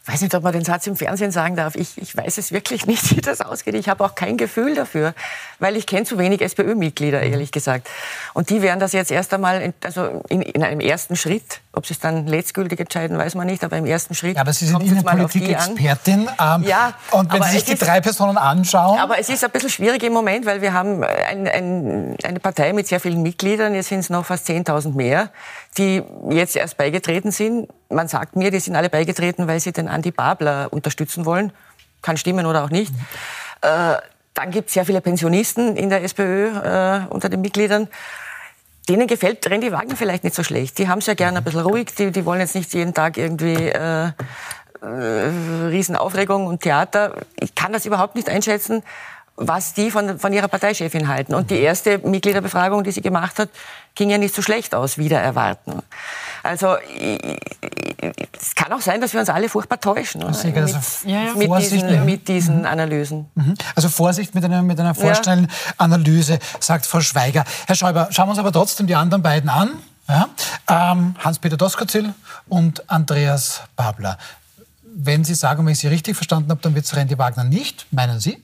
Ich 0.06 0.12
weiß 0.12 0.20
nicht, 0.22 0.34
ob 0.36 0.44
man 0.44 0.52
den 0.52 0.64
Satz 0.64 0.86
im 0.86 0.94
Fernsehen 0.94 1.32
sagen 1.32 1.56
darf. 1.56 1.74
Ich, 1.74 1.98
ich 1.98 2.16
weiß 2.16 2.38
es 2.38 2.52
wirklich 2.52 2.86
nicht, 2.86 3.16
wie 3.16 3.20
das 3.20 3.40
ausgeht. 3.40 3.74
Ich 3.74 3.88
habe 3.88 4.04
auch 4.04 4.14
kein 4.14 4.36
Gefühl 4.36 4.76
dafür, 4.76 5.14
weil 5.58 5.76
ich 5.76 5.84
kenne 5.84 6.04
zu 6.04 6.16
wenig 6.16 6.42
SPÖ-Mitglieder, 6.42 7.20
ehrlich 7.22 7.50
gesagt. 7.50 7.88
Und 8.32 8.50
die 8.50 8.62
werden 8.62 8.78
das 8.78 8.92
jetzt 8.92 9.10
erst 9.10 9.34
einmal, 9.34 9.60
in, 9.60 9.74
also 9.82 10.22
in, 10.28 10.42
in, 10.42 10.62
einem 10.62 10.78
ersten 10.78 11.16
Schritt, 11.16 11.60
ob 11.76 11.86
sie 11.86 11.94
es 11.94 12.00
dann 12.00 12.26
letztgültig 12.26 12.80
entscheiden, 12.80 13.16
weiß 13.16 13.36
man 13.36 13.46
nicht, 13.46 13.62
aber 13.62 13.76
im 13.76 13.86
ersten 13.86 14.14
Schritt. 14.14 14.34
Ja, 14.34 14.40
aber 14.40 14.52
Sie 14.52 14.66
sind 14.66 14.82
Innenpolitik-Expertin. 14.82 16.28
Ähm, 16.40 16.62
ja, 16.64 16.94
und 17.12 17.32
wenn 17.32 17.42
Sie 17.44 17.50
sich 17.50 17.64
die 17.64 17.72
ist, 17.74 17.82
drei 17.82 18.00
Personen 18.00 18.38
anschauen. 18.38 18.98
Aber 18.98 19.18
es 19.18 19.28
ist 19.28 19.44
ein 19.44 19.50
bisschen 19.50 19.70
schwierig 19.70 20.02
im 20.02 20.12
Moment, 20.12 20.46
weil 20.46 20.60
wir 20.62 20.72
haben 20.72 21.04
ein, 21.04 21.46
ein, 21.46 22.16
eine 22.24 22.40
Partei 22.40 22.72
mit 22.72 22.88
sehr 22.88 22.98
vielen 22.98 23.22
Mitgliedern. 23.22 23.74
Jetzt 23.74 23.90
sind 23.90 24.00
es 24.00 24.10
noch 24.10 24.24
fast 24.24 24.48
10.000 24.48 24.94
mehr 24.94 25.30
die 25.78 26.02
jetzt 26.30 26.56
erst 26.56 26.76
beigetreten 26.76 27.30
sind. 27.30 27.68
Man 27.88 28.08
sagt 28.08 28.36
mir, 28.36 28.50
die 28.50 28.60
sind 28.60 28.76
alle 28.76 28.88
beigetreten, 28.88 29.46
weil 29.46 29.60
sie 29.60 29.72
den 29.72 29.88
Andi 29.88 30.10
Babler 30.10 30.68
unterstützen 30.72 31.26
wollen. 31.26 31.52
Kann 32.02 32.16
stimmen 32.16 32.46
oder 32.46 32.64
auch 32.64 32.70
nicht. 32.70 32.92
Mhm. 32.92 32.98
Äh, 33.62 33.96
dann 34.34 34.50
gibt 34.50 34.68
es 34.68 34.74
sehr 34.74 34.84
viele 34.84 35.00
Pensionisten 35.00 35.76
in 35.76 35.88
der 35.88 36.02
SPÖ 36.02 36.48
äh, 36.48 37.06
unter 37.08 37.28
den 37.28 37.40
Mitgliedern. 37.40 37.88
Denen 38.88 39.06
gefällt 39.06 39.48
Randy 39.50 39.72
Wagner 39.72 39.96
vielleicht 39.96 40.24
nicht 40.24 40.36
so 40.36 40.44
schlecht. 40.44 40.78
Die 40.78 40.88
haben 40.88 40.98
es 40.98 41.06
ja 41.06 41.14
gerne 41.14 41.38
ein 41.38 41.44
bisschen 41.44 41.60
ruhig. 41.60 41.94
Die, 41.98 42.12
die 42.12 42.24
wollen 42.24 42.40
jetzt 42.40 42.54
nicht 42.54 42.72
jeden 42.72 42.94
Tag 42.94 43.16
irgendwie 43.16 43.54
äh, 43.54 44.12
äh, 44.80 45.66
Riesenaufregung 45.68 46.46
und 46.46 46.62
Theater. 46.62 47.16
Ich 47.40 47.54
kann 47.54 47.72
das 47.72 47.86
überhaupt 47.86 48.14
nicht 48.14 48.28
einschätzen 48.28 48.82
was 49.36 49.74
die 49.74 49.90
von, 49.90 50.18
von 50.18 50.32
ihrer 50.32 50.48
Parteichefin 50.48 51.08
halten. 51.08 51.34
Und 51.34 51.50
die 51.50 51.60
erste 51.60 51.98
Mitgliederbefragung, 51.98 52.84
die 52.84 52.90
sie 52.90 53.02
gemacht 53.02 53.38
hat, 53.38 53.50
ging 53.94 54.10
ja 54.10 54.18
nicht 54.18 54.34
so 54.34 54.42
schlecht 54.42 54.74
aus, 54.74 54.98
wieder 54.98 55.20
erwarten. 55.20 55.82
Also 56.42 56.76
es 58.40 58.54
kann 58.54 58.72
auch 58.72 58.80
sein, 58.80 59.00
dass 59.00 59.12
wir 59.12 59.20
uns 59.20 59.28
alle 59.28 59.48
furchtbar 59.48 59.80
täuschen 59.80 60.22
also, 60.22 60.46
mit, 60.46 60.56
ja, 60.56 61.24
ja. 61.24 61.34
mit, 61.34 61.50
diesen, 61.58 62.04
mit 62.04 62.28
diesen 62.28 62.60
mhm. 62.60 62.66
Analysen. 62.66 63.30
Mhm. 63.34 63.54
Also 63.74 63.88
Vorsicht 63.88 64.34
mit 64.34 64.44
einer, 64.44 64.62
mit 64.62 64.78
einer 64.78 64.94
vorstellenden 64.94 65.50
ja. 65.50 65.72
Analyse, 65.78 66.38
sagt 66.60 66.86
Frau 66.86 67.00
Schweiger. 67.00 67.44
Herr 67.66 67.74
Schäuber, 67.74 68.08
schauen 68.10 68.26
wir 68.26 68.30
uns 68.30 68.38
aber 68.38 68.52
trotzdem 68.52 68.86
die 68.86 68.94
anderen 68.94 69.22
beiden 69.22 69.50
an. 69.50 69.70
Ja? 70.08 70.28
Ähm, 70.68 71.16
Hans-Peter 71.18 71.56
Doskozil 71.56 72.14
und 72.48 72.88
Andreas 72.88 73.62
Babler. 73.74 74.18
Wenn 74.82 75.24
Sie 75.24 75.34
sagen, 75.34 75.66
wenn 75.66 75.72
ich 75.72 75.80
Sie 75.80 75.88
richtig 75.88 76.16
verstanden 76.16 76.50
habe, 76.50 76.60
dann 76.62 76.74
wird 76.74 76.86
es 76.86 76.96
Randy 76.96 77.18
Wagner 77.18 77.44
nicht, 77.44 77.86
meinen 77.90 78.20
Sie? 78.20 78.42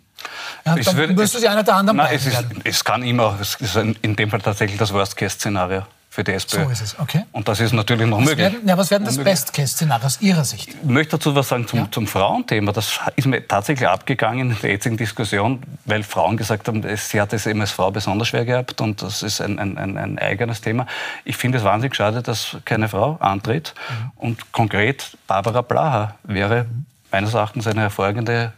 Ja, 0.65 0.77
es 0.77 0.87
dann 0.87 0.97
wird, 0.97 1.17
müsste 1.17 1.39
es, 1.39 1.43
sie 1.43 1.49
einer 1.49 1.63
der 1.63 1.77
anderen 1.77 1.97
nein, 1.97 2.11
es, 2.13 2.27
ist, 2.27 2.45
es 2.65 2.85
kann 2.85 3.03
immer, 3.03 3.37
es 3.41 3.55
ist 3.57 3.77
in 3.77 4.17
dem 4.17 4.31
Fall 4.31 4.41
tatsächlich 4.41 4.79
das 4.79 4.93
Worst-Case-Szenario 4.93 5.85
für 6.13 6.25
die 6.25 6.33
SPÖ. 6.33 6.65
So 6.65 6.69
ist 6.69 6.83
es, 6.83 6.99
okay. 6.99 7.25
Und 7.33 7.49
das 7.49 7.59
ist 7.59 7.73
natürlich 7.73 8.07
noch 8.07 8.19
was 8.19 8.27
möglich. 8.27 8.53
Werden, 8.53 8.69
ja, 8.69 8.77
was 8.77 8.91
wäre 8.91 9.03
das 9.03 9.17
Best-Case-Szenario 9.17 10.05
aus 10.05 10.21
Ihrer 10.21 10.45
Sicht? 10.45 10.69
Ich 10.69 10.85
möchte 10.85 11.17
dazu 11.17 11.35
was 11.35 11.49
sagen 11.49 11.67
zum, 11.67 11.79
ja? 11.79 11.89
zum 11.91 12.07
Frauenthema. 12.07 12.71
Das 12.71 13.01
ist 13.17 13.27
mir 13.27 13.49
tatsächlich 13.49 13.89
abgegangen 13.89 14.51
in 14.51 14.57
der 14.61 14.73
jetzigen 14.73 14.99
Diskussion, 14.99 15.63
weil 15.87 16.03
Frauen 16.03 16.37
gesagt 16.37 16.69
haben, 16.69 16.85
sie 16.99 17.19
hat 17.19 17.33
es 17.33 17.47
eben 17.47 17.63
als 17.63 17.71
Frau 17.71 17.91
besonders 17.91 18.29
schwer 18.29 18.45
gehabt 18.45 18.83
und 18.83 19.01
das 19.01 19.23
ist 19.23 19.41
ein, 19.41 19.59
ein, 19.59 19.79
ein, 19.79 19.97
ein 19.97 20.19
eigenes 20.19 20.61
Thema. 20.61 20.87
Ich 21.25 21.39
finde 21.39 21.57
es 21.57 21.65
wahnsinnig 21.65 21.97
schade, 21.97 22.21
dass 22.21 22.59
keine 22.67 22.91
Frau 22.91 23.17
antritt. 23.19 23.73
Mhm. 23.89 24.11
Und 24.17 24.53
konkret 24.53 25.17
Barbara 25.27 25.63
Blaha 25.63 26.17
wäre 26.25 26.65
mhm 26.65 26.87
meines 27.13 27.35
Erachtens 27.35 27.67
eine 27.67 27.83
hervorragende 27.83 28.53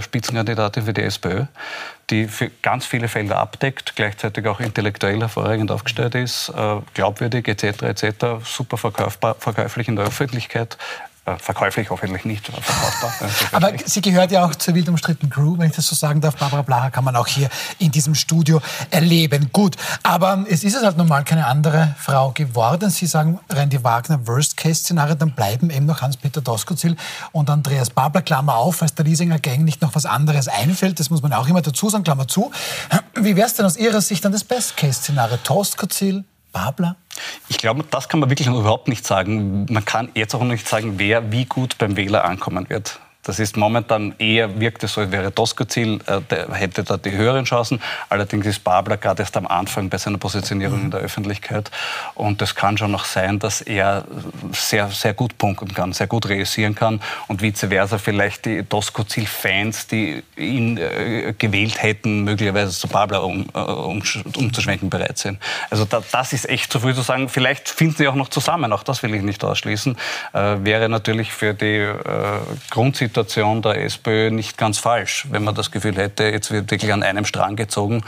Spitzenkandidatin 0.00 0.84
für 0.84 0.92
die 0.92 1.02
SPÖ, 1.02 1.44
die 2.10 2.28
für 2.28 2.50
ganz 2.62 2.86
viele 2.86 3.08
Felder 3.08 3.38
abdeckt, 3.38 3.96
gleichzeitig 3.96 4.46
auch 4.46 4.60
intellektuell 4.60 5.18
hervorragend 5.18 5.70
aufgestellt 5.70 6.14
ist, 6.14 6.50
äh, 6.50 6.76
glaubwürdig 6.94 7.48
etc. 7.48 7.82
etc. 7.82 8.26
super 8.44 8.76
verkäuflich 8.76 9.88
in 9.88 9.96
der 9.96 10.04
Öffentlichkeit, 10.04 10.74
äh, 10.74 11.15
verkäuflich 11.38 11.90
hoffentlich 11.90 12.24
nicht, 12.24 12.46
verkaufbar. 12.46 13.12
Aber 13.52 13.72
sie 13.84 14.00
gehört 14.00 14.30
ja 14.30 14.44
auch 14.44 14.54
zur 14.54 14.74
wild 14.74 14.88
umstrittenen 14.88 15.30
Crew, 15.30 15.58
wenn 15.58 15.70
ich 15.70 15.76
das 15.76 15.86
so 15.86 15.96
sagen 15.96 16.20
darf. 16.20 16.36
Barbara 16.36 16.62
Blaha 16.62 16.90
kann 16.90 17.04
man 17.04 17.16
auch 17.16 17.26
hier 17.26 17.48
in 17.78 17.90
diesem 17.90 18.14
Studio 18.14 18.60
erleben. 18.90 19.50
Gut, 19.52 19.76
aber 20.02 20.44
es 20.48 20.62
ist 20.62 20.76
es 20.76 20.84
halt 20.84 20.96
nun 20.96 21.08
mal 21.08 21.24
keine 21.24 21.46
andere 21.46 21.94
Frau 21.98 22.30
geworden. 22.30 22.90
Sie 22.90 23.06
sagen 23.06 23.40
Randy 23.50 23.82
Wagner 23.82 24.24
Worst-Case-Szenario, 24.26 25.16
dann 25.16 25.32
bleiben 25.32 25.70
eben 25.70 25.86
noch 25.86 26.00
Hans-Peter 26.00 26.40
Doskozil 26.40 26.96
und 27.32 27.50
Andreas 27.50 27.90
Babler, 27.90 28.22
Klammer 28.22 28.56
auf, 28.56 28.76
falls 28.76 28.94
der 28.94 29.04
Liesinger 29.04 29.40
Gang 29.40 29.64
nicht 29.64 29.82
noch 29.82 29.94
was 29.94 30.06
anderes 30.06 30.46
einfällt. 30.46 31.00
Das 31.00 31.10
muss 31.10 31.22
man 31.22 31.32
auch 31.32 31.48
immer 31.48 31.62
dazu 31.62 31.90
sagen, 31.90 32.04
Klammer 32.04 32.28
zu. 32.28 32.52
Wie 33.14 33.34
wäre 33.34 33.46
es 33.46 33.54
denn 33.54 33.66
aus 33.66 33.76
Ihrer 33.76 34.00
Sicht 34.00 34.24
dann 34.24 34.32
das 34.32 34.44
Best-Case-Szenario? 34.44 35.38
Doskozil, 35.42 36.24
Babler? 36.52 36.96
Ich 37.48 37.58
glaube, 37.58 37.84
das 37.90 38.08
kann 38.08 38.20
man 38.20 38.30
wirklich 38.30 38.48
noch 38.48 38.58
überhaupt 38.58 38.88
nicht 38.88 39.06
sagen. 39.06 39.66
Man 39.70 39.84
kann 39.84 40.10
jetzt 40.14 40.34
auch 40.34 40.40
noch 40.40 40.46
nicht 40.46 40.68
sagen, 40.68 40.98
wer 40.98 41.32
wie 41.32 41.44
gut 41.44 41.78
beim 41.78 41.96
Wähler 41.96 42.24
ankommen 42.24 42.68
wird. 42.68 43.00
Das 43.26 43.40
ist 43.40 43.56
momentan 43.56 44.14
eher, 44.20 44.60
wirkt 44.60 44.84
es 44.84 44.92
so, 44.92 45.00
als 45.00 45.10
wäre 45.10 45.34
Tosco-Ziel, 45.34 45.98
äh, 46.06 46.20
hätte 46.52 46.84
da 46.84 46.96
die 46.96 47.10
höheren 47.10 47.44
Chancen. 47.44 47.82
Allerdings 48.08 48.46
ist 48.46 48.62
Babler 48.62 48.98
gerade 48.98 49.20
erst 49.22 49.36
am 49.36 49.48
Anfang 49.48 49.88
bei 49.88 49.98
seiner 49.98 50.18
Positionierung 50.18 50.82
in 50.82 50.90
der 50.92 51.00
Öffentlichkeit. 51.00 51.72
Und 52.14 52.40
es 52.40 52.54
kann 52.54 52.78
schon 52.78 52.92
noch 52.92 53.04
sein, 53.04 53.40
dass 53.40 53.62
er 53.62 54.04
sehr, 54.52 54.90
sehr 54.90 55.12
gut 55.12 55.36
punkten 55.38 55.74
kann, 55.74 55.92
sehr 55.92 56.06
gut 56.06 56.28
realisieren 56.28 56.76
kann. 56.76 57.00
Und 57.26 57.42
vice 57.42 57.66
versa 57.68 57.98
vielleicht 57.98 58.44
die 58.44 58.62
Tosco-Ziel-Fans, 58.62 59.88
die 59.88 60.22
ihn 60.36 60.78
äh, 60.78 61.34
gewählt 61.36 61.82
hätten, 61.82 62.22
möglicherweise 62.22 62.78
zu 62.78 62.86
Babler 62.86 63.24
um, 63.24 63.48
äh, 63.52 63.58
um, 63.58 64.04
umzuschwenken 64.36 64.88
bereit 64.88 65.18
sind. 65.18 65.40
Also 65.68 65.84
da, 65.84 66.00
das 66.12 66.32
ist 66.32 66.48
echt 66.48 66.70
zu 66.70 66.78
früh 66.78 66.94
zu 66.94 67.02
sagen. 67.02 67.28
Vielleicht 67.28 67.68
finden 67.68 67.96
sie 67.96 68.06
auch 68.06 68.14
noch 68.14 68.28
zusammen, 68.28 68.72
auch 68.72 68.84
das 68.84 69.02
will 69.02 69.12
ich 69.16 69.22
nicht 69.22 69.42
ausschließen. 69.42 69.96
Äh, 70.32 70.58
wäre 70.60 70.88
natürlich 70.88 71.32
für 71.32 71.54
die 71.54 71.78
äh, 71.78 71.94
Grundsituation 72.70 73.15
Situation 73.16 73.62
der 73.62 73.82
SPÖ 73.82 74.30
nicht 74.30 74.58
ganz 74.58 74.78
falsch, 74.78 75.26
wenn 75.30 75.42
man 75.42 75.54
das 75.54 75.70
Gefühl 75.70 75.96
hätte, 75.96 76.24
jetzt 76.24 76.50
wird 76.50 76.70
wirklich 76.70 76.92
an 76.92 77.02
einem 77.02 77.24
Strang 77.24 77.56
gezogen. 77.56 78.02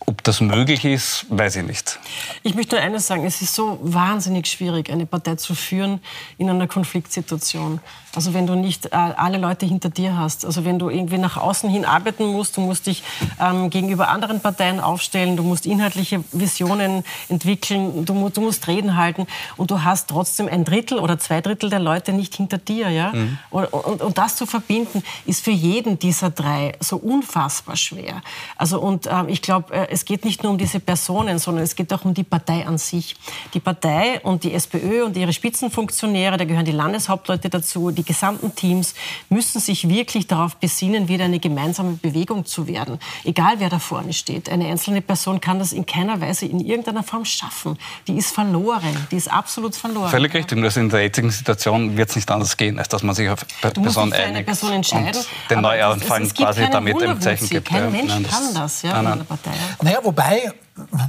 Ob 0.00 0.24
das 0.24 0.40
möglich 0.40 0.84
ist, 0.84 1.26
weiß 1.28 1.56
ich 1.56 1.62
nicht. 1.64 2.00
Ich 2.42 2.56
möchte 2.56 2.74
nur 2.74 2.84
eines 2.84 3.06
sagen, 3.06 3.24
es 3.24 3.40
ist 3.40 3.54
so 3.54 3.78
wahnsinnig 3.82 4.48
schwierig, 4.48 4.90
eine 4.90 5.06
Partei 5.06 5.36
zu 5.36 5.54
führen 5.54 6.00
in 6.38 6.50
einer 6.50 6.66
Konfliktsituation. 6.66 7.78
Also 8.14 8.34
wenn 8.34 8.46
du 8.46 8.54
nicht 8.54 8.86
äh, 8.86 8.90
alle 8.90 9.38
Leute 9.38 9.64
hinter 9.64 9.88
dir 9.88 10.16
hast, 10.16 10.44
also 10.44 10.64
wenn 10.64 10.78
du 10.78 10.90
irgendwie 10.90 11.18
nach 11.18 11.36
außen 11.36 11.70
hin 11.70 11.84
arbeiten 11.84 12.26
musst, 12.26 12.56
du 12.56 12.60
musst 12.60 12.86
dich 12.86 13.02
ähm, 13.40 13.70
gegenüber 13.70 14.08
anderen 14.08 14.40
Parteien 14.40 14.80
aufstellen, 14.80 15.36
du 15.36 15.42
musst 15.42 15.64
inhaltliche 15.64 16.22
Visionen 16.32 17.04
entwickeln, 17.28 18.04
du, 18.04 18.28
du, 18.28 18.40
musst 18.42 18.68
Reden 18.68 18.96
halten 18.96 19.26
und 19.56 19.70
du 19.70 19.82
hast 19.82 20.10
trotzdem 20.10 20.48
ein 20.48 20.64
Drittel 20.64 20.98
oder 20.98 21.18
zwei 21.18 21.40
Drittel 21.40 21.70
der 21.70 21.80
Leute 21.80 22.12
nicht 22.12 22.34
hinter 22.34 22.58
dir. 22.58 22.90
Ja? 22.90 23.12
Mhm. 23.12 23.38
Und, 23.50 23.72
und, 23.72 24.02
und, 24.02 24.18
das 24.18 24.36
zu 24.36 24.44
verbinden, 24.44 25.02
ist 25.24 25.42
für 25.42 25.50
jeden 25.50 25.98
dieser 25.98 26.30
drei 26.30 26.72
so 26.80 26.96
unfassbar 26.96 27.76
schwer. 27.76 28.20
Also 28.56 28.78
und 28.78 29.06
ähm, 29.06 29.28
ich 29.28 29.40
glaube, 29.40 29.72
äh, 29.72 29.86
es 29.90 30.04
geht 30.04 30.24
nicht 30.24 30.42
nur 30.42 30.52
um 30.52 30.58
diese 30.58 30.80
Personen, 30.80 31.38
sondern 31.38 31.64
es 31.64 31.74
geht 31.76 31.92
auch 31.94 32.04
um 32.04 32.12
die 32.12 32.24
Partei 32.24 32.66
an 32.66 32.76
sich. 32.76 33.16
Die 33.54 33.60
Partei 33.60 34.20
und 34.22 34.44
die 34.44 34.52
SPÖ 34.52 35.04
und 35.04 35.16
ihre 35.16 35.32
Spitzenfunktionäre, 35.32 36.36
da 36.36 36.44
gehören 36.44 36.66
die 36.66 36.72
Landeshauptleute 36.72 37.48
dazu, 37.48 37.90
die 37.90 38.01
gesamten 38.04 38.54
Teams 38.54 38.94
müssen 39.28 39.60
sich 39.60 39.88
wirklich 39.88 40.26
darauf 40.26 40.56
besinnen, 40.56 41.08
wieder 41.08 41.24
eine 41.24 41.38
gemeinsame 41.38 41.94
Bewegung 41.94 42.44
zu 42.44 42.66
werden. 42.66 42.98
Egal 43.24 43.54
wer 43.58 43.68
da 43.68 43.78
vorne 43.78 44.12
steht. 44.12 44.48
Eine 44.48 44.66
einzelne 44.66 45.02
Person 45.02 45.40
kann 45.40 45.58
das 45.58 45.72
in 45.72 45.86
keiner 45.86 46.20
Weise 46.20 46.46
in 46.46 46.60
irgendeiner 46.60 47.02
Form 47.02 47.24
schaffen. 47.24 47.78
Die 48.06 48.16
ist 48.16 48.32
verloren. 48.32 49.06
Die 49.10 49.16
ist 49.16 49.30
absolut 49.30 49.76
verloren. 49.76 50.10
Völlig 50.10 50.34
richtig. 50.34 50.58
Nur 50.58 50.74
in 50.76 50.88
der 50.88 51.02
jetzigen 51.02 51.30
Situation 51.30 51.96
wird 51.96 52.10
es 52.10 52.16
nicht 52.16 52.30
anders 52.30 52.56
gehen, 52.56 52.78
als 52.78 52.88
dass 52.88 53.02
man 53.02 53.14
sich 53.14 53.28
auf 53.28 53.44
eine 53.62 53.72
Person 53.72 54.12
einigt. 54.12 54.28
Eine 54.28 54.44
Person 54.44 54.72
entscheiden. 54.72 55.16
Und 55.16 55.50
den 55.50 55.60
Neuanfang 55.60 56.28
quasi 56.28 56.68
damit 56.70 57.00
im 57.00 57.20
Zeichen 57.20 57.48
gibt. 57.48 57.68
Kein 57.68 57.90
Mensch 57.92 58.08
nein, 58.08 58.22
das 58.22 58.32
kann 58.32 58.54
das 58.54 58.82
ja, 58.82 58.92
nein, 58.92 59.04
nein. 59.04 59.12
in 59.12 59.18
der 59.20 59.24
Partei. 59.24 59.50
Naja, 59.82 59.98
wobei, 60.02 60.52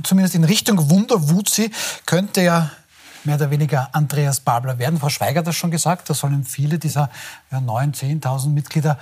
zumindest 0.03 0.35
in 0.35 0.43
Richtung 0.43 0.89
Wunderwutzi 0.89 1.71
könnte 2.05 2.41
ja 2.41 2.71
mehr 3.25 3.35
oder 3.35 3.51
weniger 3.51 3.89
Andreas 3.93 4.39
Babler 4.39 4.79
werden. 4.79 4.99
Frau 4.99 5.09
Schweiger 5.09 5.39
hat 5.39 5.47
das 5.47 5.55
schon 5.55 5.71
gesagt, 5.71 6.09
da 6.09 6.13
sollen 6.13 6.43
viele 6.43 6.79
dieser 6.79 7.09
ja, 7.51 7.59
9.000, 7.59 8.21
10.000 8.23 8.49
Mitglieder 8.49 8.97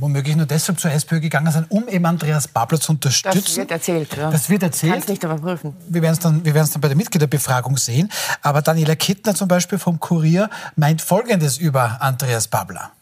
womöglich 0.00 0.36
nur 0.36 0.46
deshalb 0.46 0.78
zur 0.80 0.90
SPÖ 0.90 1.20
gegangen 1.20 1.52
sein, 1.52 1.66
um 1.68 1.88
eben 1.88 2.06
Andreas 2.06 2.48
Babler 2.48 2.80
zu 2.80 2.92
unterstützen. 2.92 3.42
Das 3.44 3.56
wird 3.56 3.70
erzählt. 3.70 4.16
Ja. 4.16 4.30
Das 4.30 4.48
wird 4.48 4.62
erzählt. 4.62 4.92
Kann 4.92 5.02
es 5.02 5.08
nicht 5.08 5.22
überprüfen. 5.22 5.74
Wir 5.88 6.02
werden 6.02 6.12
es 6.14 6.20
dann, 6.20 6.42
dann 6.42 6.80
bei 6.80 6.88
der 6.88 6.96
Mitgliederbefragung 6.96 7.76
sehen. 7.76 8.10
Aber 8.42 8.62
Daniela 8.62 8.96
Kittner 8.96 9.34
zum 9.34 9.48
Beispiel 9.48 9.78
vom 9.78 10.00
Kurier 10.00 10.50
meint 10.76 11.02
Folgendes 11.02 11.58
über 11.58 12.00
Andreas 12.00 12.48
Babler. 12.48 12.92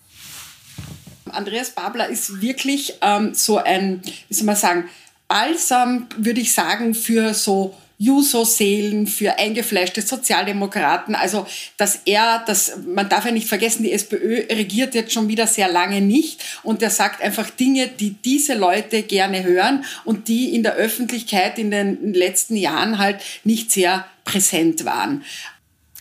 Andreas 1.31 1.70
Babler 1.70 2.09
ist 2.09 2.40
wirklich 2.40 2.94
ähm, 3.02 3.35
so 3.35 3.59
ein, 3.59 4.02
wie 4.29 4.35
soll 4.35 4.46
man 4.46 4.57
sagen, 4.57 4.85
Balsam, 5.29 6.07
würde 6.16 6.40
ich 6.40 6.55
sagen, 6.55 6.94
für 6.94 7.35
so 7.35 7.74
Juso-Seelen, 7.99 9.07
für 9.07 9.39
eingefleischte 9.39 10.03
Sozialdemokraten. 10.03 11.15
Also, 11.15 11.47
dass 11.77 12.01
er, 12.05 12.43
das, 12.47 12.79
man 12.87 13.09
darf 13.09 13.25
ja 13.25 13.31
nicht 13.31 13.49
vergessen, 13.49 13.83
die 13.85 13.93
SPÖ 13.93 14.45
regiert 14.51 14.95
jetzt 14.95 15.13
schon 15.13 15.29
wieder 15.29 15.47
sehr 15.47 15.69
lange 15.69 16.01
nicht 16.01 16.43
und 16.63 16.83
er 16.83 16.91
sagt 16.91 17.23
einfach 17.23 17.49
Dinge, 17.49 17.89
die 17.89 18.11
diese 18.11 18.55
Leute 18.55 19.03
gerne 19.03 19.45
hören 19.45 19.85
und 20.05 20.29
die 20.29 20.55
in 20.55 20.63
der 20.63 20.75
Öffentlichkeit 20.75 21.59
in 21.59 21.71
den 21.71 22.13
letzten 22.13 22.57
Jahren 22.57 22.99
halt 22.99 23.21
nicht 23.45 23.71
sehr 23.71 24.07
präsent 24.25 24.85
waren. 24.85 25.25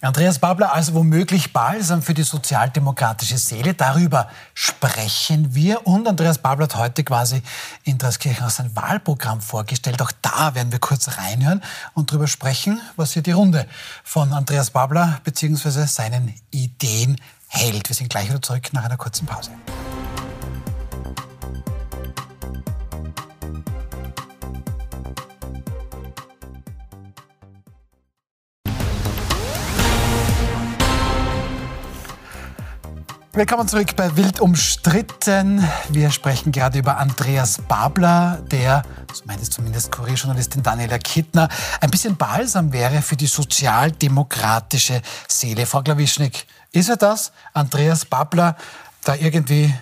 Andreas 0.05 0.37
Babler, 0.37 0.71
also 0.71 0.93
womöglich 0.93 1.51
Balsam 1.51 2.03
für 2.03 2.13
die 2.13 2.21
sozialdemokratische 2.21 3.39
Seele. 3.39 3.73
Darüber 3.73 4.29
sprechen 4.53 5.55
wir. 5.55 5.87
Und 5.87 6.07
Andreas 6.07 6.37
Babler 6.37 6.65
hat 6.65 6.75
heute 6.75 7.03
quasi 7.03 7.41
in 7.83 7.97
Dreiskirchen 7.97 8.47
sein 8.49 8.75
Wahlprogramm 8.75 9.41
vorgestellt. 9.41 9.99
Auch 10.03 10.11
da 10.21 10.53
werden 10.53 10.71
wir 10.71 10.79
kurz 10.79 11.17
reinhören 11.17 11.63
und 11.95 12.11
darüber 12.11 12.27
sprechen, 12.27 12.79
was 12.95 13.13
hier 13.13 13.23
die 13.23 13.31
Runde 13.31 13.65
von 14.03 14.31
Andreas 14.31 14.69
Babler 14.69 15.21
bzw. 15.23 15.87
seinen 15.87 16.35
Ideen 16.51 17.19
hält. 17.47 17.89
Wir 17.89 17.95
sind 17.95 18.09
gleich 18.09 18.29
wieder 18.29 18.41
zurück 18.41 18.73
nach 18.73 18.85
einer 18.85 18.97
kurzen 18.97 19.25
Pause. 19.25 19.49
Willkommen 33.35 33.67
zurück 33.67 33.97
bei 33.97 34.15
Wild 34.15 34.39
umstritten. 34.39 35.61
Wir 35.89 36.09
sprechen 36.09 36.53
gerade 36.53 36.79
über 36.79 36.99
Andreas 36.99 37.57
Babler, 37.67 38.41
der, 38.49 38.83
so 39.11 39.25
meint 39.25 39.41
es 39.41 39.49
zumindest 39.49 39.91
Kurierjournalistin 39.91 40.63
Daniela 40.63 40.97
Kittner, 40.99 41.49
ein 41.81 41.91
bisschen 41.91 42.15
balsam 42.15 42.71
wäre 42.71 43.01
für 43.01 43.17
die 43.17 43.27
sozialdemokratische 43.27 45.01
Seele. 45.27 45.65
Frau 45.65 45.81
Klawischnik, 45.81 46.47
ist 46.71 46.87
er 46.87 46.95
das? 46.95 47.33
Andreas 47.51 48.05
Babler, 48.05 48.55
da 49.03 49.15
irgendwie 49.15 49.73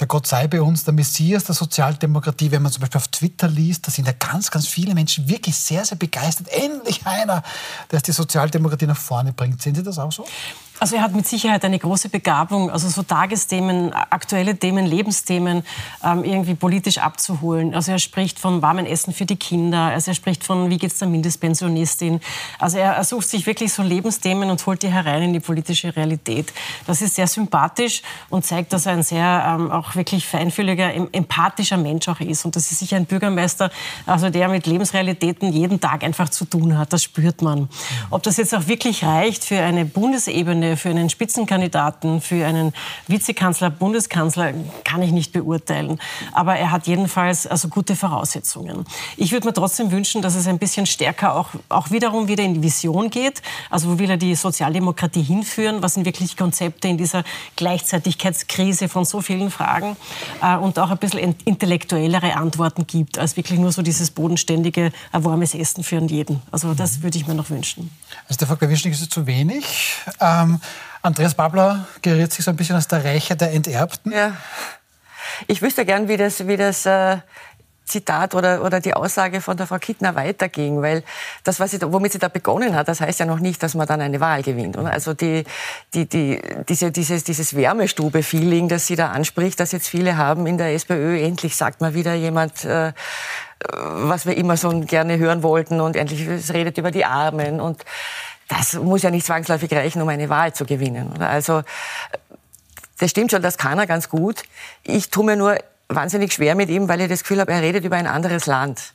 der 0.00 0.06
Gott 0.06 0.26
sei 0.26 0.46
bei 0.46 0.60
uns, 0.60 0.84
der 0.84 0.94
Messias 0.94 1.44
der 1.44 1.54
Sozialdemokratie, 1.54 2.50
wenn 2.50 2.62
man 2.62 2.70
zum 2.70 2.80
Beispiel 2.80 2.98
auf 2.98 3.08
Twitter 3.08 3.48
liest, 3.48 3.86
da 3.86 3.90
sind 3.90 4.06
ja 4.06 4.12
ganz, 4.12 4.50
ganz 4.50 4.66
viele 4.66 4.94
Menschen 4.94 5.28
wirklich 5.28 5.56
sehr, 5.56 5.84
sehr 5.84 5.96
begeistert. 5.98 6.48
Endlich 6.48 7.06
einer, 7.06 7.42
der 7.90 8.00
die 8.00 8.12
Sozialdemokratie 8.12 8.86
nach 8.86 8.96
vorne 8.96 9.32
bringt. 9.32 9.62
Sehen 9.62 9.74
Sie 9.74 9.82
das 9.82 9.98
auch 9.98 10.12
so? 10.12 10.26
Also 10.78 10.96
er 10.96 11.02
hat 11.02 11.14
mit 11.14 11.26
Sicherheit 11.26 11.64
eine 11.64 11.78
große 11.78 12.10
Begabung, 12.10 12.70
also 12.70 12.88
so 12.88 13.02
Tagesthemen, 13.02 13.94
aktuelle 13.94 14.56
Themen, 14.58 14.84
Lebensthemen 14.84 15.62
ähm, 16.04 16.22
irgendwie 16.22 16.54
politisch 16.54 16.98
abzuholen. 16.98 17.74
Also 17.74 17.92
er 17.92 17.98
spricht 17.98 18.38
von 18.38 18.60
warmen 18.60 18.84
Essen 18.84 19.14
für 19.14 19.24
die 19.24 19.36
Kinder, 19.36 19.84
also 19.84 20.10
er 20.10 20.14
spricht 20.14 20.44
von, 20.44 20.68
wie 20.68 20.76
geht 20.76 20.92
es 20.92 20.98
der 20.98 21.08
Mindestpensionistin. 21.08 22.20
Also 22.58 22.76
er, 22.76 22.92
er 22.92 23.04
sucht 23.04 23.26
sich 23.26 23.46
wirklich 23.46 23.72
so 23.72 23.82
Lebensthemen 23.82 24.50
und 24.50 24.64
holt 24.66 24.82
die 24.82 24.88
herein 24.88 25.22
in 25.22 25.32
die 25.32 25.40
politische 25.40 25.96
Realität. 25.96 26.52
Das 26.86 27.00
ist 27.00 27.14
sehr 27.14 27.26
sympathisch 27.26 28.02
und 28.28 28.44
zeigt, 28.44 28.74
dass 28.74 28.84
er 28.84 28.92
ein 28.92 29.02
sehr 29.02 29.56
ähm, 29.58 29.70
auch 29.70 29.94
wirklich 29.94 30.26
feinfühliger, 30.26 30.92
empathischer 31.12 31.78
Mensch 31.78 32.06
auch 32.08 32.20
ist. 32.20 32.44
Und 32.44 32.54
das 32.54 32.70
ist 32.70 32.80
sicher 32.80 32.96
ein 32.96 33.06
Bürgermeister, 33.06 33.70
also 34.04 34.28
der 34.28 34.48
mit 34.48 34.66
Lebensrealitäten 34.66 35.52
jeden 35.52 35.80
Tag 35.80 36.04
einfach 36.04 36.28
zu 36.28 36.44
tun 36.44 36.76
hat. 36.76 36.92
Das 36.92 37.02
spürt 37.02 37.40
man. 37.40 37.70
Ob 38.10 38.22
das 38.22 38.36
jetzt 38.36 38.54
auch 38.54 38.66
wirklich 38.68 39.04
reicht 39.04 39.44
für 39.44 39.60
eine 39.60 39.86
Bundesebene, 39.86 40.65
eine, 40.66 40.76
für 40.76 40.90
einen 40.90 41.10
Spitzenkandidaten, 41.10 42.20
für 42.20 42.46
einen 42.46 42.72
Vizekanzler, 43.06 43.70
Bundeskanzler, 43.70 44.52
kann 44.84 45.02
ich 45.02 45.12
nicht 45.12 45.32
beurteilen. 45.32 45.98
Aber 46.32 46.56
er 46.56 46.70
hat 46.70 46.86
jedenfalls 46.86 47.46
also 47.46 47.68
gute 47.68 47.96
Voraussetzungen. 47.96 48.84
Ich 49.16 49.32
würde 49.32 49.46
mir 49.46 49.54
trotzdem 49.54 49.90
wünschen, 49.90 50.22
dass 50.22 50.34
es 50.34 50.46
ein 50.46 50.58
bisschen 50.58 50.86
stärker 50.86 51.34
auch, 51.34 51.50
auch 51.68 51.90
wiederum 51.90 52.28
wieder 52.28 52.44
in 52.44 52.54
die 52.54 52.62
Vision 52.62 53.10
geht. 53.10 53.42
Also 53.70 53.90
wo 53.90 53.98
will 53.98 54.10
er 54.10 54.16
die 54.16 54.34
Sozialdemokratie 54.34 55.22
hinführen? 55.22 55.82
Was 55.82 55.94
sind 55.94 56.04
wirklich 56.04 56.36
Konzepte 56.36 56.88
in 56.88 56.98
dieser 56.98 57.24
Gleichzeitigkeitskrise 57.56 58.88
von 58.88 59.04
so 59.04 59.20
vielen 59.20 59.50
Fragen? 59.50 59.96
Äh, 60.42 60.56
und 60.56 60.78
auch 60.78 60.90
ein 60.90 60.98
bisschen 60.98 61.36
intellektuellere 61.44 62.36
Antworten 62.36 62.86
gibt, 62.86 63.18
als 63.18 63.36
wirklich 63.36 63.58
nur 63.58 63.72
so 63.72 63.82
dieses 63.82 64.10
bodenständige, 64.10 64.92
warmes 65.12 65.54
Essen 65.54 65.82
für 65.82 65.96
jeden. 65.96 66.42
Also 66.50 66.74
das 66.74 67.02
würde 67.02 67.16
ich 67.16 67.26
mir 67.26 67.34
noch 67.34 67.50
wünschen. 67.50 67.90
Also 68.28 68.38
der 68.38 68.48
Frau 68.48 68.56
Klawischnik 68.56 68.92
ist 68.92 69.10
zu 69.10 69.26
wenig. 69.26 69.64
Ähm, 70.20 70.55
Andreas 71.02 71.34
Babler 71.34 71.86
geriert 72.02 72.32
sich 72.32 72.44
so 72.44 72.50
ein 72.50 72.56
bisschen 72.56 72.76
als 72.76 72.88
der 72.88 73.04
Rächer 73.04 73.36
der 73.36 73.52
Enterbten. 73.52 74.12
Ja. 74.12 74.32
Ich 75.46 75.62
wüsste 75.62 75.84
gern, 75.84 76.08
wie 76.08 76.16
das, 76.16 76.46
wie 76.46 76.56
das 76.56 76.86
äh, 76.86 77.18
Zitat 77.86 78.34
oder, 78.34 78.62
oder 78.64 78.80
die 78.80 78.94
Aussage 78.94 79.40
von 79.40 79.56
der 79.56 79.66
Frau 79.66 79.78
Kittner 79.78 80.16
weiterging, 80.16 80.82
weil 80.82 81.04
das, 81.44 81.60
was 81.60 81.70
sie, 81.70 81.78
womit 81.80 82.12
sie 82.12 82.18
da 82.18 82.28
begonnen 82.28 82.74
hat, 82.74 82.88
das 82.88 83.00
heißt 83.00 83.20
ja 83.20 83.26
noch 83.26 83.38
nicht, 83.38 83.62
dass 83.62 83.74
man 83.74 83.86
dann 83.86 84.00
eine 84.00 84.18
Wahl 84.20 84.42
gewinnt. 84.42 84.76
Oder? 84.76 84.92
Also 84.92 85.14
die, 85.14 85.44
die, 85.94 86.06
die, 86.06 86.42
diese, 86.68 86.90
dieses, 86.90 87.22
dieses 87.22 87.54
Wärmestube-Feeling, 87.54 88.68
das 88.68 88.86
sie 88.86 88.96
da 88.96 89.10
anspricht, 89.10 89.60
das 89.60 89.70
jetzt 89.70 89.86
viele 89.86 90.16
haben 90.16 90.46
in 90.46 90.58
der 90.58 90.74
SPÖ, 90.74 91.20
endlich 91.20 91.56
sagt 91.56 91.80
mal 91.80 91.94
wieder 91.94 92.14
jemand, 92.14 92.64
äh, 92.64 92.92
was 93.70 94.26
wir 94.26 94.36
immer 94.36 94.56
so 94.56 94.80
gerne 94.80 95.16
hören 95.18 95.42
wollten 95.44 95.80
und 95.80 95.96
endlich 95.96 96.26
es 96.26 96.52
redet 96.52 96.76
über 96.78 96.90
die 96.90 97.04
Armen 97.04 97.60
und 97.60 97.84
das 98.48 98.74
muss 98.74 99.02
ja 99.02 99.10
nicht 99.10 99.26
zwangsläufig 99.26 99.72
reichen, 99.72 100.02
um 100.02 100.08
eine 100.08 100.28
Wahl 100.28 100.52
zu 100.52 100.64
gewinnen. 100.64 101.20
Also 101.20 101.62
das 102.98 103.10
stimmt 103.10 103.30
schon, 103.30 103.42
das 103.42 103.58
kann 103.58 103.78
er 103.78 103.86
ganz 103.86 104.08
gut. 104.08 104.44
Ich 104.82 105.10
tue 105.10 105.24
mir 105.24 105.36
nur 105.36 105.58
wahnsinnig 105.88 106.32
schwer 106.32 106.54
mit 106.54 106.68
ihm, 106.68 106.88
weil 106.88 107.00
ich 107.00 107.08
das 107.08 107.22
Gefühl 107.22 107.40
habe, 107.40 107.52
er 107.52 107.62
redet 107.62 107.84
über 107.84 107.96
ein 107.96 108.06
anderes 108.06 108.46
Land. 108.46 108.92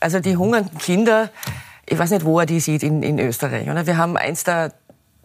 Also 0.00 0.20
die 0.20 0.36
hungernden 0.36 0.78
Kinder, 0.78 1.30
ich 1.86 1.98
weiß 1.98 2.10
nicht, 2.10 2.24
wo 2.24 2.40
er 2.40 2.46
die 2.46 2.60
sieht 2.60 2.82
in, 2.82 3.02
in 3.02 3.18
Österreich. 3.18 3.68
Oder? 3.68 3.86
Wir 3.86 3.96
haben 3.96 4.16
eins 4.16 4.44
der 4.44 4.72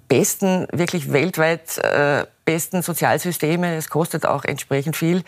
besten, 0.07 0.67
wirklich 0.71 1.11
weltweit 1.11 1.77
äh, 1.77 2.25
besten 2.45 2.81
Sozialsysteme. 2.81 3.75
Es 3.75 3.89
kostet 3.89 4.25
auch 4.25 4.43
entsprechend 4.43 4.97
viel. 4.97 5.23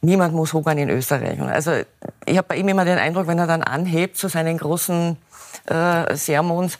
Niemand 0.00 0.34
muss 0.34 0.52
hungern 0.52 0.78
in 0.78 0.90
Österreich. 0.90 1.40
Also 1.40 1.72
ich 2.26 2.36
habe 2.36 2.48
bei 2.48 2.56
ihm 2.56 2.68
immer 2.68 2.84
den 2.84 2.98
Eindruck, 2.98 3.26
wenn 3.26 3.38
er 3.38 3.46
dann 3.46 3.62
anhebt 3.62 4.16
zu 4.16 4.28
seinen 4.28 4.58
großen 4.58 5.16
äh, 5.66 6.14
Sermons, 6.14 6.78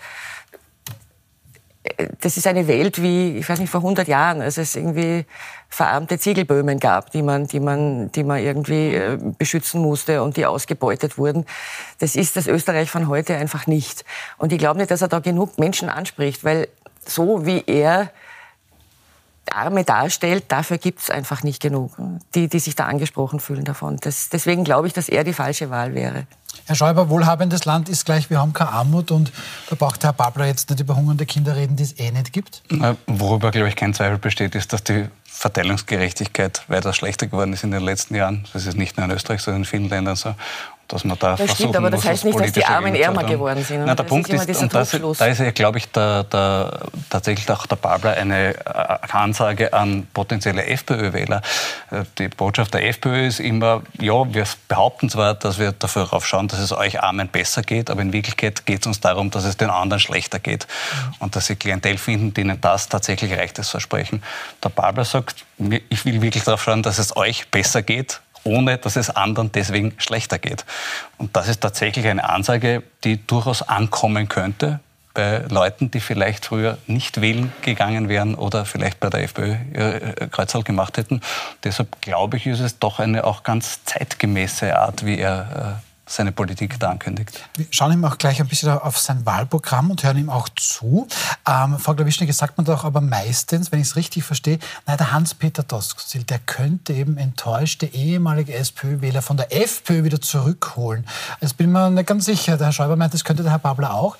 das 2.20 2.36
ist 2.36 2.46
eine 2.46 2.68
Welt 2.68 3.02
wie, 3.02 3.38
ich 3.38 3.48
weiß 3.48 3.58
nicht, 3.58 3.70
vor 3.70 3.80
100 3.80 4.08
Jahren, 4.08 4.40
als 4.40 4.58
es 4.58 4.76
irgendwie 4.76 5.24
verarmte 5.68 6.18
Ziegelböhmen 6.18 6.80
gab, 6.80 7.10
die 7.10 7.22
man, 7.22 7.46
die 7.46 7.60
man, 7.60 8.10
die 8.12 8.24
man 8.24 8.38
irgendwie 8.38 8.94
äh, 8.94 9.18
beschützen 9.38 9.80
musste 9.82 10.22
und 10.22 10.36
die 10.36 10.46
ausgebeutet 10.46 11.18
wurden. 11.18 11.44
Das 11.98 12.16
ist 12.16 12.36
das 12.36 12.46
Österreich 12.46 12.90
von 12.90 13.08
heute 13.08 13.36
einfach 13.36 13.66
nicht. 13.66 14.04
Und 14.38 14.52
ich 14.52 14.58
glaube 14.58 14.78
nicht, 14.78 14.90
dass 14.90 15.02
er 15.02 15.08
da 15.08 15.18
genug 15.18 15.58
Menschen 15.58 15.88
anspricht, 15.88 16.44
weil 16.44 16.68
so 17.06 17.46
wie 17.46 17.64
er 17.66 18.10
Arme 19.52 19.84
darstellt, 19.84 20.44
dafür 20.48 20.78
gibt 20.78 21.00
es 21.00 21.10
einfach 21.10 21.42
nicht 21.42 21.60
genug, 21.60 21.92
die, 22.34 22.48
die 22.48 22.58
sich 22.58 22.74
da 22.74 22.86
angesprochen 22.86 23.40
fühlen 23.40 23.64
davon. 23.64 23.96
Das, 24.00 24.28
deswegen 24.28 24.64
glaube 24.64 24.86
ich, 24.86 24.92
dass 24.92 25.08
er 25.08 25.24
die 25.24 25.32
falsche 25.32 25.70
Wahl 25.70 25.94
wäre. 25.94 26.26
Herr 26.66 26.74
Schäuber, 26.74 27.08
wohlhabendes 27.08 27.64
Land 27.64 27.88
ist 27.88 28.04
gleich, 28.04 28.30
wir 28.30 28.38
haben 28.38 28.52
keine 28.52 28.70
Armut 28.70 29.10
und 29.10 29.32
da 29.70 29.76
braucht 29.76 30.04
Herr 30.04 30.12
Babler 30.12 30.46
jetzt 30.46 30.68
nicht 30.70 30.80
über 30.80 30.96
hungernde 30.96 31.24
Kinder 31.24 31.56
reden, 31.56 31.76
die 31.76 31.82
es 31.82 31.98
eh 31.98 32.10
nicht 32.10 32.32
gibt? 32.32 32.62
Worüber, 33.06 33.50
glaube 33.50 33.68
ich, 33.68 33.76
kein 33.76 33.94
Zweifel 33.94 34.18
besteht, 34.18 34.54
ist, 34.54 34.72
dass 34.72 34.84
die 34.84 35.08
Verteilungsgerechtigkeit 35.24 36.64
weiter 36.68 36.92
schlechter 36.92 37.26
geworden 37.26 37.52
ist 37.52 37.64
in 37.64 37.70
den 37.70 37.82
letzten 37.82 38.14
Jahren. 38.14 38.46
Das 38.52 38.66
ist 38.66 38.76
nicht 38.76 38.96
nur 38.96 39.06
in 39.06 39.12
Österreich, 39.12 39.40
sondern 39.40 39.62
in 39.62 39.66
vielen 39.66 39.88
Ländern 39.88 40.16
so 40.16 40.34
dass 40.88 41.04
man 41.04 41.18
da 41.18 41.30
das 41.30 41.40
versuchen 41.40 41.56
stimmt, 41.56 41.76
aber 41.76 41.90
das 41.90 42.04
heißt 42.04 42.24
nicht, 42.24 42.40
dass 42.40 42.52
die 42.52 42.64
Armen 42.64 42.94
ärmer 42.94 43.24
geworden 43.24 43.62
sind. 43.62 43.78
Nein, 43.78 43.86
der 43.88 43.96
das 43.96 44.06
Punkt 44.06 44.30
ist, 44.30 44.48
ist 44.48 44.62
und 44.62 44.72
das, 44.72 44.90
da 44.90 45.26
ist 45.26 45.38
ja, 45.38 45.50
glaube 45.50 45.78
ich, 45.78 45.90
der, 45.92 46.24
der, 46.24 46.80
tatsächlich 47.10 47.48
auch 47.50 47.66
der 47.66 47.76
Babler 47.76 48.14
eine 48.14 48.54
äh, 48.54 48.98
Ansage 49.12 49.72
an 49.74 50.06
potenzielle 50.14 50.64
FPÖ-Wähler. 50.64 51.42
Äh, 51.90 52.04
die 52.18 52.28
Botschaft 52.28 52.72
der 52.72 52.86
FPÖ 52.88 53.26
ist 53.26 53.38
immer, 53.38 53.82
ja, 54.00 54.32
wir 54.32 54.44
behaupten 54.66 55.10
zwar, 55.10 55.34
dass 55.34 55.58
wir 55.58 55.72
darauf 55.72 56.26
schauen, 56.26 56.48
dass 56.48 56.58
es 56.58 56.72
euch 56.72 57.02
Armen 57.02 57.28
besser 57.28 57.62
geht, 57.62 57.90
aber 57.90 58.00
in 58.00 58.14
Wirklichkeit 58.14 58.64
geht 58.64 58.80
es 58.80 58.86
uns 58.86 59.00
darum, 59.00 59.30
dass 59.30 59.44
es 59.44 59.58
den 59.58 59.70
anderen 59.70 60.00
schlechter 60.00 60.38
geht. 60.38 60.66
Und 61.18 61.36
dass 61.36 61.46
sie 61.46 61.56
Klientel 61.56 61.98
finden, 61.98 62.32
denen 62.32 62.60
das 62.60 62.88
tatsächlich 62.88 63.32
reicht, 63.32 63.58
das 63.58 63.68
Versprechen. 63.68 64.22
Der 64.64 64.70
Babler 64.70 65.04
sagt, 65.04 65.44
ich 65.90 66.04
will 66.06 66.22
wirklich 66.22 66.44
darauf 66.44 66.62
schauen, 66.62 66.82
dass 66.82 66.98
es 66.98 67.14
euch 67.14 67.48
besser 67.48 67.82
geht 67.82 68.20
ohne 68.44 68.78
dass 68.78 68.96
es 68.96 69.10
anderen 69.10 69.52
deswegen 69.52 69.94
schlechter 69.98 70.38
geht. 70.38 70.64
Und 71.16 71.36
das 71.36 71.48
ist 71.48 71.60
tatsächlich 71.60 72.06
eine 72.06 72.28
Ansage, 72.28 72.82
die 73.04 73.26
durchaus 73.26 73.62
ankommen 73.62 74.28
könnte 74.28 74.80
bei 75.14 75.38
Leuten, 75.48 75.90
die 75.90 75.98
vielleicht 75.98 76.46
früher 76.46 76.78
nicht 76.86 77.20
wählen 77.20 77.52
gegangen 77.62 78.08
wären 78.08 78.36
oder 78.36 78.64
vielleicht 78.64 79.00
bei 79.00 79.10
der 79.10 79.24
FPÖ 79.24 79.56
äh, 79.72 80.28
Kreuzerl 80.30 80.62
gemacht 80.62 80.96
hätten. 80.96 81.20
Deshalb 81.64 82.00
glaube 82.02 82.36
ich, 82.36 82.46
ist 82.46 82.60
es 82.60 82.78
doch 82.78 83.00
eine 83.00 83.24
auch 83.24 83.42
ganz 83.42 83.84
zeitgemäße 83.84 84.78
Art, 84.78 85.04
wie 85.04 85.18
er 85.18 85.80
äh, 85.82 85.87
seine 86.08 86.32
Politik 86.32 86.80
da 86.80 86.90
ankündigt. 86.90 87.40
Wir 87.56 87.66
schauen 87.70 87.92
ihm 87.92 88.04
auch 88.04 88.18
gleich 88.18 88.40
ein 88.40 88.48
bisschen 88.48 88.70
auf 88.70 88.98
sein 88.98 89.24
Wahlprogramm 89.26 89.90
und 89.90 90.02
hören 90.02 90.16
ihm 90.16 90.30
auch 90.30 90.48
zu. 90.48 91.06
Ähm, 91.46 91.78
Frau 91.78 91.94
Glawischnik, 91.94 92.32
sagt 92.32 92.56
man 92.56 92.64
doch 92.64 92.84
aber 92.84 93.00
meistens, 93.00 93.70
wenn 93.70 93.80
ich 93.80 93.88
es 93.88 93.96
richtig 93.96 94.24
verstehe, 94.24 94.58
na, 94.86 94.96
der 94.96 95.12
Hans-Peter 95.12 95.62
Doskozil, 95.62 96.24
der 96.24 96.38
könnte 96.38 96.94
eben 96.94 97.16
enttäuschte 97.18 97.86
ehemalige 97.86 98.54
SPÖ-Wähler 98.54 99.22
von 99.22 99.36
der 99.36 99.54
FPÖ 99.54 100.04
wieder 100.04 100.20
zurückholen. 100.20 101.06
Jetzt 101.40 101.56
bin 101.56 101.68
ich 101.68 101.72
mir 101.72 101.90
nicht 101.90 102.06
ganz 102.06 102.24
sicher. 102.24 102.56
Der 102.56 102.66
Herr 102.66 102.72
Schäuber 102.72 102.96
meint, 102.96 103.12
das 103.14 103.24
könnte 103.24 103.42
der 103.42 103.52
Herr 103.52 103.58
Babler 103.58 103.94
auch. 103.94 104.16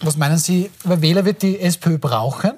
Was 0.00 0.16
meinen 0.16 0.38
Sie, 0.38 0.70
wer 0.84 1.02
Wähler 1.02 1.24
wird 1.24 1.42
die 1.42 1.60
SPÖ 1.60 1.98
brauchen? 1.98 2.52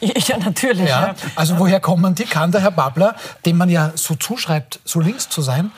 Ja, 0.00 0.36
natürlich. 0.36 0.88
Ja. 0.88 1.06
Ja. 1.06 1.14
Also 1.36 1.58
woher 1.58 1.80
kommen 1.80 2.14
die? 2.14 2.24
Kann 2.24 2.52
der 2.52 2.60
Herr 2.60 2.70
Babler, 2.70 3.16
dem 3.44 3.56
man 3.56 3.70
ja 3.70 3.92
so 3.94 4.14
zuschreibt, 4.14 4.80
so 4.84 5.00
links 5.00 5.28
zu 5.28 5.40
sein, 5.40 5.72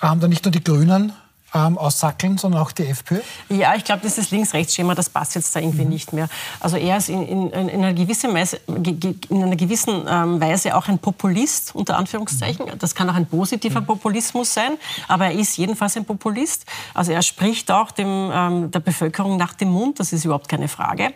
haben 0.00 0.20
da 0.20 0.28
nicht 0.28 0.44
nur 0.44 0.52
die 0.52 0.62
Grünen 0.62 1.12
ähm, 1.54 1.78
aussackeln, 1.78 2.36
sondern 2.36 2.60
auch 2.60 2.72
die 2.72 2.86
FPÖ? 2.86 3.20
Ja, 3.48 3.74
ich 3.76 3.84
glaube, 3.84 4.02
dieses 4.02 4.30
Links-Rechts-Schema, 4.30 4.94
das 4.94 5.08
passt 5.08 5.36
jetzt 5.36 5.54
da 5.54 5.60
irgendwie 5.60 5.84
mhm. 5.84 5.90
nicht 5.90 6.12
mehr. 6.12 6.28
Also 6.60 6.76
er 6.76 6.96
ist 6.96 7.08
in, 7.08 7.26
in, 7.26 7.50
in 7.50 7.84
einer 7.84 7.94
gewissen 7.94 8.34
Weise, 8.34 8.60
in 8.66 9.42
einer 9.42 9.56
gewissen 9.56 10.04
ähm, 10.08 10.40
Weise 10.40 10.76
auch 10.76 10.88
ein 10.88 10.98
Populist, 10.98 11.74
unter 11.74 11.96
Anführungszeichen. 11.96 12.66
Mhm. 12.66 12.78
Das 12.78 12.94
kann 12.94 13.08
auch 13.08 13.14
ein 13.14 13.26
positiver 13.26 13.80
mhm. 13.80 13.86
Populismus 13.86 14.52
sein, 14.52 14.72
aber 15.06 15.26
er 15.26 15.32
ist 15.32 15.56
jedenfalls 15.56 15.96
ein 15.96 16.04
Populist. 16.04 16.66
Also 16.92 17.12
er 17.12 17.22
spricht 17.22 17.70
auch 17.70 17.92
dem, 17.92 18.30
ähm, 18.32 18.70
der 18.70 18.80
Bevölkerung 18.80 19.36
nach 19.36 19.54
dem 19.54 19.70
Mund, 19.70 20.00
das 20.00 20.12
ist 20.12 20.24
überhaupt 20.24 20.48
keine 20.48 20.68
Frage. 20.68 21.12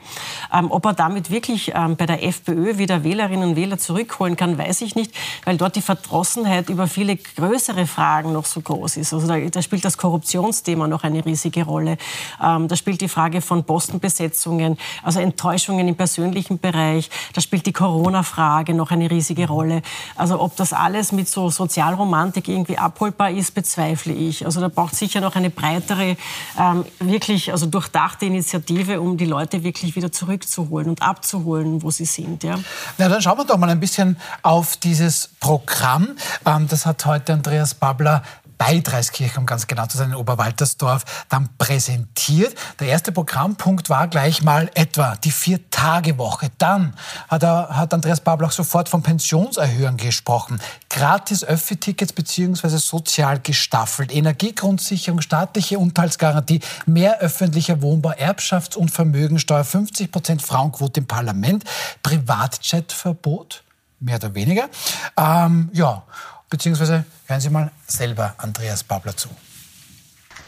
Ähm, 0.52 0.70
ob 0.70 0.86
er 0.86 0.94
damit 0.94 1.30
wirklich 1.30 1.72
ähm, 1.74 1.96
bei 1.96 2.06
der 2.06 2.24
FPÖ 2.24 2.78
wieder 2.78 3.02
Wählerinnen 3.02 3.50
und 3.50 3.56
Wähler 3.56 3.78
zurückholen 3.78 4.36
kann, 4.36 4.56
weiß 4.56 4.82
ich 4.82 4.94
nicht, 4.94 5.12
weil 5.44 5.56
dort 5.56 5.74
die 5.74 5.82
Verdrossenheit 5.82 6.68
über 6.68 6.86
viele 6.86 7.16
größere 7.16 7.86
Fragen 7.86 8.32
noch 8.32 8.44
so 8.44 8.60
groß 8.60 8.98
ist. 8.98 9.12
Also 9.12 9.26
da, 9.26 9.38
da 9.38 9.62
spielt 9.62 9.84
das 9.84 9.98
Korruption 9.98 10.27
Korruptionsthema 10.28 10.86
noch 10.86 11.04
eine 11.04 11.24
riesige 11.24 11.64
Rolle. 11.64 11.96
Ähm, 12.42 12.68
da 12.68 12.76
spielt 12.76 13.00
die 13.00 13.08
Frage 13.08 13.40
von 13.40 13.64
Postenbesetzungen, 13.64 14.76
also 15.02 15.20
Enttäuschungen 15.20 15.88
im 15.88 15.96
persönlichen 15.96 16.58
Bereich. 16.58 17.10
Da 17.32 17.40
spielt 17.40 17.66
die 17.66 17.72
Corona-Frage 17.72 18.74
noch 18.74 18.90
eine 18.90 19.10
riesige 19.10 19.48
Rolle. 19.48 19.82
Also 20.16 20.40
ob 20.40 20.56
das 20.56 20.72
alles 20.72 21.12
mit 21.12 21.28
so 21.28 21.50
Sozialromantik 21.50 22.48
irgendwie 22.48 22.76
abholbar 22.76 23.30
ist, 23.30 23.54
bezweifle 23.54 24.12
ich. 24.12 24.44
Also 24.44 24.60
da 24.60 24.68
braucht 24.68 24.94
sicher 24.94 25.20
noch 25.20 25.36
eine 25.36 25.50
breitere, 25.50 26.16
ähm, 26.58 26.84
wirklich 27.00 27.52
also 27.52 27.66
durchdachte 27.66 28.26
Initiative, 28.26 29.00
um 29.00 29.16
die 29.16 29.24
Leute 29.24 29.64
wirklich 29.64 29.96
wieder 29.96 30.12
zurückzuholen 30.12 30.88
und 30.88 31.02
abzuholen, 31.02 31.82
wo 31.82 31.90
sie 31.90 32.04
sind. 32.04 32.44
Ja. 32.44 32.58
Na, 32.98 33.08
dann 33.08 33.22
schauen 33.22 33.38
wir 33.38 33.44
doch 33.44 33.56
mal 33.56 33.70
ein 33.70 33.80
bisschen 33.80 34.16
auf 34.42 34.76
dieses 34.76 35.30
Programm. 35.40 36.08
Ähm, 36.44 36.66
das 36.68 36.84
hat 36.84 37.06
heute 37.06 37.32
Andreas 37.32 37.74
Babler 37.74 38.22
bei 38.58 38.80
Dreiskirchen, 38.80 39.38
um 39.38 39.46
ganz 39.46 39.66
genau 39.68 39.86
zu 39.86 39.96
sein, 39.96 40.10
in 40.10 40.16
Oberwaltersdorf, 40.16 41.26
dann 41.28 41.48
präsentiert. 41.56 42.54
Der 42.80 42.88
erste 42.88 43.12
Programmpunkt 43.12 43.88
war 43.88 44.08
gleich 44.08 44.42
mal 44.42 44.68
etwa 44.74 45.14
die 45.16 45.30
Vier-Tage-Woche. 45.30 46.50
Dann 46.58 46.94
hat, 47.28 47.44
er, 47.44 47.68
hat 47.76 47.94
Andreas 47.94 48.20
Bablach 48.20 48.50
sofort 48.50 48.88
von 48.88 49.02
Pensionserhöhungen 49.02 49.96
gesprochen. 49.96 50.60
Gratis 50.90 51.44
Öffi-Tickets 51.44 52.12
beziehungsweise 52.12 52.78
sozial 52.78 53.38
gestaffelt. 53.38 54.12
Energiegrundsicherung, 54.12 55.20
staatliche 55.20 55.78
Unterhaltsgarantie, 55.78 56.60
mehr 56.86 57.20
öffentlicher 57.20 57.80
Wohnbau, 57.80 58.10
Erbschafts- 58.10 58.76
und 58.76 58.90
Vermögensteuer, 58.90 59.64
50 59.64 60.10
Prozent 60.10 60.42
Frauenquote 60.42 61.00
im 61.00 61.06
Parlament, 61.06 61.64
Privatjetverbot, 62.02 63.62
mehr 64.00 64.16
oder 64.16 64.34
weniger. 64.34 64.68
Ähm, 65.16 65.70
ja, 65.72 66.02
beziehungsweise 66.50 67.04
hören 67.26 67.40
Sie 67.40 67.50
mal 67.50 67.70
selber 67.86 68.34
Andreas 68.38 68.84
Babler 68.84 69.16
zu. 69.16 69.28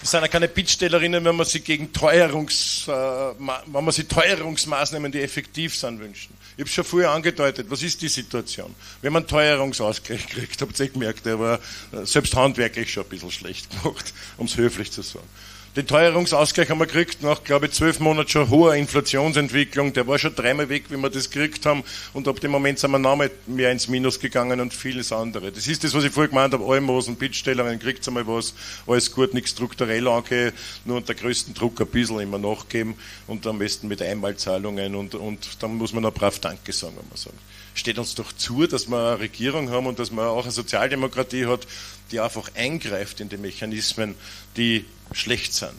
Wir 0.01 0.09
sind 0.09 0.23
ja 0.23 0.29
keine 0.29 0.49
Bittstellerinnen, 0.49 1.23
wenn 1.27 1.37
man 1.37 1.45
sie 1.45 1.61
gegen 1.61 1.93
Teuerungs, 1.93 2.89
äh, 2.89 2.91
wenn 2.91 3.85
man 3.85 3.93
sie 3.93 4.05
Teuerungsmaßnahmen, 4.05 5.13
die 5.13 5.21
effektiv 5.21 5.77
sind, 5.77 6.01
wünschen. 6.01 6.35
Ich 6.57 6.63
habe 6.63 6.71
schon 6.71 6.85
vorher 6.85 7.11
angedeutet, 7.11 7.67
was 7.69 7.83
ist 7.83 8.01
die 8.01 8.09
Situation? 8.09 8.75
Wenn 9.03 9.13
man 9.13 9.27
Teuerungsausgleich 9.27 10.27
kriegt, 10.27 10.63
habt 10.63 10.81
ihr 10.81 10.89
gemerkt, 10.89 11.27
der 11.27 11.39
war 11.39 11.59
äh, 11.93 12.07
selbst 12.07 12.35
handwerklich 12.35 12.91
schon 12.91 13.03
ein 13.03 13.11
bisschen 13.11 13.31
schlecht 13.31 13.69
gemacht, 13.71 14.15
um 14.39 14.47
es 14.47 14.57
höflich 14.57 14.91
zu 14.91 15.03
sagen. 15.03 15.29
Den 15.77 15.87
Teuerungsausgleich 15.87 16.69
haben 16.69 16.81
wir 16.81 16.87
gekriegt 16.87 17.23
nach, 17.23 17.45
glaube 17.45 17.67
ich, 17.67 17.73
zwölf 17.73 18.01
Monaten 18.01 18.29
schon 18.29 18.51
hoher 18.51 18.75
Inflationsentwicklung. 18.75 19.93
Der 19.93 20.05
war 20.05 20.19
schon 20.19 20.35
dreimal 20.35 20.69
weg, 20.69 20.87
wie 20.89 20.97
wir 20.97 21.11
das 21.11 21.31
gekriegt 21.31 21.65
haben. 21.65 21.85
Und 22.13 22.27
ab 22.27 22.41
dem 22.41 22.51
Moment 22.51 22.81
sind 22.81 22.91
wir 22.91 22.99
noch 22.99 23.17
mehr 23.47 23.71
ins 23.71 23.87
Minus 23.87 24.19
gegangen 24.19 24.61
und 24.61 24.75
vieles 24.75 25.13
andere. 25.13 25.53
Das 25.53 25.69
ist 25.69 25.85
das, 25.85 25.95
was 25.95 26.03
ich 26.03 26.11
vorher 26.11 26.29
gemeint 26.29 26.55
habe. 26.55 26.65
Almosen, 26.65 27.15
Bittstellungen, 27.15 27.79
kriegt 27.79 28.07
einmal 28.09 28.27
was. 28.27 28.53
Alles 28.89 29.13
gut, 29.13 29.33
nichts 29.33 29.51
strukturell 29.51 30.09
angehen. 30.09 30.53
Nur 30.85 30.97
unter 30.97 31.15
größten 31.15 31.55
Druck 31.55 31.81
ein 31.81 31.87
bisschen 31.87 32.19
immer 32.19 32.39
nachgeben. 32.39 32.97
Und 33.29 33.47
am 33.47 33.61
besten 33.61 33.87
mit 33.87 34.03
Einmalzahlungen. 34.03 34.97
Und, 34.97 35.15
und 35.15 35.63
dann 35.63 35.77
muss 35.77 35.93
man 35.93 36.03
noch 36.03 36.13
brav 36.13 36.41
Danke 36.41 36.73
sagen, 36.73 36.97
wenn 36.97 37.09
man 37.09 37.17
sagt 37.17 37.37
steht 37.75 37.99
uns 37.99 38.15
doch 38.15 38.33
zu, 38.33 38.67
dass 38.67 38.89
wir 38.89 38.99
eine 38.99 39.21
Regierung 39.21 39.71
haben 39.71 39.87
und 39.87 39.99
dass 39.99 40.11
man 40.11 40.27
auch 40.27 40.43
eine 40.43 40.53
Sozialdemokratie 40.53 41.47
hat, 41.47 41.67
die 42.11 42.21
einfach 42.21 42.51
eingreift 42.55 43.21
in 43.21 43.29
die 43.29 43.37
Mechanismen, 43.37 44.15
die 44.57 44.87
schlecht 45.13 45.55
sind. 45.55 45.75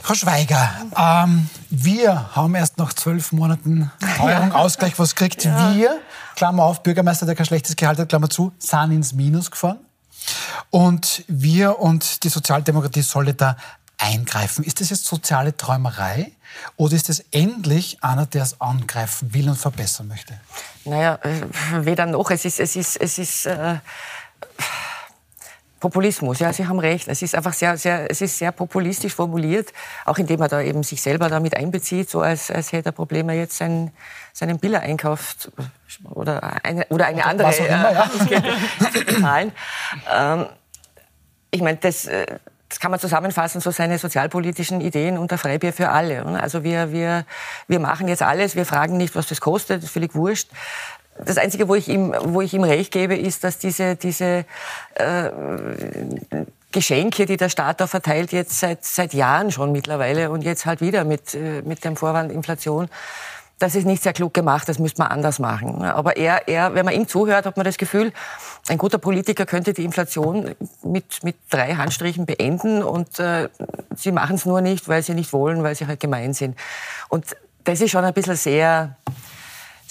Frau 0.00 0.14
Schweiger, 0.14 0.70
ähm, 0.96 1.50
wir 1.68 2.34
haben 2.34 2.54
erst 2.54 2.78
nach 2.78 2.94
zwölf 2.94 3.32
Monaten 3.32 3.90
Teuerung, 4.16 4.52
Ausgleich, 4.52 4.98
was 4.98 5.14
kriegt 5.14 5.44
ja. 5.44 5.74
wir? 5.74 6.00
Klammer 6.34 6.64
auf, 6.64 6.82
Bürgermeister, 6.82 7.26
der 7.26 7.34
kein 7.34 7.44
schlechtes 7.44 7.76
Gehalt 7.76 7.98
hat, 7.98 8.08
Klammer 8.08 8.30
zu, 8.30 8.52
sind 8.58 8.92
ins 8.92 9.12
Minus 9.12 9.50
gefahren. 9.50 9.78
Und 10.70 11.24
wir 11.28 11.78
und 11.78 12.24
die 12.24 12.30
Sozialdemokratie 12.30 13.02
sollen 13.02 13.36
da 13.36 13.56
eingreifen. 13.98 14.64
Ist 14.64 14.80
das 14.80 14.90
jetzt 14.90 15.04
soziale 15.04 15.56
Träumerei 15.56 16.32
oder 16.76 16.96
ist 16.96 17.08
es 17.08 17.20
endlich 17.30 18.02
einer, 18.02 18.26
der 18.26 18.42
es 18.42 18.60
angreifen 18.60 19.32
will 19.34 19.48
und 19.48 19.56
verbessern 19.56 20.08
möchte? 20.08 20.40
Naja, 20.84 21.18
äh, 21.22 21.84
weder 21.84 22.06
noch. 22.06 22.30
Es 22.30 22.44
ist, 22.44 22.58
es 22.58 22.76
ist, 22.76 22.96
es 22.96 23.18
ist 23.18 23.46
äh, 23.46 23.76
Populismus. 25.82 26.38
Ja, 26.38 26.52
Sie 26.52 26.68
haben 26.68 26.78
recht. 26.78 27.08
Es 27.08 27.22
ist 27.22 27.34
einfach 27.34 27.52
sehr, 27.52 27.76
sehr, 27.76 28.08
es 28.08 28.20
ist 28.20 28.38
sehr 28.38 28.52
populistisch 28.52 29.14
formuliert, 29.14 29.72
auch 30.04 30.16
indem 30.16 30.40
er 30.40 30.48
da 30.48 30.60
eben 30.60 30.84
sich 30.84 31.02
selber 31.02 31.28
damit 31.28 31.56
einbezieht, 31.56 32.08
so 32.08 32.20
als, 32.20 32.52
als 32.52 32.70
hätte 32.70 32.90
er 32.90 32.92
Probleme 32.92 33.34
jetzt 33.34 33.56
seinen, 33.56 33.90
seinen 34.32 34.60
Biller 34.60 34.80
einkauft 34.80 35.50
oder 36.04 36.64
eine, 36.64 36.86
oder 36.86 37.06
eine 37.06 37.24
andere 37.24 37.48
Was 37.48 37.60
auch 37.60 37.64
immer, 37.64 37.92
ja. 37.92 38.10
äh, 38.94 39.20
zahlen. 39.20 39.52
Ähm, 40.08 40.46
ich 41.50 41.62
meine, 41.62 41.78
das, 41.78 42.06
äh, 42.06 42.26
das 42.68 42.78
kann 42.78 42.92
man 42.92 43.00
zusammenfassen, 43.00 43.60
so 43.60 43.72
seine 43.72 43.98
sozialpolitischen 43.98 44.80
Ideen 44.80 45.18
unter 45.18 45.36
Freibier 45.36 45.72
für 45.72 45.88
alle. 45.88 46.24
Also 46.24 46.62
wir, 46.62 46.92
wir, 46.92 47.26
wir 47.66 47.80
machen 47.80 48.06
jetzt 48.06 48.22
alles, 48.22 48.54
wir 48.54 48.66
fragen 48.66 48.96
nicht, 48.96 49.16
was 49.16 49.26
das 49.26 49.40
kostet, 49.40 49.78
das 49.78 49.86
ist 49.86 49.92
völlig 49.92 50.14
wurscht. 50.14 50.48
Das 51.24 51.36
Einzige, 51.36 51.68
wo 51.68 51.74
ich 51.74 51.88
ihm, 51.88 52.14
wo 52.24 52.40
ich 52.40 52.54
ihm 52.54 52.64
recht 52.64 52.92
gebe, 52.92 53.16
ist, 53.16 53.44
dass 53.44 53.58
diese, 53.58 53.96
diese 53.96 54.44
äh, 54.94 55.30
Geschenke, 56.72 57.26
die 57.26 57.36
der 57.36 57.48
Staat 57.48 57.80
da 57.80 57.86
verteilt, 57.86 58.32
jetzt 58.32 58.58
seit, 58.58 58.84
seit 58.84 59.12
Jahren 59.12 59.52
schon 59.52 59.72
mittlerweile 59.72 60.30
und 60.30 60.42
jetzt 60.42 60.66
halt 60.66 60.80
wieder 60.80 61.04
mit, 61.04 61.34
äh, 61.34 61.62
mit 61.62 61.84
dem 61.84 61.96
Vorwand 61.96 62.32
Inflation, 62.32 62.88
das 63.62 63.76
ist 63.76 63.86
nicht 63.86 64.02
sehr 64.02 64.12
klug 64.12 64.34
gemacht, 64.34 64.68
das 64.68 64.80
müsste 64.80 65.02
man 65.02 65.12
anders 65.12 65.38
machen. 65.38 65.84
Aber 65.84 66.16
er, 66.16 66.48
er, 66.48 66.74
wenn 66.74 66.84
man 66.84 66.94
ihm 66.94 67.06
zuhört, 67.06 67.46
hat 67.46 67.56
man 67.56 67.64
das 67.64 67.76
Gefühl, 67.76 68.12
ein 68.68 68.76
guter 68.76 68.98
Politiker 68.98 69.46
könnte 69.46 69.72
die 69.72 69.84
Inflation 69.84 70.54
mit, 70.82 71.22
mit 71.22 71.36
drei 71.48 71.74
Handstrichen 71.74 72.26
beenden 72.26 72.82
und 72.82 73.20
äh, 73.20 73.48
sie 73.94 74.10
machen 74.10 74.34
es 74.34 74.46
nur 74.46 74.62
nicht, 74.62 74.88
weil 74.88 75.02
sie 75.02 75.14
nicht 75.14 75.32
wollen, 75.32 75.62
weil 75.62 75.76
sie 75.76 75.86
halt 75.86 76.00
gemein 76.00 76.34
sind. 76.34 76.58
Und 77.08 77.24
das 77.62 77.80
ist 77.80 77.92
schon 77.92 78.04
ein 78.04 78.14
bisschen 78.14 78.34
sehr, 78.34 78.96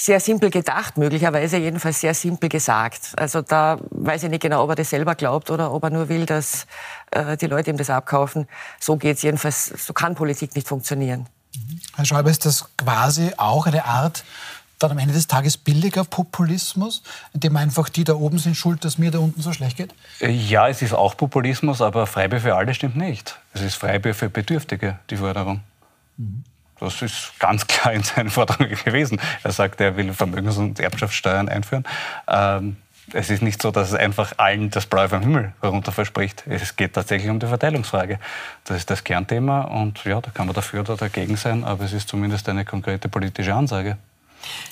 sehr 0.02 0.20
simpel 0.20 0.50
gedacht, 0.50 0.98
möglicherweise 0.98 1.58
jedenfalls 1.58 2.02
sehr 2.02 2.16
simpel 2.16 2.50
gesagt. 2.50 3.12
Also 3.18 3.42
da 3.42 3.78
weiß 3.92 4.24
ich 4.24 4.30
nicht 4.30 4.42
genau, 4.42 4.64
ob 4.64 4.72
er 4.72 4.76
das 4.76 4.90
selber 4.90 5.14
glaubt 5.14 5.52
oder 5.52 5.72
ob 5.72 5.84
er 5.84 5.92
nur 5.92 6.10
will, 6.10 6.26
dass 6.26 6.66
äh, 7.12 7.38
die 7.38 7.46
Leute 7.46 7.70
ihm 7.70 7.78
das 7.78 7.92
abkaufen. 7.92 8.48
So 8.80 8.98
geht's 8.98 9.22
jedenfalls, 9.22 9.68
so 9.68 9.94
kann 9.94 10.16
Politik 10.16 10.56
nicht 10.56 10.68
funktionieren. 10.68 11.28
Herr 11.96 12.06
Schäuber, 12.06 12.32
ist 12.32 12.46
das 12.46 12.66
quasi 12.78 13.32
auch 13.38 13.68
eine 13.68 13.86
Art 13.86 14.24
dann 14.80 14.92
am 14.92 14.98
Ende 14.98 15.14
des 15.14 15.28
Tages 15.28 15.58
billiger 15.58 16.04
Populismus, 16.04 17.04
indem 17.34 17.56
einfach 17.58 17.88
die 17.88 18.04
da 18.04 18.16
oben 18.16 18.40
sind 18.40 18.58
schuld, 18.58 18.84
dass 18.84 18.98
mir 18.98 19.12
da 19.12 19.20
unten 19.20 19.40
so 19.40 19.54
schlecht 19.54 19.78
geht? 19.78 19.94
Ja, 20.20 20.68
es 20.68 20.82
ist 20.82 20.94
auch 20.94 21.16
Populismus, 21.16 21.80
aber 21.80 22.08
Freibier 22.08 22.42
für 22.42 22.56
alle 22.56 22.74
stimmt 22.74 22.96
nicht. 22.96 23.40
Es 23.54 23.62
ist 23.62 23.76
Freibier 23.76 24.16
für 24.16 24.30
Bedürftige, 24.30 24.98
die 25.12 25.18
Forderung. 25.18 25.62
Mhm. 26.18 26.44
Das 26.82 27.02
ist 27.02 27.40
ganz 27.40 27.68
klar 27.68 27.94
in 27.94 28.04
seinen 28.04 28.30
Forderungen 28.30 28.76
gewesen. 28.84 29.22
Er 29.44 29.52
sagt, 29.52 29.80
er 29.80 29.96
will 29.96 30.14
Vermögens- 30.14 30.58
und 30.58 30.80
Erbschaftssteuern 30.80 31.48
einführen. 31.48 31.86
Ähm, 32.28 32.78
es 33.14 33.30
ist 33.30 33.42
nicht 33.42 33.62
so, 33.62 33.72
dass 33.72 33.90
es 33.90 33.96
einfach 33.96 34.34
allen 34.38 34.70
das 34.70 34.86
Blaue 34.86 35.10
vom 35.10 35.22
Himmel 35.22 35.54
herunter 35.62 35.92
verspricht. 35.92 36.44
Es 36.48 36.76
geht 36.76 36.94
tatsächlich 36.94 37.30
um 37.30 37.40
die 37.40 37.48
Verteilungsfrage. 37.48 38.20
Das 38.64 38.78
ist 38.78 38.90
das 38.90 39.04
Kernthema 39.04 39.62
und 39.62 40.04
ja, 40.06 40.22
da 40.22 40.32
kann 40.32 40.48
man 40.48 40.56
dafür 40.56 40.82
oder 40.82 40.96
dagegen 40.96 41.36
sein, 41.36 41.64
aber 41.64 41.86
es 41.86 41.94
ist 41.94 42.10
zumindest 42.10 42.48
eine 42.50 42.66
konkrete 42.66 43.10
politische 43.10 43.54
Ansage. 43.54 43.98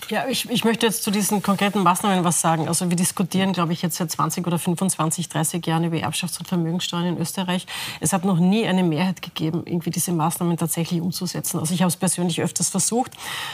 Ja, 0.09 0.27
ich, 0.27 0.49
ich 0.49 0.63
möchte 0.63 0.87
jetzt 0.87 1.03
zu 1.03 1.11
diesen 1.11 1.43
konkreten 1.43 1.83
Maßnahmen 1.83 2.23
was 2.23 2.41
sagen. 2.41 2.67
Also 2.67 2.89
wir 2.89 2.95
diskutieren, 2.95 3.53
glaube 3.53 3.73
ich, 3.73 3.83
jetzt 3.83 3.97
seit 3.97 4.09
20 4.09 4.47
oder 4.47 4.57
25, 4.57 5.29
30 5.29 5.65
Jahren 5.67 5.83
über 5.83 5.97
Erbschafts- 5.97 6.39
und 6.39 6.47
Vermögenssteuern 6.47 7.05
in 7.05 7.17
Österreich. 7.19 7.67
Es 7.99 8.11
hat 8.11 8.25
noch 8.25 8.39
nie 8.39 8.65
eine 8.65 8.83
Mehrheit 8.83 9.21
gegeben, 9.21 9.61
irgendwie 9.65 9.91
diese 9.91 10.11
Maßnahmen 10.11 10.57
tatsächlich 10.57 10.99
umzusetzen. 10.99 11.59
Also 11.59 11.75
ich 11.75 11.81
habe 11.81 11.89
es 11.89 11.97
persönlich 11.97 12.41
öfters 12.41 12.69
versucht, 12.69 13.11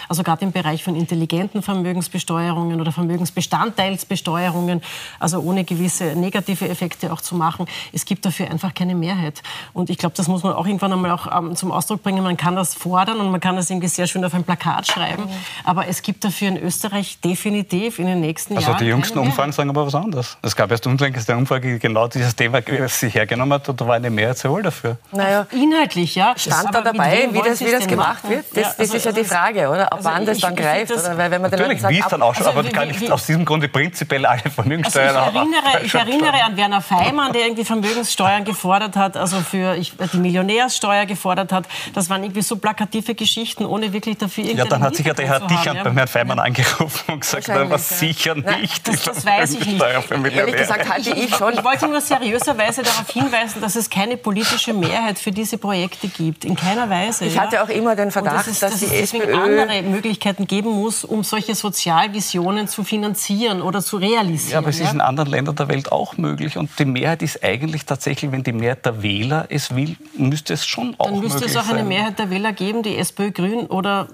also 0.07 0.23
gerade 0.23 0.45
im 0.45 0.53
Bereich 0.53 0.81
von 0.81 0.95
intelligenten 0.95 1.61
Vermögensbesteuerungen 1.61 2.79
oder 2.79 2.93
Vermögensbestandteilsbesteuerungen, 2.93 4.81
also 5.19 5.39
ohne 5.41 5.65
gewisse 5.65 6.15
negative 6.15 6.69
Effekte 6.69 7.11
auch 7.11 7.19
zu 7.19 7.35
machen. 7.35 7.65
Es 7.91 8.05
gibt 8.05 8.25
dafür 8.25 8.49
einfach 8.49 8.73
keine 8.73 8.95
Mehrheit. 8.95 9.43
Und 9.73 9.89
ich 9.89 9.97
glaube, 9.97 10.15
das 10.15 10.29
muss 10.29 10.43
man 10.43 10.53
auch 10.53 10.65
irgendwann 10.65 10.93
einmal 10.93 11.11
auch 11.11 11.27
ähm, 11.37 11.55
zum 11.57 11.73
Ausdruck 11.73 12.01
bringen. 12.01 12.23
Man 12.23 12.37
kann 12.37 12.55
das 12.55 12.75
fordern 12.75 13.19
und 13.19 13.29
man 13.31 13.41
kann 13.41 13.57
das 13.57 13.69
irgendwie 13.69 13.89
sehr 13.89 14.07
schön 14.07 14.23
auf 14.23 14.33
ein 14.33 14.45
Plakat 14.45 14.87
schreiben, 14.87 15.23
aber 15.65 15.87
es 15.87 16.01
gibt 16.05 16.23
dafür 16.23 16.49
in 16.49 16.57
Österreich 16.57 17.19
definitiv 17.19 17.97
in 17.97 18.05
den 18.05 18.21
nächsten 18.21 18.55
also 18.55 18.67
Jahren. 18.67 18.75
Also 18.75 18.85
die 18.85 18.91
jüngsten 18.91 19.17
Umfragen 19.17 19.51
sagen 19.51 19.71
aber 19.71 19.87
was 19.87 19.95
anderes. 19.95 20.37
Es 20.43 20.55
gab 20.55 20.69
erst 20.69 20.85
unlängst 20.85 21.27
eine 21.29 21.39
Umfrage, 21.39 21.73
die 21.73 21.79
genau 21.79 22.07
dieses 22.07 22.35
Thema 22.35 22.61
sich 22.87 23.15
hergenommen 23.15 23.53
hat 23.53 23.67
und 23.67 23.81
da 23.81 23.87
war 23.87 23.95
eine 23.95 24.11
Mehrheit 24.11 24.37
sehr 24.37 24.51
wohl 24.51 24.61
dafür. 24.61 24.97
Naja, 25.11 25.47
inhaltlich, 25.51 26.13
ja. 26.13 26.35
Stand 26.37 26.73
da 26.73 26.81
dabei, 26.81 27.29
wie 27.31 27.41
das, 27.41 27.59
wie 27.59 27.71
das 27.71 27.87
gemacht 27.87 28.23
machen? 28.23 28.29
wird? 28.29 28.45
Das, 28.51 28.55
ja, 28.55 28.67
also, 28.67 28.83
das, 28.83 28.93
ist 28.93 29.05
ja 29.05 29.11
die 29.11 29.19
also 29.21 29.33
Frage, 29.33 29.69
oder? 29.69 29.91
Ab 29.91 29.97
also 29.97 30.09
wann 30.09 30.25
das 30.27 30.37
dann 30.37 30.55
greift? 30.55 30.91
Das, 30.91 31.05
oder? 31.05 31.17
Weil 31.17 31.31
wenn 31.31 31.41
man 31.41 31.49
Natürlich, 31.49 31.81
sagt, 31.81 31.93
wie 31.93 31.99
es 31.99 32.07
dann 32.07 32.21
ausschaut, 32.21 32.47
also, 32.47 32.59
aber 32.59 32.69
kann 32.69 32.89
ich 32.91 33.11
aus 33.11 33.25
diesem 33.25 33.43
Grunde 33.43 33.67
prinzipiell 33.67 34.27
alle 34.27 34.41
Vermögenssteuern 34.41 35.15
also 35.15 35.29
ich, 35.31 35.35
erinnere, 35.35 35.81
ich 35.85 35.95
erinnere 35.95 36.43
an 36.43 36.55
Werner 36.55 36.81
Feimann, 36.81 37.33
der 37.33 37.45
irgendwie 37.45 37.65
Vermögenssteuern 37.65 38.43
gefordert 38.43 38.95
hat, 38.95 39.17
also 39.17 39.37
für 39.37 39.75
ich, 39.75 39.93
die 40.13 40.17
Millionärssteuer 40.17 41.07
gefordert 41.07 41.51
hat. 41.51 41.65
Das 41.93 42.11
waren 42.11 42.23
irgendwie 42.23 42.43
so 42.43 42.57
plakative 42.57 43.15
Geschichten, 43.15 43.65
ohne 43.65 43.91
wirklich 43.91 44.19
dafür 44.19 44.43
irgendeine 44.43 44.69
Ja, 44.69 44.75
dann 44.75 44.83
hat 44.83 44.95
sich 44.95 45.05
ja 45.05 45.15
der 45.15 45.25
Herr 45.25 45.39
Dichand 45.47 45.83
beim 45.83 45.94
Herrn 45.97 46.07
Feimann 46.07 46.39
angerufen 46.39 47.13
und 47.13 47.21
gesagt, 47.21 47.47
na, 47.47 47.69
was 47.69 47.89
ja. 47.89 47.97
sicher 47.97 48.35
nicht. 48.35 48.45
Nein, 48.47 48.69
das, 48.83 49.03
das 49.03 49.25
weiß 49.25 49.53
ich 49.53 49.65
nicht. 49.65 49.81
Ehrlich 49.81 50.55
gesagt 50.55 50.89
halte 50.89 51.11
ich 51.11 51.35
schon. 51.35 51.53
Ich 51.53 51.63
wollte 51.63 51.87
nur 51.87 52.01
seriöserweise 52.01 52.83
darauf 52.83 53.09
hinweisen, 53.09 53.61
dass 53.61 53.75
es 53.75 53.89
keine 53.89 54.17
politische 54.17 54.73
Mehrheit 54.73 55.19
für 55.19 55.31
diese 55.31 55.57
Projekte 55.57 56.07
gibt. 56.07 56.45
In 56.45 56.55
keiner 56.55 56.89
Weise. 56.89 57.25
Ich 57.25 57.39
hatte 57.39 57.63
auch 57.63 57.69
immer 57.69 57.95
den 57.95 58.11
Verdacht, 58.11 58.39
dass, 58.39 58.47
es, 58.47 58.59
dass, 58.59 58.71
dass 58.71 58.79
die 58.79 58.95
es 58.95 59.13
SPÖ 59.13 59.35
andere 59.35 59.81
Möglichkeiten 59.83 60.47
geben 60.47 60.71
muss, 60.71 61.03
um 61.03 61.23
solche 61.23 61.55
Sozialvisionen 61.55 62.67
zu 62.67 62.83
finanzieren 62.83 63.61
oder 63.61 63.81
zu 63.81 63.97
realisieren. 63.97 64.51
Ja, 64.51 64.57
aber 64.59 64.69
es 64.69 64.79
ist 64.79 64.93
in 64.93 65.01
anderen 65.01 65.29
Ländern 65.29 65.55
der 65.55 65.67
Welt 65.67 65.91
auch 65.91 66.17
möglich. 66.17 66.57
Und 66.57 66.69
die 66.79 66.85
Mehrheit 66.85 67.21
ist 67.21 67.43
eigentlich 67.43 67.85
tatsächlich, 67.85 68.31
wenn 68.31 68.43
die 68.43 68.53
Mehrheit 68.53 68.85
der 68.85 69.01
Wähler 69.01 69.45
es 69.49 69.75
will, 69.75 69.95
müsste 70.17 70.53
es 70.53 70.65
schon 70.65 70.95
auch 70.97 71.09
Dann 71.09 71.19
müsste 71.19 71.45
es 71.45 71.55
auch 71.55 71.67
eine 71.69 71.83
Mehrheit 71.83 72.19
der 72.19 72.29
Wähler 72.29 72.53
geben, 72.53 72.83
die 72.83 72.97
SPÖ, 72.97 73.31
Grün 73.31 73.67
oder 73.67 74.07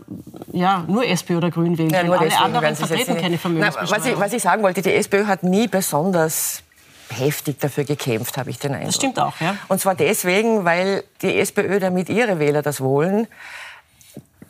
ja, 0.51 0.83
nur 0.87 1.05
SPÖ 1.05 1.37
oder 1.37 1.51
Grün 1.51 1.70
wählen. 1.77 1.89
Ja, 1.89 2.01
alle 2.01 2.37
anderen 2.37 2.75
vertreten 2.75 3.17
keine 3.17 3.37
Vermögensbesteuerung. 3.37 3.97
Was 3.97 4.05
ich, 4.05 4.19
was 4.19 4.33
ich 4.33 4.41
sagen 4.41 4.63
wollte, 4.63 4.81
die 4.81 4.93
SPÖ 4.93 5.25
hat 5.25 5.43
nie 5.43 5.67
besonders 5.67 6.63
heftig 7.09 7.59
dafür 7.59 7.83
gekämpft, 7.83 8.37
habe 8.37 8.49
ich 8.49 8.59
den 8.59 8.71
Eindruck. 8.71 8.87
Das 8.87 8.95
stimmt 8.95 9.19
auch, 9.19 9.39
ja. 9.39 9.55
Und 9.67 9.81
zwar 9.81 9.95
deswegen, 9.95 10.65
weil 10.65 11.03
die 11.21 11.37
SPÖ, 11.39 11.79
damit 11.79 12.09
ihre 12.09 12.39
Wähler 12.39 12.61
das 12.61 12.81
wollen, 12.81 13.27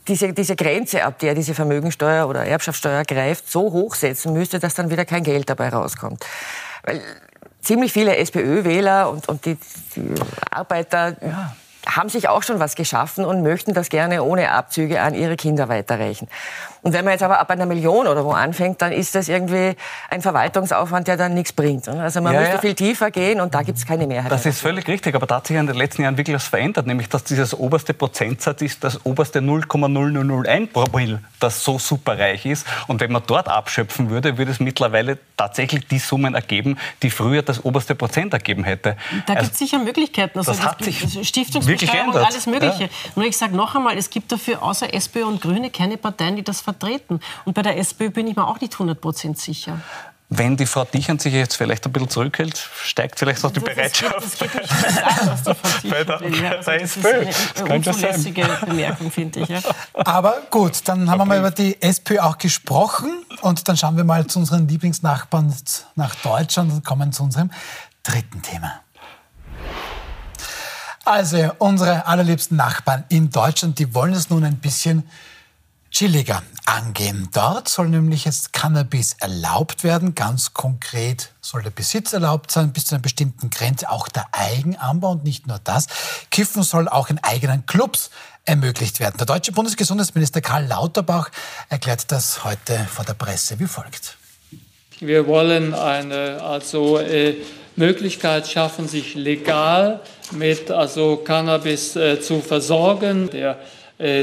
diese, 0.08 0.34
diese 0.34 0.56
Grenze, 0.56 1.04
ab 1.04 1.20
der 1.20 1.36
diese 1.36 1.54
Vermögensteuer 1.54 2.28
oder 2.28 2.46
Erbschaftssteuer 2.46 3.04
greift, 3.04 3.50
so 3.50 3.72
hochsetzen 3.72 4.34
müsste, 4.34 4.60
dass 4.60 4.74
dann 4.74 4.90
wieder 4.90 5.06
kein 5.06 5.24
Geld 5.24 5.50
dabei 5.50 5.70
rauskommt. 5.70 6.26
Weil 6.84 7.02
ziemlich 7.62 7.94
viele 7.94 8.18
SPÖ-Wähler 8.18 9.10
und, 9.10 9.30
und 9.30 9.46
die, 9.46 9.58
die 9.96 10.14
Arbeiter 10.50 11.16
ja 11.22 11.56
haben 11.86 12.10
sich 12.10 12.28
auch 12.28 12.44
schon 12.44 12.60
was 12.60 12.76
geschaffen 12.76 13.26
und 13.26 13.42
möchten 13.42 13.74
das 13.74 13.90
gerne 13.90 14.24
ohne 14.24 14.52
Abzüge 14.52 15.02
an 15.02 15.14
ihre 15.14 15.36
Kinder 15.36 15.70
weiterreichen. 15.70 16.28
Und 16.84 16.94
wenn 16.94 17.06
man 17.06 17.12
jetzt 17.12 17.22
aber 17.22 17.40
ab 17.40 17.50
einer 17.52 17.68
Million 17.68 18.08
oder 18.08 18.26
wo 18.26 18.32
anfängt, 18.32 18.82
dann 18.82 18.92
ist 18.92 19.14
das 19.14 19.30
irgendwie 19.30 19.76
ein 20.10 20.22
Verwaltungsaufwand, 20.22 21.08
der 21.08 21.16
dann 21.16 21.36
nichts 21.36 21.54
bringt. 21.54 21.88
Also 21.88 22.22
man 22.22 22.34
ja, 22.34 22.40
müsste 22.40 22.56
ja. 22.56 22.62
viel 22.62 22.74
tiefer 22.74 23.12
gehen 23.12 23.40
und 23.40 23.54
da 23.54 23.62
gibt 23.62 23.78
es 23.78 23.86
keine 23.86 24.08
Mehrheit. 24.08 24.32
Das 24.32 24.46
ist 24.48 24.60
völlig 24.60 24.88
richtig, 24.88 25.14
aber 25.14 25.28
da 25.28 25.36
hat 25.36 25.48
sich 25.48 25.58
in 25.58 25.68
den 25.68 25.76
letzten 25.76 26.02
Jahren 26.02 26.18
wirklich 26.18 26.36
was 26.36 26.46
verändert, 26.48 26.88
nämlich 26.88 27.08
dass 27.08 27.24
dieses 27.24 27.54
oberste 27.54 27.94
Prozentsatz 27.94 28.62
ist 28.64 28.84
das 28.84 29.06
oberste 29.06 29.40
0,0001 29.40 30.68
Promille, 30.72 31.22
das 31.40 31.64
so 31.64 31.78
superreich 31.78 32.48
ist. 32.48 32.66
Und 32.88 33.00
wenn 33.00 33.12
man 33.12 33.22
dort 33.28 33.48
abschöpfen 33.48 34.10
würde, 34.10 34.40
würde 34.40 34.52
es 34.52 34.60
mittlerweile 34.60 35.20
tatsächlich 35.38 35.88
die 35.88 36.00
Summen 36.00 36.34
ergeben, 36.34 36.80
die 37.04 37.12
früher 37.12 37.44
das 37.44 37.64
oberste 37.64 37.94
Prozent 37.94 38.34
ergeben 38.34 38.64
hätte. 38.64 38.98
Da 39.28 39.34
also, 39.34 39.44
gibt 39.44 39.54
es 39.54 39.60
sicher 39.60 39.78
Möglichkeiten. 39.78 40.40
Also 40.40 40.52
das, 40.52 40.62
das 40.62 40.68
hat 40.68 40.84
sich 40.84 41.28
Stiftungsbesteuerung, 41.28 42.16
alles 42.16 42.48
Mögliche. 42.48 42.84
Ja. 42.84 42.90
Nur 43.16 43.26
ich 43.26 43.38
sage 43.38 43.56
noch 43.56 43.76
einmal, 43.76 43.98
es 43.98 44.10
gibt 44.10 44.32
dafür 44.32 44.64
außer 44.64 44.92
SPÖ 44.94 45.26
und 45.26 45.42
Grüne 45.42 45.70
keine 45.70 45.98
Parteien, 45.98 46.36
die 46.36 46.44
das 46.44 46.62
vertreten. 46.74 47.20
Und 47.46 47.54
bei 47.54 47.62
der 47.62 47.78
SPÖ 47.78 48.10
bin 48.10 48.28
ich 48.28 48.36
mir 48.36 48.48
auch 48.48 48.60
nicht 48.60 48.74
100 48.74 49.38
sicher. 49.38 49.80
Wenn 50.34 50.56
die 50.56 50.66
Frau 50.66 50.86
Dichand 50.86 51.22
sich 51.22 51.34
jetzt 51.34 51.58
vielleicht 51.58 51.86
ein 51.86 51.92
bisschen 51.92 52.10
zurückhält, 52.10 52.58
steigt 52.58 53.20
vielleicht 53.20 53.44
auch 53.44 53.52
die 53.52 53.60
Bereitschaft. 53.60 54.16
Das 54.16 54.38
geht, 54.38 54.50
das 54.56 54.70
geht 54.70 54.88
nicht 54.88 55.04
an, 55.04 55.28
was 55.28 55.44
die 55.44 55.54
Frau 55.54 55.80
Dichand 55.84 55.90
bei 55.90 56.04
der, 56.06 56.42
ja. 56.42 56.52
also 56.52 56.72
das 56.72 56.98
ist 56.98 57.62
eine 57.62 57.76
unzulässige 57.76 58.48
Bemerkung, 58.66 59.12
finde 59.12 59.42
ich. 59.42 59.50
Ja. 59.50 59.60
Aber 59.94 60.42
gut, 60.50 60.80
dann 60.86 61.10
haben 61.10 61.20
okay. 61.20 61.30
wir 61.30 61.36
mal 61.36 61.40
über 61.40 61.52
die 61.52 61.82
SPÖ 61.82 62.20
auch 62.20 62.38
gesprochen. 62.38 63.26
Und 63.42 63.68
dann 63.68 63.76
schauen 63.76 63.98
wir 63.98 64.06
mal 64.06 64.26
zu 64.26 64.40
unseren 64.40 64.70
Lieblingsnachbarn 64.70 65.54
nach 65.96 66.16
Deutschland 66.16 66.72
und 66.72 66.86
kommen 66.86 67.12
zu 67.12 67.24
unserem 67.24 67.52
dritten 68.04 68.42
Thema. 68.42 68.80
Also, 71.04 71.52
unsere 71.58 72.06
allerliebsten 72.06 72.56
Nachbarn 72.56 73.04
in 73.10 73.32
Deutschland, 73.32 73.80
die 73.80 73.94
wollen 73.94 74.14
es 74.14 74.30
nun 74.30 74.46
ein 74.46 74.60
bisschen 74.60 75.10
chilliger 75.92 76.42
angehen. 76.66 77.30
Dort 77.34 77.68
soll 77.68 77.90
nämlich 77.90 78.26
jetzt 78.26 78.54
Cannabis 78.54 79.16
erlaubt 79.20 79.84
werden. 79.84 80.16
Ganz 80.16 80.54
konkret 80.54 81.32
soll 81.42 81.62
der 81.64 81.70
Besitz 81.70 82.14
erlaubt 82.14 82.50
sein, 82.50 82.72
bis 82.72 82.86
zu 82.86 82.96
einer 82.96 83.02
bestimmten 83.02 83.50
Grenze 83.50 83.92
auch 83.92 84.08
der 84.08 84.26
Eigenanbau 84.32 85.12
und 85.12 85.24
nicht 85.24 85.48
nur 85.48 85.60
das. 85.64 85.88
Kiffen 86.32 86.64
soll 86.64 86.88
auch 86.88 87.10
in 87.10 87.20
eigenen 87.20 87.66
Clubs 87.66 88.10
ermöglicht 88.46 89.00
werden. 89.00 89.18
Der 89.18 89.28
deutsche 89.28 89.52
Bundesgesundheitsminister 89.52 90.42
Karl 90.42 90.66
Lauterbach 90.66 91.30
erklärt 91.70 92.12
das 92.12 92.44
heute 92.44 92.80
vor 92.90 93.06
der 93.06 93.14
Presse 93.14 93.60
wie 93.60 93.68
folgt. 93.68 94.18
Wir 95.00 95.28
wollen 95.28 95.74
eine 95.74 96.42
also 96.42 97.00
äh, 97.00 97.36
Möglichkeit 97.76 98.48
schaffen, 98.48 98.88
sich 98.88 99.16
legal 99.16 100.00
mit 100.32 100.72
also 100.72 101.18
Cannabis 101.18 101.96
äh, 101.96 102.22
zu 102.22 102.42
versorgen. 102.42 103.30
Der 103.30 103.60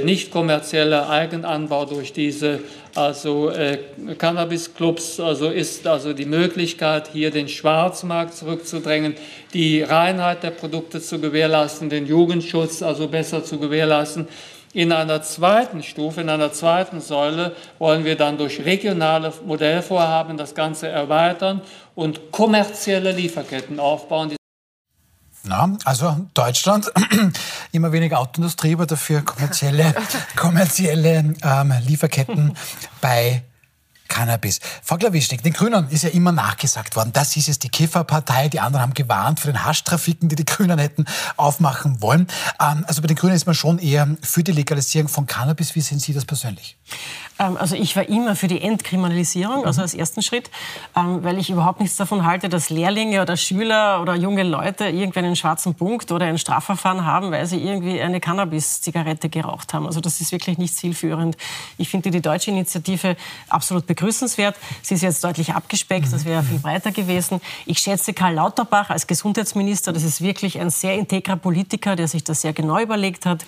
nicht 0.03 0.31
kommerzieller 0.31 1.09
Eigenanbau 1.09 1.85
durch 1.85 2.13
diese 2.13 2.61
also 2.95 3.51
äh, 3.51 3.79
Cannabis-Clubs 4.19 5.21
also 5.21 5.51
ist 5.51 5.87
also 5.87 6.13
die 6.13 6.25
Möglichkeit, 6.25 7.11
hier 7.13 7.31
den 7.31 7.49
Schwarzmarkt 7.49 8.35
zurückzudrängen, 8.35 9.15
die 9.55 9.83
Reinheit 9.83 10.43
der 10.43 10.51
Produkte 10.51 11.01
zu 11.01 11.21
gewährleisten, 11.21 11.91
den 11.91 12.07
Jugendschutz 12.07 12.83
also 12.83 13.07
besser 13.07 13.45
zu 13.45 13.59
gewährleisten. 13.59 14.27
In 14.75 14.93
einer 14.93 15.23
zweiten 15.23 15.83
Stufe, 15.83 16.21
in 16.21 16.29
einer 16.29 16.53
zweiten 16.53 17.01
Säule 17.01 17.53
wollen 17.79 18.05
wir 18.05 18.17
dann 18.17 18.37
durch 18.37 18.65
regionale 18.65 19.33
Modellvorhaben 19.47 20.37
das 20.37 20.55
Ganze 20.55 20.89
erweitern 20.89 21.63
und 21.95 22.33
kommerzielle 22.33 23.13
Lieferketten 23.13 23.81
aufbauen. 23.81 24.38
Na, 25.49 25.79
also 25.87 26.27
Deutschland, 26.35 26.93
immer 27.73 27.91
weniger 27.91 28.19
Autoindustrie, 28.19 28.75
aber 28.75 28.85
dafür 28.85 29.23
kommerzielle, 29.23 29.95
kommerzielle 30.37 31.35
ähm, 31.43 31.73
Lieferketten 31.87 32.55
bei 33.01 33.45
Cannabis. 34.09 34.61
Frau 34.83 34.99
Klawischnik, 34.99 35.43
den 35.43 35.55
Grünen 35.55 35.89
ist 35.89 36.03
ja 36.03 36.11
immer 36.11 36.33
nachgesagt 36.33 36.97
worden, 36.97 37.13
das 37.15 37.35
ist 37.37 37.49
es 37.49 37.59
die 37.59 37.71
Kifferpartei. 37.71 38.49
Die 38.49 38.61
anderen 38.61 38.83
haben 38.83 38.95
gewarnt 38.95 39.41
vor 39.41 39.51
den 39.51 39.65
Haschtrafiken, 39.65 40.29
die 40.29 40.37
die 40.37 40.45
Grünen 40.45 40.79
hätten 40.79 41.07
aufmachen 41.39 42.03
wollen. 42.03 42.27
Ähm, 42.61 42.85
also 42.87 43.01
bei 43.01 43.07
den 43.07 43.17
Grünen 43.17 43.35
ist 43.35 43.47
man 43.47 43.55
schon 43.55 43.79
eher 43.79 44.07
für 44.21 44.43
die 44.43 44.53
Legalisierung 44.53 45.09
von 45.09 45.27
Cannabis. 45.27 45.75
Wie 45.75 45.81
sehen 45.81 45.99
Sie 45.99 46.13
das 46.13 46.27
persönlich? 46.27 46.77
Ähm, 47.39 47.57
also 47.57 47.77
ich 47.77 47.95
war 47.97 48.09
immer 48.09 48.37
für 48.37 48.49
die 48.49 48.61
Entkriminalisierung, 48.61 49.65
also 49.65 49.83
als 49.83 49.95
ersten 49.95 50.23
Schritt, 50.23 50.51
ähm, 50.97 51.23
weil 51.23 51.39
ich 51.39 51.51
überhaupt 51.51 51.81
nichts 51.81 51.97
davon 51.97 52.27
halte, 52.27 52.49
dass 52.49 52.71
Lehrlinge 52.71 53.23
oder 53.23 53.37
Schüler 53.37 54.03
oder 54.03 54.15
junge 54.15 54.43
Leute 54.43 54.87
irgendwie 54.89 55.21
einen 55.21 55.37
schwarzen 55.37 55.75
Punkt 55.75 56.11
oder 56.13 56.27
ein 56.27 56.39
Strafverfahren 56.39 57.05
haben, 57.05 57.31
weil 57.31 57.47
sie 57.47 57.59
irgendwie 57.59 58.01
eine 58.01 58.21
Cannabis-Zigarette 58.21 59.29
geraucht 59.29 59.75
haben. 59.75 59.87
Also 59.87 60.01
das 60.01 60.21
ist 60.21 60.33
wirklich 60.33 60.59
nicht 60.59 60.75
zielführend. 60.75 61.37
Ich 61.77 61.89
finde 61.89 62.11
die 62.11 62.21
deutsche 62.21 62.51
Initiative 62.51 63.17
absolut 63.49 63.87
begrüßenswert. 63.87 64.57
Sie 64.83 64.95
ist 64.95 65.03
jetzt 65.03 65.23
deutlich 65.25 65.55
abgespeckt, 65.55 66.13
das 66.13 66.25
wäre 66.25 66.43
viel 66.43 66.59
breiter 66.59 66.93
gewesen. 66.93 67.41
Ich 67.67 67.79
schätze 67.79 68.13
Karl 68.13 68.35
Lauterbach 68.35 68.91
als 68.91 69.07
Gesundheitsminister, 69.07 69.93
das 69.93 70.03
ist 70.03 70.21
wirklich 70.21 70.61
ein 70.61 70.71
sehr 70.71 70.95
integrer 70.95 71.37
Politiker, 71.37 71.97
der 71.97 72.09
sich 72.09 72.25
das 72.25 72.43
sehr 72.43 72.53
genau 72.53 72.79
überlegt 72.79 73.27
hat. 73.27 73.45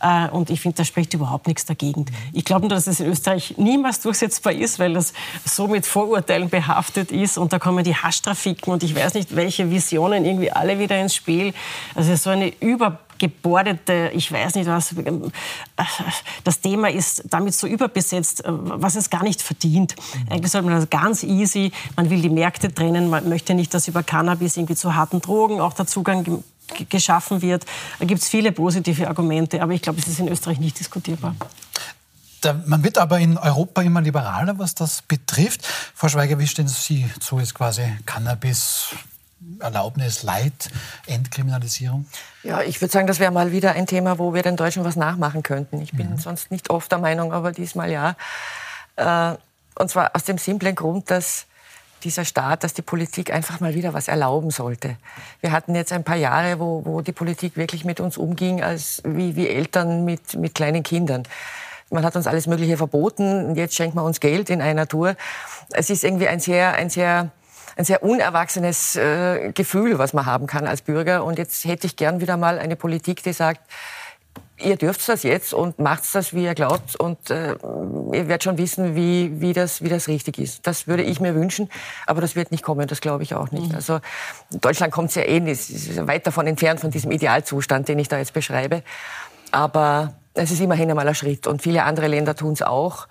Äh, 0.00 0.28
und 0.28 0.50
ich 0.50 0.60
finde, 0.60 0.76
da 0.76 0.84
spricht 0.84 1.14
überhaupt 1.14 1.46
nichts 1.46 1.64
dagegen. 1.64 2.06
Ich 2.32 2.44
glaube 2.44 2.62
nur, 2.62 2.70
dass 2.70 2.86
es 2.86 3.00
in 3.00 3.06
Österreich 3.06 3.31
Österreich 3.32 3.58
niemals 3.58 4.00
durchsetzbar 4.00 4.52
ist, 4.52 4.78
weil 4.78 4.94
das 4.94 5.12
so 5.44 5.68
mit 5.68 5.86
Vorurteilen 5.86 6.48
behaftet 6.48 7.10
ist 7.12 7.38
und 7.38 7.52
da 7.52 7.58
kommen 7.58 7.84
die 7.84 7.94
Haschtrafiken 7.94 8.72
und 8.72 8.82
ich 8.82 8.94
weiß 8.94 9.14
nicht, 9.14 9.34
welche 9.34 9.70
Visionen 9.70 10.24
irgendwie 10.24 10.50
alle 10.50 10.78
wieder 10.78 11.00
ins 11.00 11.14
Spiel. 11.14 11.54
Also 11.94 12.14
so 12.16 12.30
eine 12.30 12.48
übergebordete, 12.60 14.10
ich 14.14 14.30
weiß 14.30 14.54
nicht 14.56 14.66
was, 14.66 14.94
das 16.44 16.60
Thema 16.60 16.90
ist 16.90 17.24
damit 17.28 17.54
so 17.54 17.66
überbesetzt, 17.66 18.42
was 18.46 18.96
es 18.96 19.10
gar 19.10 19.22
nicht 19.22 19.42
verdient. 19.42 19.94
Eigentlich 20.30 20.52
sollte 20.52 20.68
man 20.68 20.78
das 20.78 20.90
ganz 20.90 21.22
easy, 21.22 21.72
man 21.96 22.10
will 22.10 22.20
die 22.20 22.30
Märkte 22.30 22.72
trennen, 22.72 23.08
man 23.08 23.28
möchte 23.28 23.54
nicht, 23.54 23.72
dass 23.74 23.88
über 23.88 24.02
Cannabis 24.02 24.56
irgendwie 24.56 24.76
zu 24.76 24.94
harten 24.94 25.20
Drogen 25.20 25.60
auch 25.60 25.72
der 25.72 25.86
Zugang 25.86 26.42
geschaffen 26.88 27.42
wird. 27.42 27.64
Da 27.98 28.06
gibt 28.06 28.22
es 28.22 28.28
viele 28.28 28.52
positive 28.52 29.08
Argumente, 29.08 29.60
aber 29.62 29.72
ich 29.72 29.82
glaube, 29.82 29.98
es 29.98 30.06
ist 30.06 30.20
in 30.20 30.28
Österreich 30.28 30.58
nicht 30.58 30.78
diskutierbar. 30.78 31.34
Da, 32.42 32.60
man 32.66 32.84
wird 32.84 32.98
aber 32.98 33.18
in 33.18 33.38
Europa 33.38 33.82
immer 33.82 34.00
liberaler, 34.00 34.58
was 34.58 34.74
das 34.74 35.02
betrifft. 35.02 35.66
Frau 35.94 36.08
Schweiger, 36.08 36.38
wie 36.38 36.46
stehen 36.46 36.68
Sie 36.68 37.10
zu 37.20 37.38
jetzt 37.38 37.54
quasi 37.54 37.82
Cannabis? 38.04 38.90
Erlaubnis, 39.58 40.22
Leid, 40.22 40.70
Entkriminalisierung? 41.06 42.06
Ja, 42.44 42.62
ich 42.62 42.80
würde 42.80 42.92
sagen, 42.92 43.06
das 43.06 43.18
wäre 43.18 43.32
mal 43.32 43.50
wieder 43.50 43.72
ein 43.72 43.86
Thema, 43.86 44.18
wo 44.18 44.34
wir 44.34 44.42
den 44.42 44.56
Deutschen 44.56 44.84
was 44.84 44.94
nachmachen 44.96 45.42
könnten. 45.42 45.80
Ich 45.80 45.92
bin 45.92 46.10
mhm. 46.10 46.18
sonst 46.18 46.50
nicht 46.50 46.70
oft 46.70 46.90
der 46.92 46.98
Meinung, 46.98 47.32
aber 47.32 47.50
diesmal 47.50 47.90
ja. 47.90 48.14
Äh, 48.96 49.36
und 49.74 49.90
zwar 49.90 50.14
aus 50.14 50.24
dem 50.24 50.38
simplen 50.38 50.74
Grund, 50.74 51.10
dass 51.10 51.46
dieser 52.04 52.24
Staat, 52.24 52.64
dass 52.64 52.74
die 52.74 52.82
Politik 52.82 53.32
einfach 53.32 53.60
mal 53.60 53.74
wieder 53.74 53.94
was 53.94 54.08
erlauben 54.08 54.50
sollte. 54.50 54.96
Wir 55.40 55.52
hatten 55.52 55.74
jetzt 55.74 55.92
ein 55.92 56.04
paar 56.04 56.16
Jahre, 56.16 56.58
wo, 56.58 56.84
wo 56.84 57.00
die 57.00 57.12
Politik 57.12 57.56
wirklich 57.56 57.84
mit 57.84 58.00
uns 58.00 58.16
umging, 58.16 58.62
als 58.62 59.02
wie, 59.04 59.36
wie 59.36 59.48
Eltern 59.48 60.04
mit, 60.04 60.34
mit 60.34 60.54
kleinen 60.54 60.82
Kindern. 60.82 61.24
Man 61.92 62.04
hat 62.04 62.16
uns 62.16 62.26
alles 62.26 62.46
Mögliche 62.46 62.76
verboten 62.76 63.46
und 63.46 63.56
jetzt 63.56 63.74
schenkt 63.74 63.94
man 63.94 64.04
uns 64.04 64.20
Geld 64.20 64.50
in 64.50 64.60
einer 64.62 64.88
Tour. 64.88 65.14
Es 65.70 65.90
ist 65.90 66.04
irgendwie 66.04 66.28
ein 66.28 66.40
sehr, 66.40 66.74
ein 66.74 66.90
sehr, 66.90 67.30
ein 67.76 67.84
sehr 67.84 68.02
unerwachsenes 68.02 68.96
äh, 68.96 69.52
Gefühl, 69.52 69.98
was 69.98 70.12
man 70.12 70.26
haben 70.26 70.46
kann 70.46 70.66
als 70.66 70.82
Bürger. 70.82 71.24
Und 71.24 71.38
jetzt 71.38 71.64
hätte 71.64 71.86
ich 71.86 71.96
gern 71.96 72.20
wieder 72.20 72.36
mal 72.36 72.58
eine 72.58 72.76
Politik, 72.76 73.22
die 73.22 73.32
sagt, 73.32 73.60
ihr 74.64 74.76
dürft 74.76 75.06
das 75.08 75.22
jetzt 75.22 75.52
und 75.54 75.78
macht 75.78 76.02
das, 76.14 76.32
wie 76.34 76.44
ihr 76.44 76.54
glaubt. 76.54 76.96
Und 76.96 77.30
äh, 77.30 77.52
ihr 77.52 78.28
werdet 78.28 78.44
schon 78.44 78.58
wissen, 78.58 78.94
wie, 78.94 79.40
wie, 79.40 79.52
das, 79.52 79.82
wie 79.82 79.88
das 79.88 80.08
richtig 80.08 80.38
ist. 80.38 80.66
Das 80.66 80.86
würde 80.86 81.02
ich 81.02 81.20
mir 81.20 81.34
wünschen, 81.34 81.68
aber 82.06 82.20
das 82.20 82.36
wird 82.36 82.52
nicht 82.52 82.62
kommen, 82.62 82.86
das 82.88 83.00
glaube 83.00 83.22
ich 83.22 83.34
auch 83.34 83.50
nicht. 83.50 83.70
Mhm. 83.70 83.74
Also 83.74 84.00
Deutschland 84.50 84.92
kommt 84.92 85.10
sehr 85.10 85.28
ähnlich, 85.28 85.70
ist 85.70 86.06
weit 86.06 86.26
davon 86.26 86.46
entfernt 86.46 86.80
von 86.80 86.90
diesem 86.90 87.10
Idealzustand, 87.10 87.88
den 87.88 87.98
ich 87.98 88.08
da 88.08 88.18
jetzt 88.18 88.32
beschreibe. 88.32 88.82
Aber 89.50 90.14
es 90.34 90.50
ist 90.50 90.60
immerhin 90.60 90.90
einmal 90.90 91.06
ein 91.06 91.14
Schritt 91.14 91.46
und 91.46 91.62
viele 91.62 91.84
andere 91.84 92.08
Länder 92.08 92.34
tun 92.34 92.52
es 92.52 92.62
auch. 92.62 93.06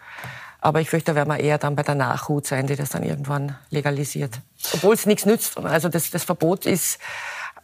Aber 0.59 0.79
ich 0.79 0.89
fürchte, 0.89 1.11
da 1.11 1.15
werden 1.15 1.29
wir 1.29 1.39
eher 1.39 1.57
dann 1.57 1.75
bei 1.75 1.81
der 1.81 1.95
Nachhut 1.95 2.45
sein, 2.45 2.67
die 2.67 2.75
das 2.75 2.89
dann 2.89 3.01
irgendwann 3.01 3.57
legalisiert. 3.71 4.39
Obwohl 4.73 4.93
es 4.93 5.07
nichts 5.07 5.25
nützt. 5.25 5.57
Also 5.57 5.89
das, 5.89 6.11
das 6.11 6.23
Verbot 6.23 6.67
ist, 6.67 6.99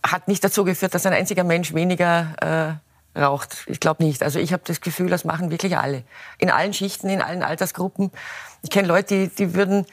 hat 0.02 0.28
nicht 0.28 0.44
dazu 0.44 0.64
geführt, 0.64 0.96
dass 0.96 1.06
ein 1.06 1.14
einziger 1.14 1.44
Mensch 1.44 1.76
weniger 1.76 2.80
äh, 3.16 3.20
raucht. 3.20 3.66
Ich 3.68 3.80
glaube 3.80 4.04
nicht. 4.04 4.24
Also 4.24 4.40
ich 4.40 4.52
habe 4.52 4.64
das 4.66 4.82
Gefühl, 4.82 5.10
das 5.10 5.26
machen 5.26 5.52
wirklich 5.52 5.78
alle. 5.78 6.04
In 6.40 6.50
allen 6.50 6.74
Schichten, 6.74 7.10
in 7.10 7.22
allen 7.22 7.44
Altersgruppen. 7.44 8.12
Ich 8.64 8.72
kenne 8.72 8.88
Leute, 8.88 9.28
die, 9.28 9.30
die 9.30 9.54
würden 9.54 9.86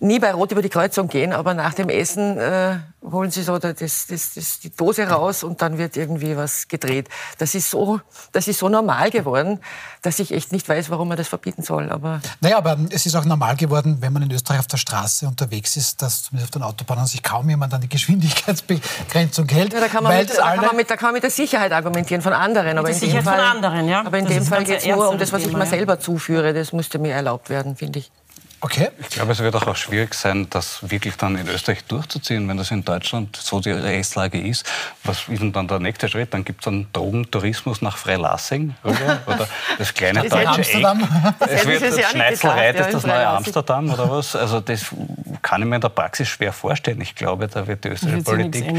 nie 0.00 0.18
bei 0.18 0.32
Rot 0.32 0.52
über 0.52 0.62
die 0.62 0.68
Kreuzung 0.68 1.08
gehen, 1.08 1.32
aber 1.32 1.54
nach 1.54 1.74
dem 1.74 1.88
Essen 1.88 2.38
äh, 2.38 2.78
holen 3.02 3.30
sie 3.30 3.42
so 3.42 3.58
das, 3.58 3.74
das, 3.76 4.06
das, 4.06 4.60
die 4.60 4.70
Dose 4.70 5.08
raus 5.08 5.42
und 5.42 5.60
dann 5.60 5.78
wird 5.78 5.96
irgendwie 5.96 6.36
was 6.36 6.68
gedreht. 6.68 7.08
Das 7.38 7.54
ist 7.54 7.70
so, 7.70 8.00
das 8.32 8.46
ist 8.46 8.60
so 8.60 8.68
normal 8.68 9.10
geworden, 9.10 9.60
dass 10.02 10.20
ich 10.20 10.32
echt 10.32 10.52
nicht 10.52 10.68
weiß, 10.68 10.90
warum 10.90 11.08
man 11.08 11.16
das 11.16 11.26
verbieten 11.26 11.62
soll. 11.62 11.90
Aber 11.90 12.20
naja, 12.40 12.58
aber 12.58 12.78
es 12.90 13.06
ist 13.06 13.16
auch 13.16 13.24
normal 13.24 13.56
geworden, 13.56 13.98
wenn 14.00 14.12
man 14.12 14.22
in 14.22 14.30
Österreich 14.30 14.60
auf 14.60 14.68
der 14.68 14.76
Straße 14.76 15.26
unterwegs 15.26 15.76
ist, 15.76 16.00
dass 16.00 16.24
zumindest 16.24 16.54
auf 16.54 16.60
den 16.60 16.62
Autobahnen 16.62 17.06
sich 17.06 17.22
kaum 17.22 17.48
jemand 17.48 17.74
an 17.74 17.80
die 17.80 17.88
Geschwindigkeitsbegrenzung 17.88 19.48
hält. 19.48 19.72
Ja, 19.72 19.80
da, 19.80 19.88
kann 19.88 20.04
man 20.04 20.16
mit, 20.16 20.30
da, 20.30 20.54
kann 20.54 20.64
man 20.64 20.76
mit, 20.76 20.90
da 20.90 20.96
kann 20.96 21.06
man 21.08 21.14
mit 21.14 21.22
der 21.24 21.30
Sicherheit 21.30 21.72
argumentieren 21.72 22.22
von 22.22 22.32
anderen. 22.32 22.78
Aber 22.78 22.90
in 22.90 23.00
dem 23.00 23.22
Fall, 23.22 23.40
anderen, 23.40 23.88
ja. 23.88 24.04
Aber 24.04 24.18
in 24.18 24.26
das 24.26 24.34
dem 24.34 24.44
Fall 24.44 24.64
geht 24.64 24.78
es 24.78 24.86
nur 24.86 25.08
um 25.08 25.18
das, 25.18 25.32
was 25.32 25.42
ich 25.42 25.52
mir 25.52 25.66
selber 25.66 25.98
zuführe. 25.98 26.54
Das 26.54 26.72
müsste 26.72 27.00
mir 27.00 27.14
erlaubt 27.14 27.50
werden, 27.50 27.74
finde 27.74 27.98
ich. 27.98 28.12
Okay. 28.60 28.88
Ich 28.98 29.10
glaube, 29.10 29.32
es 29.32 29.38
wird 29.38 29.54
auch 29.54 29.76
schwierig 29.76 30.14
sein, 30.14 30.48
das 30.50 30.90
wirklich 30.90 31.16
dann 31.16 31.36
in 31.36 31.46
Österreich 31.48 31.84
durchzuziehen, 31.84 32.48
wenn 32.48 32.56
das 32.56 32.72
in 32.72 32.84
Deutschland 32.84 33.36
so 33.36 33.60
die 33.60 33.70
Rechtslage 33.70 34.40
ist. 34.40 34.66
Was 35.04 35.28
ist 35.28 35.40
denn 35.40 35.52
dann 35.52 35.68
der 35.68 35.78
nächste 35.78 36.08
Schritt? 36.08 36.34
Dann 36.34 36.44
gibt 36.44 36.62
es 36.62 36.66
einen 36.66 36.92
Drogentourismus 36.92 37.82
nach 37.82 37.96
Freilassing 37.96 38.74
rüber, 38.84 39.20
oder 39.26 39.48
das 39.78 39.94
kleine 39.94 40.22
das 40.22 40.30
deutsche 40.30 40.48
Amsterdam. 40.48 41.00
Eck. 41.38 41.48
Es 41.50 41.66
wird 41.66 41.82
das 41.82 42.10
Schneizelreit 42.10 42.80
ist 42.80 42.94
das 42.94 43.06
neue 43.06 43.28
Amsterdam 43.28 43.90
oder 43.90 44.10
was? 44.10 44.34
Also 44.34 44.60
das 44.60 44.86
kann 45.42 45.62
ich 45.62 45.68
mir 45.68 45.76
in 45.76 45.80
der 45.80 45.88
Praxis 45.88 46.28
schwer 46.28 46.52
vorstellen. 46.52 47.00
Ich 47.00 47.14
glaube, 47.14 47.46
da 47.46 47.66
wird 47.66 47.84
die 47.84 47.88
österreichische 47.88 48.24
Politik 48.24 48.74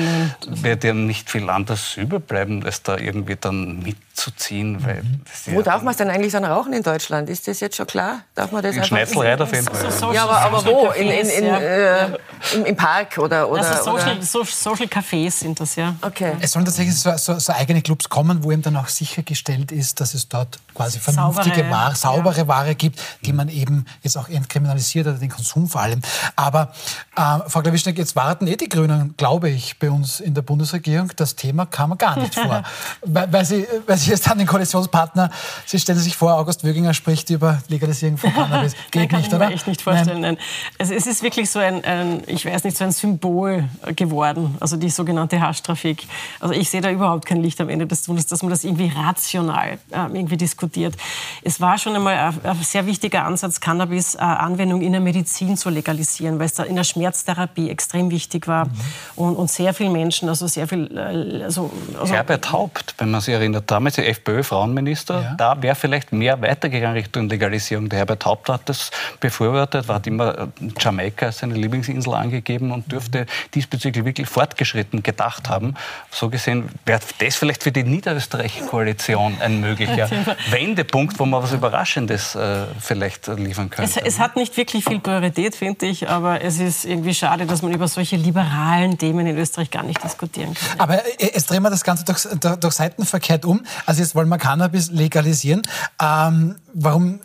wird 0.45 0.83
ja 0.83 0.93
nicht 0.93 1.29
viel 1.29 1.49
anders 1.49 1.95
überbleiben, 1.95 2.65
als 2.65 2.83
da 2.83 2.97
irgendwie 2.97 3.37
dann 3.37 3.79
mitzuziehen. 3.79 4.73
Mhm. 4.73 5.55
Wo 5.55 5.61
darf 5.61 5.83
man 5.83 5.91
es 5.91 5.97
denn 5.97 6.09
eigentlich 6.09 6.33
dann 6.33 6.43
rauchen 6.43 6.73
in 6.73 6.83
Deutschland? 6.83 7.29
Ist 7.29 7.47
das 7.47 7.61
jetzt 7.61 7.77
schon 7.77 7.87
klar? 7.87 8.23
Darf 8.35 8.51
man 8.51 8.61
das 8.61 8.75
in 8.75 8.83
Schneizelreit 8.83 9.39
auf 9.39 9.53
jeden 9.53 9.65
Fall. 9.65 9.68
So, 9.73 9.89
so, 9.89 10.13
ja, 10.13 10.23
aber, 10.23 10.41
aber 10.41 10.65
wo? 10.65 10.89
In, 10.91 11.07
in, 11.07 11.29
in, 11.29 11.45
ja. 11.45 11.59
äh, 11.59 12.17
im, 12.55 12.65
Im 12.65 12.75
Park 12.75 13.17
oder, 13.17 13.49
oder, 13.49 13.67
also 13.67 13.91
Social, 13.91 14.17
oder? 14.17 14.45
Social 14.45 14.87
Cafés 14.87 15.31
sind 15.31 15.59
das, 15.59 15.75
ja. 15.75 15.95
Okay. 16.01 16.33
Es 16.39 16.51
sollen 16.51 16.65
tatsächlich 16.65 16.97
so, 16.97 17.11
so, 17.17 17.37
so, 17.37 17.53
eigene 17.53 17.81
Clubs 17.81 18.07
kommen, 18.07 18.43
wo 18.43 18.51
eben 18.51 18.61
dann 18.61 18.77
auch 18.77 18.87
sichergestellt 18.87 19.71
ist, 19.71 19.99
dass 19.99 20.13
es 20.13 20.29
dort 20.29 20.59
quasi 20.73 20.99
vernünftige 20.99 21.57
saubere, 21.57 21.69
Ware, 21.69 21.95
saubere 21.95 22.37
ja. 22.37 22.47
Ware 22.47 22.75
gibt, 22.75 23.01
die 23.25 23.33
man 23.33 23.49
eben 23.49 23.85
jetzt 24.01 24.17
auch 24.17 24.29
entkriminalisiert 24.29 25.07
oder 25.07 25.17
den 25.17 25.29
Konsum 25.29 25.67
vor 25.67 25.81
allem. 25.81 26.01
Aber 26.35 26.71
äh, 27.15 27.21
Frau 27.47 27.61
Klawischneck, 27.61 27.97
jetzt 27.97 28.15
warten 28.15 28.47
eh 28.47 28.55
die 28.55 28.69
Grünen, 28.69 29.13
glaube 29.17 29.49
ich, 29.49 29.77
bei 29.77 29.89
uns 29.91 30.19
in 30.19 30.33
der 30.33 30.41
Bundesregierung. 30.41 31.11
Das 31.17 31.35
Thema 31.35 31.65
kam 31.65 31.97
gar 31.97 32.17
nicht 32.17 32.35
vor. 32.35 32.63
weil, 33.01 33.31
weil, 33.31 33.45
sie, 33.45 33.67
weil 33.85 33.97
Sie 33.97 34.11
jetzt 34.11 34.29
an 34.29 34.37
den 34.37 34.47
Koalitionspartner, 34.47 35.29
Sie 35.65 35.79
stellen 35.79 35.99
sich 35.99 36.15
vor, 36.15 36.33
August 36.35 36.63
Wöginger 36.63 36.93
spricht 36.93 37.29
über 37.29 37.61
Legalisierung 37.67 38.17
von 38.17 38.33
Cannabis. 38.33 38.73
Geht 38.91 39.11
nicht, 39.11 39.33
oder? 39.33 39.51
Echt 39.59 39.67
nicht 39.67 39.81
vorstellen. 39.81 40.21
Nein. 40.21 40.37
Also 40.77 40.93
es 40.93 41.07
ist 41.07 41.21
wirklich 41.23 41.49
so 41.49 41.59
ein, 41.59 41.83
ein, 41.83 42.23
ich 42.27 42.45
weiß 42.45 42.63
nicht, 42.63 42.77
so 42.77 42.83
ein 42.83 42.91
Symbol 42.91 43.65
geworden, 43.95 44.55
also 44.59 44.77
die 44.77 44.89
sogenannte 44.89 45.39
Haschtrafik. 45.41 46.05
Also 46.39 46.53
ich 46.53 46.69
sehe 46.69 46.81
da 46.81 46.89
überhaupt 46.89 47.25
kein 47.25 47.41
Licht 47.41 47.59
am 47.61 47.69
Ende 47.69 47.85
des 47.85 48.03
Tunnels, 48.03 48.27
dass 48.27 48.41
man 48.41 48.49
das 48.49 48.63
irgendwie 48.63 48.91
rational 48.95 49.77
äh, 49.91 49.97
irgendwie 50.13 50.37
diskutiert. 50.37 50.95
Es 51.43 51.59
war 51.61 51.77
schon 51.77 51.95
einmal 51.95 52.15
ein, 52.15 52.39
ein 52.43 52.63
sehr 52.63 52.85
wichtiger 52.85 53.25
Ansatz, 53.25 53.59
Cannabis-Anwendung 53.59 54.81
in 54.81 54.93
der 54.93 55.01
Medizin 55.01 55.57
zu 55.57 55.69
legalisieren, 55.69 56.39
weil 56.39 56.45
es 56.45 56.53
da 56.53 56.63
in 56.63 56.75
der 56.75 56.83
Schmerztherapie 56.83 57.69
extrem 57.69 58.11
wichtig 58.11 58.47
war 58.47 58.65
mhm. 58.65 58.71
und, 59.15 59.35
und, 59.35 59.49
sehr 59.49 59.73
viele 59.73 59.89
Menschen, 59.89 60.29
also 60.29 60.47
sehr 60.47 60.67
viel... 60.67 60.95
Äh, 60.95 61.43
also, 61.43 61.71
also 61.99 62.13
Herbert 62.13 62.51
Haupt, 62.51 62.95
wenn 62.97 63.11
man 63.11 63.21
sich 63.21 63.33
erinnert, 63.33 63.69
damals 63.69 63.95
der 63.95 64.07
FPÖ-Frauenminister, 64.09 65.21
ja. 65.21 65.35
da 65.35 65.61
wäre 65.61 65.75
vielleicht 65.75 66.11
mehr 66.11 66.41
weitergegangen 66.41 66.95
Richtung 66.95 67.27
Legalisierung. 67.27 67.89
Der 67.89 67.99
Herbert 67.99 68.25
Haupt 68.25 68.49
hat 68.49 68.69
das 68.69 68.91
bevor 69.19 69.48
befürwortet, 69.49 69.87
hat 69.87 70.07
immer 70.07 70.37
äh, 70.37 70.47
Jamaika 70.79 71.27
als 71.27 71.39
seine 71.39 71.55
Lieblingsinsel 71.55 72.13
angegeben 72.13 72.71
und 72.71 72.91
dürfte 72.91 73.25
diesbezüglich 73.53 74.05
wirklich 74.05 74.27
fortgeschritten 74.27 75.03
gedacht 75.03 75.49
haben. 75.49 75.75
So 76.11 76.29
gesehen 76.29 76.69
wäre 76.85 76.99
das 77.19 77.35
vielleicht 77.35 77.63
für 77.63 77.71
die 77.71 77.83
niederösterreichische 77.83 78.65
Koalition 78.65 79.37
ein 79.41 79.59
möglicher 79.59 80.09
Wendepunkt, 80.49 81.19
wo 81.19 81.25
man 81.25 81.43
was 81.43 81.51
Überraschendes 81.51 82.35
äh, 82.35 82.65
vielleicht 82.79 83.27
liefern 83.27 83.69
könnte. 83.69 83.91
Es, 83.91 83.97
es, 83.97 84.19
hat 84.19 84.35
nicht 84.35 84.55
wirklich 84.57 84.83
viel 84.83 84.99
Priorität, 84.99 85.55
finde 85.55 85.85
ich, 85.85 86.09
aber 86.09 86.41
es 86.41 86.59
ist 86.59 86.85
irgendwie 86.85 87.13
schade, 87.13 87.45
dass 87.45 87.61
man 87.61 87.73
über 87.73 87.87
solche 87.87 88.15
liberalen 88.15 88.97
Themen 88.97 89.25
in 89.27 89.37
Österreich 89.37 89.71
gar 89.71 89.83
nicht 89.83 90.03
diskutieren 90.03 90.53
kann. 90.53 90.79
Aber 90.79 90.95
äh, 90.95 91.31
jetzt 91.33 91.49
drehen 91.49 91.63
wir 91.63 91.69
das 91.69 91.83
Ganze 91.83 92.05
durch, 92.05 92.27
durch 92.59 92.73
Seitenverkehrt 92.73 93.45
um. 93.45 93.61
Also 93.85 94.01
jetzt 94.01 94.15
wollen 94.15 94.29
wir 94.29 94.37
Cannabis 94.37 94.91
legalisieren. 94.91 95.61
Ähm, 96.01 96.55
warum 96.73 97.19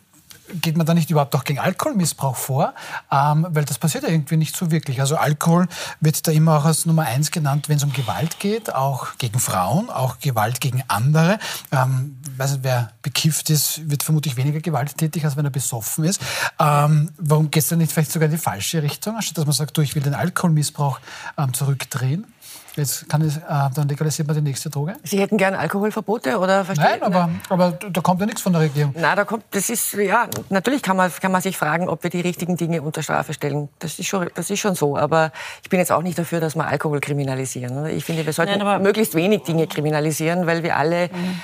geht 0.60 0.76
man 0.76 0.86
da 0.86 0.94
nicht 0.94 1.10
überhaupt 1.10 1.34
auch 1.34 1.44
gegen 1.44 1.58
Alkoholmissbrauch 1.58 2.36
vor? 2.36 2.74
Ähm, 3.10 3.46
weil 3.50 3.64
das 3.64 3.78
passiert 3.78 4.04
ja 4.04 4.10
irgendwie 4.10 4.36
nicht 4.36 4.56
so 4.56 4.70
wirklich. 4.70 5.00
Also 5.00 5.16
Alkohol 5.16 5.68
wird 6.00 6.26
da 6.26 6.32
immer 6.32 6.58
auch 6.58 6.64
als 6.64 6.86
Nummer 6.86 7.02
eins 7.02 7.30
genannt, 7.30 7.68
wenn 7.68 7.76
es 7.76 7.84
um 7.84 7.92
Gewalt 7.92 8.38
geht, 8.38 8.74
auch 8.74 9.16
gegen 9.18 9.38
Frauen, 9.38 9.90
auch 9.90 10.18
Gewalt 10.18 10.60
gegen 10.60 10.82
andere. 10.88 11.38
Ähm, 11.72 12.18
weiß 12.36 12.52
nicht, 12.52 12.64
wer 12.64 12.90
bekifft 13.02 13.50
ist, 13.50 13.88
wird 13.88 14.02
vermutlich 14.02 14.36
weniger 14.36 14.60
gewalttätig, 14.60 15.24
als 15.24 15.36
wenn 15.36 15.44
er 15.44 15.50
besoffen 15.50 16.04
ist. 16.04 16.20
Ähm, 16.58 17.10
warum 17.18 17.50
geht 17.50 17.62
es 17.62 17.68
dann 17.68 17.78
nicht 17.78 17.92
vielleicht 17.92 18.12
sogar 18.12 18.26
in 18.26 18.32
die 18.32 18.38
falsche 18.38 18.82
Richtung, 18.82 19.16
anstatt 19.16 19.38
dass 19.38 19.46
man 19.46 19.52
sagt, 19.52 19.76
du, 19.76 19.80
ich 19.80 19.94
will 19.94 20.02
den 20.02 20.14
Alkoholmissbrauch 20.14 21.00
ähm, 21.38 21.54
zurückdrehen? 21.54 22.26
Jetzt 22.76 23.08
kann 23.08 23.22
es, 23.22 23.36
äh, 23.36 23.40
dann 23.74 23.88
legalisiert 23.88 24.26
man 24.26 24.36
die 24.36 24.42
nächste 24.42 24.68
Droge? 24.68 24.94
Sie 25.04 25.20
hätten 25.20 25.36
gern 25.36 25.54
Alkoholverbote 25.54 26.38
oder 26.38 26.64
Nein, 26.76 27.02
aber, 27.02 27.30
aber 27.48 27.72
da 27.72 28.00
kommt 28.00 28.20
ja 28.20 28.26
nichts 28.26 28.42
von 28.42 28.52
der 28.52 28.62
Regierung. 28.62 28.94
Na, 28.98 29.14
da 29.14 29.24
kommt, 29.24 29.44
das 29.52 29.70
ist 29.70 29.92
ja 29.94 30.26
natürlich 30.50 30.82
kann 30.82 30.96
man 30.96 31.12
kann 31.20 31.30
man 31.30 31.40
sich 31.40 31.56
fragen, 31.56 31.88
ob 31.88 32.02
wir 32.02 32.10
die 32.10 32.20
richtigen 32.20 32.56
Dinge 32.56 32.82
unter 32.82 33.02
Strafe 33.02 33.32
stellen. 33.32 33.68
Das 33.78 33.98
ist 33.98 34.06
schon 34.06 34.28
das 34.34 34.50
ist 34.50 34.58
schon 34.58 34.74
so. 34.74 34.96
Aber 34.96 35.30
ich 35.62 35.70
bin 35.70 35.78
jetzt 35.78 35.92
auch 35.92 36.02
nicht 36.02 36.18
dafür, 36.18 36.40
dass 36.40 36.56
wir 36.56 36.66
Alkohol 36.66 37.00
kriminalisieren. 37.00 37.86
Ich 37.86 38.04
finde, 38.04 38.26
wir 38.26 38.32
sollten 38.32 38.58
Nein, 38.58 38.82
möglichst 38.82 39.14
wenig 39.14 39.42
Dinge 39.42 39.66
kriminalisieren, 39.66 40.46
weil 40.46 40.62
wir 40.62 40.76
alle 40.76 41.08
mhm 41.08 41.40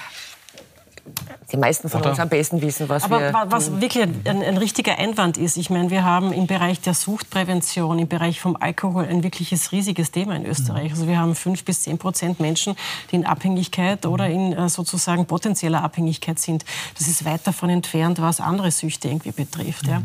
die 1.52 1.56
meisten 1.56 1.88
von 1.88 2.00
Oder? 2.00 2.10
uns 2.10 2.20
am 2.20 2.28
besten 2.28 2.60
wissen, 2.62 2.88
was 2.88 3.04
Aber 3.04 3.20
wir 3.20 3.46
was 3.48 3.66
tun. 3.66 3.80
wirklich 3.80 4.04
ein, 4.04 4.42
ein, 4.42 4.56
richtiger 4.56 4.98
Einwand 4.98 5.36
ist, 5.36 5.56
ich 5.56 5.70
meine, 5.70 5.90
wir 5.90 6.04
haben 6.04 6.32
im 6.32 6.46
Bereich 6.46 6.80
der 6.80 6.94
Suchtprävention, 6.94 7.98
im 7.98 8.08
Bereich 8.08 8.40
vom 8.40 8.56
Alkohol 8.58 9.06
ein 9.06 9.22
wirkliches 9.22 9.72
riesiges 9.72 10.10
Thema 10.10 10.36
in 10.36 10.46
Österreich. 10.46 10.92
Also 10.92 11.06
wir 11.06 11.18
haben 11.18 11.34
fünf 11.34 11.64
bis 11.64 11.82
zehn 11.82 11.98
Prozent 11.98 12.40
Menschen, 12.40 12.76
die 13.10 13.16
in 13.16 13.26
Abhängigkeit 13.26 14.06
oder 14.06 14.28
in 14.28 14.52
äh, 14.52 14.68
sozusagen 14.68 15.26
potenzieller 15.26 15.82
Abhängigkeit 15.82 16.38
sind. 16.38 16.64
Das 16.98 17.08
ist 17.08 17.24
weit 17.24 17.46
davon 17.46 17.70
entfernt, 17.70 18.20
was 18.20 18.40
andere 18.40 18.70
Süchte 18.70 19.08
irgendwie 19.08 19.32
betrifft. 19.32 19.86
Ja. 19.86 20.02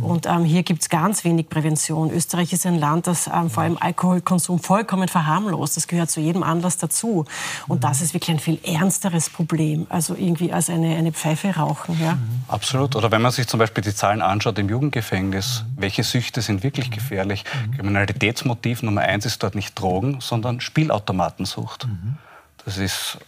Und 0.00 0.26
ähm, 0.26 0.44
hier 0.44 0.62
gibt 0.62 0.82
es 0.82 0.88
ganz 0.88 1.24
wenig 1.24 1.48
Prävention. 1.48 2.10
Österreich 2.10 2.52
ist 2.52 2.66
ein 2.66 2.78
Land, 2.78 3.06
das 3.06 3.26
ähm, 3.26 3.50
vor 3.50 3.62
allem 3.62 3.76
Alkoholkonsum 3.78 4.60
vollkommen 4.60 5.08
verharmlost. 5.08 5.76
Das 5.76 5.88
gehört 5.88 6.10
zu 6.10 6.20
jedem 6.20 6.42
Anlass 6.42 6.78
dazu. 6.78 7.24
Und 7.68 7.84
das 7.84 8.00
ist 8.00 8.14
wirklich 8.14 8.36
ein 8.36 8.40
viel 8.40 8.58
ernsteres 8.62 9.30
Problem, 9.30 9.86
also 9.88 10.14
irgendwie 10.14 10.52
als 10.52 10.70
eine 10.70 10.85
eine, 10.86 10.96
eine 10.96 11.12
Pfeife 11.12 11.54
rauchen. 11.54 11.98
Ja? 12.00 12.14
Mhm. 12.14 12.44
Absolut. 12.48 12.96
Oder 12.96 13.10
wenn 13.10 13.22
man 13.22 13.32
sich 13.32 13.46
zum 13.46 13.58
Beispiel 13.58 13.82
die 13.82 13.94
Zahlen 13.94 14.22
anschaut 14.22 14.58
im 14.58 14.68
Jugendgefängnis, 14.68 15.64
mhm. 15.64 15.80
welche 15.80 16.04
Süchte 16.04 16.40
sind 16.42 16.62
wirklich 16.62 16.90
gefährlich? 16.90 17.44
Mhm. 17.66 17.76
Kriminalitätsmotiv 17.76 18.82
Nummer 18.82 19.02
eins 19.02 19.26
ist 19.26 19.42
dort 19.42 19.54
nicht 19.54 19.78
Drogen, 19.78 20.20
sondern 20.20 20.60
Spielautomatensucht. 20.60 21.86
Mhm. 21.86 22.16
Das 22.64 22.78
ist, 22.78 23.18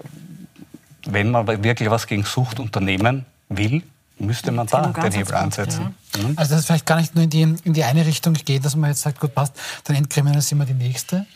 wenn 1.07 1.31
man 1.31 1.47
wirklich 1.47 1.91
was 1.91 2.07
gegen 2.07 2.25
Sucht 2.25 2.61
unternehmen 2.61 3.27
will, 3.49 3.83
müsste 4.19 4.53
man 4.53 4.67
da 4.67 4.89
den 4.89 5.13
Hebel 5.13 5.35
ansetzen. 5.35 5.95
Ja. 6.17 6.23
Mhm. 6.23 6.35
Also 6.37 6.51
das 6.51 6.61
ist 6.61 6.67
vielleicht 6.67 6.87
gar 6.87 6.97
nicht 6.97 7.15
nur 7.15 7.25
in 7.25 7.31
die, 7.31 7.43
in 7.43 7.73
die 7.73 7.85
eine 7.85 8.05
Richtung 8.05 8.35
geht, 8.35 8.65
dass 8.65 8.77
man 8.77 8.91
jetzt 8.91 9.03
sagt, 9.03 9.21
gut, 9.21 9.35
passt, 9.35 9.55
dann 9.85 9.97
entkriminalisieren 9.97 10.59
wir 10.59 10.67
die 10.67 10.75
nächste, 10.75 11.27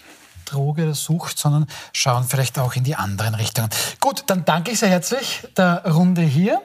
Droge 0.52 0.84
oder 0.84 0.94
Sucht, 0.94 1.38
sondern 1.38 1.66
schauen 1.92 2.24
vielleicht 2.24 2.58
auch 2.58 2.74
in 2.74 2.84
die 2.84 2.94
anderen 2.94 3.34
Richtungen. 3.34 3.70
Gut, 4.00 4.24
dann 4.26 4.44
danke 4.44 4.72
ich 4.72 4.78
sehr 4.78 4.90
herzlich 4.90 5.46
der 5.56 5.84
Runde 5.84 6.22
hier. 6.22 6.60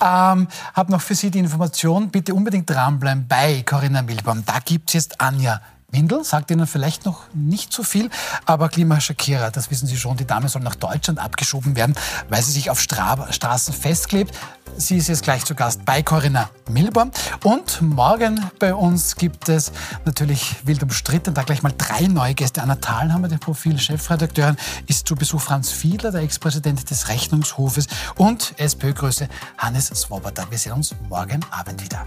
Ähm, 0.00 0.48
habe 0.74 0.90
noch 0.90 1.00
für 1.00 1.14
Sie 1.14 1.30
die 1.30 1.38
Information, 1.38 2.10
bitte 2.10 2.34
unbedingt 2.34 2.68
dranbleiben 2.68 3.26
bei 3.28 3.62
Corinna 3.62 4.02
Milbaum. 4.02 4.44
Da 4.44 4.58
gibt 4.64 4.90
es 4.90 4.94
jetzt 4.94 5.20
Anja 5.20 5.60
Windel 5.90 6.22
sagt 6.22 6.50
Ihnen 6.50 6.66
vielleicht 6.66 7.06
noch 7.06 7.22
nicht 7.32 7.72
so 7.72 7.82
viel, 7.82 8.10
aber 8.44 8.68
Klima 8.68 9.00
Shakira, 9.00 9.50
das 9.50 9.70
wissen 9.70 9.86
Sie 9.86 9.96
schon, 9.96 10.18
die 10.18 10.26
Dame 10.26 10.50
soll 10.50 10.60
nach 10.60 10.74
Deutschland 10.74 11.18
abgeschoben 11.18 11.76
werden, 11.76 11.94
weil 12.28 12.42
sie 12.42 12.52
sich 12.52 12.68
auf 12.68 12.78
Stra 12.78 13.32
Straßen 13.32 13.72
festklebt. 13.72 14.34
Sie 14.76 14.98
ist 14.98 15.08
jetzt 15.08 15.22
gleich 15.22 15.46
zu 15.46 15.54
Gast 15.54 15.86
bei 15.86 16.02
Corinna 16.02 16.50
Milborn. 16.68 17.10
Und 17.42 17.80
morgen 17.80 18.44
bei 18.58 18.74
uns 18.74 19.16
gibt 19.16 19.48
es 19.48 19.72
natürlich 20.04 20.56
wild 20.66 20.82
umstritten, 20.82 21.32
da 21.32 21.42
gleich 21.42 21.62
mal 21.62 21.72
drei 21.76 22.06
neue 22.06 22.34
Gäste. 22.34 22.62
Anna 22.62 22.76
Thalhammer, 22.76 23.28
der 23.28 23.38
Profil-Chefredakteurin, 23.38 24.58
ist 24.86 25.08
zu 25.08 25.14
Besuch 25.14 25.40
Franz 25.40 25.70
Fiedler, 25.70 26.12
der 26.12 26.20
Ex-Präsident 26.20 26.90
des 26.90 27.08
Rechnungshofes 27.08 27.86
und 28.16 28.54
SPÖ-Größe 28.58 29.28
Hannes 29.56 29.86
Swoboda. 29.86 30.46
Wir 30.50 30.58
sehen 30.58 30.72
uns 30.72 30.94
morgen 31.08 31.40
Abend 31.50 31.82
wieder. 31.82 32.06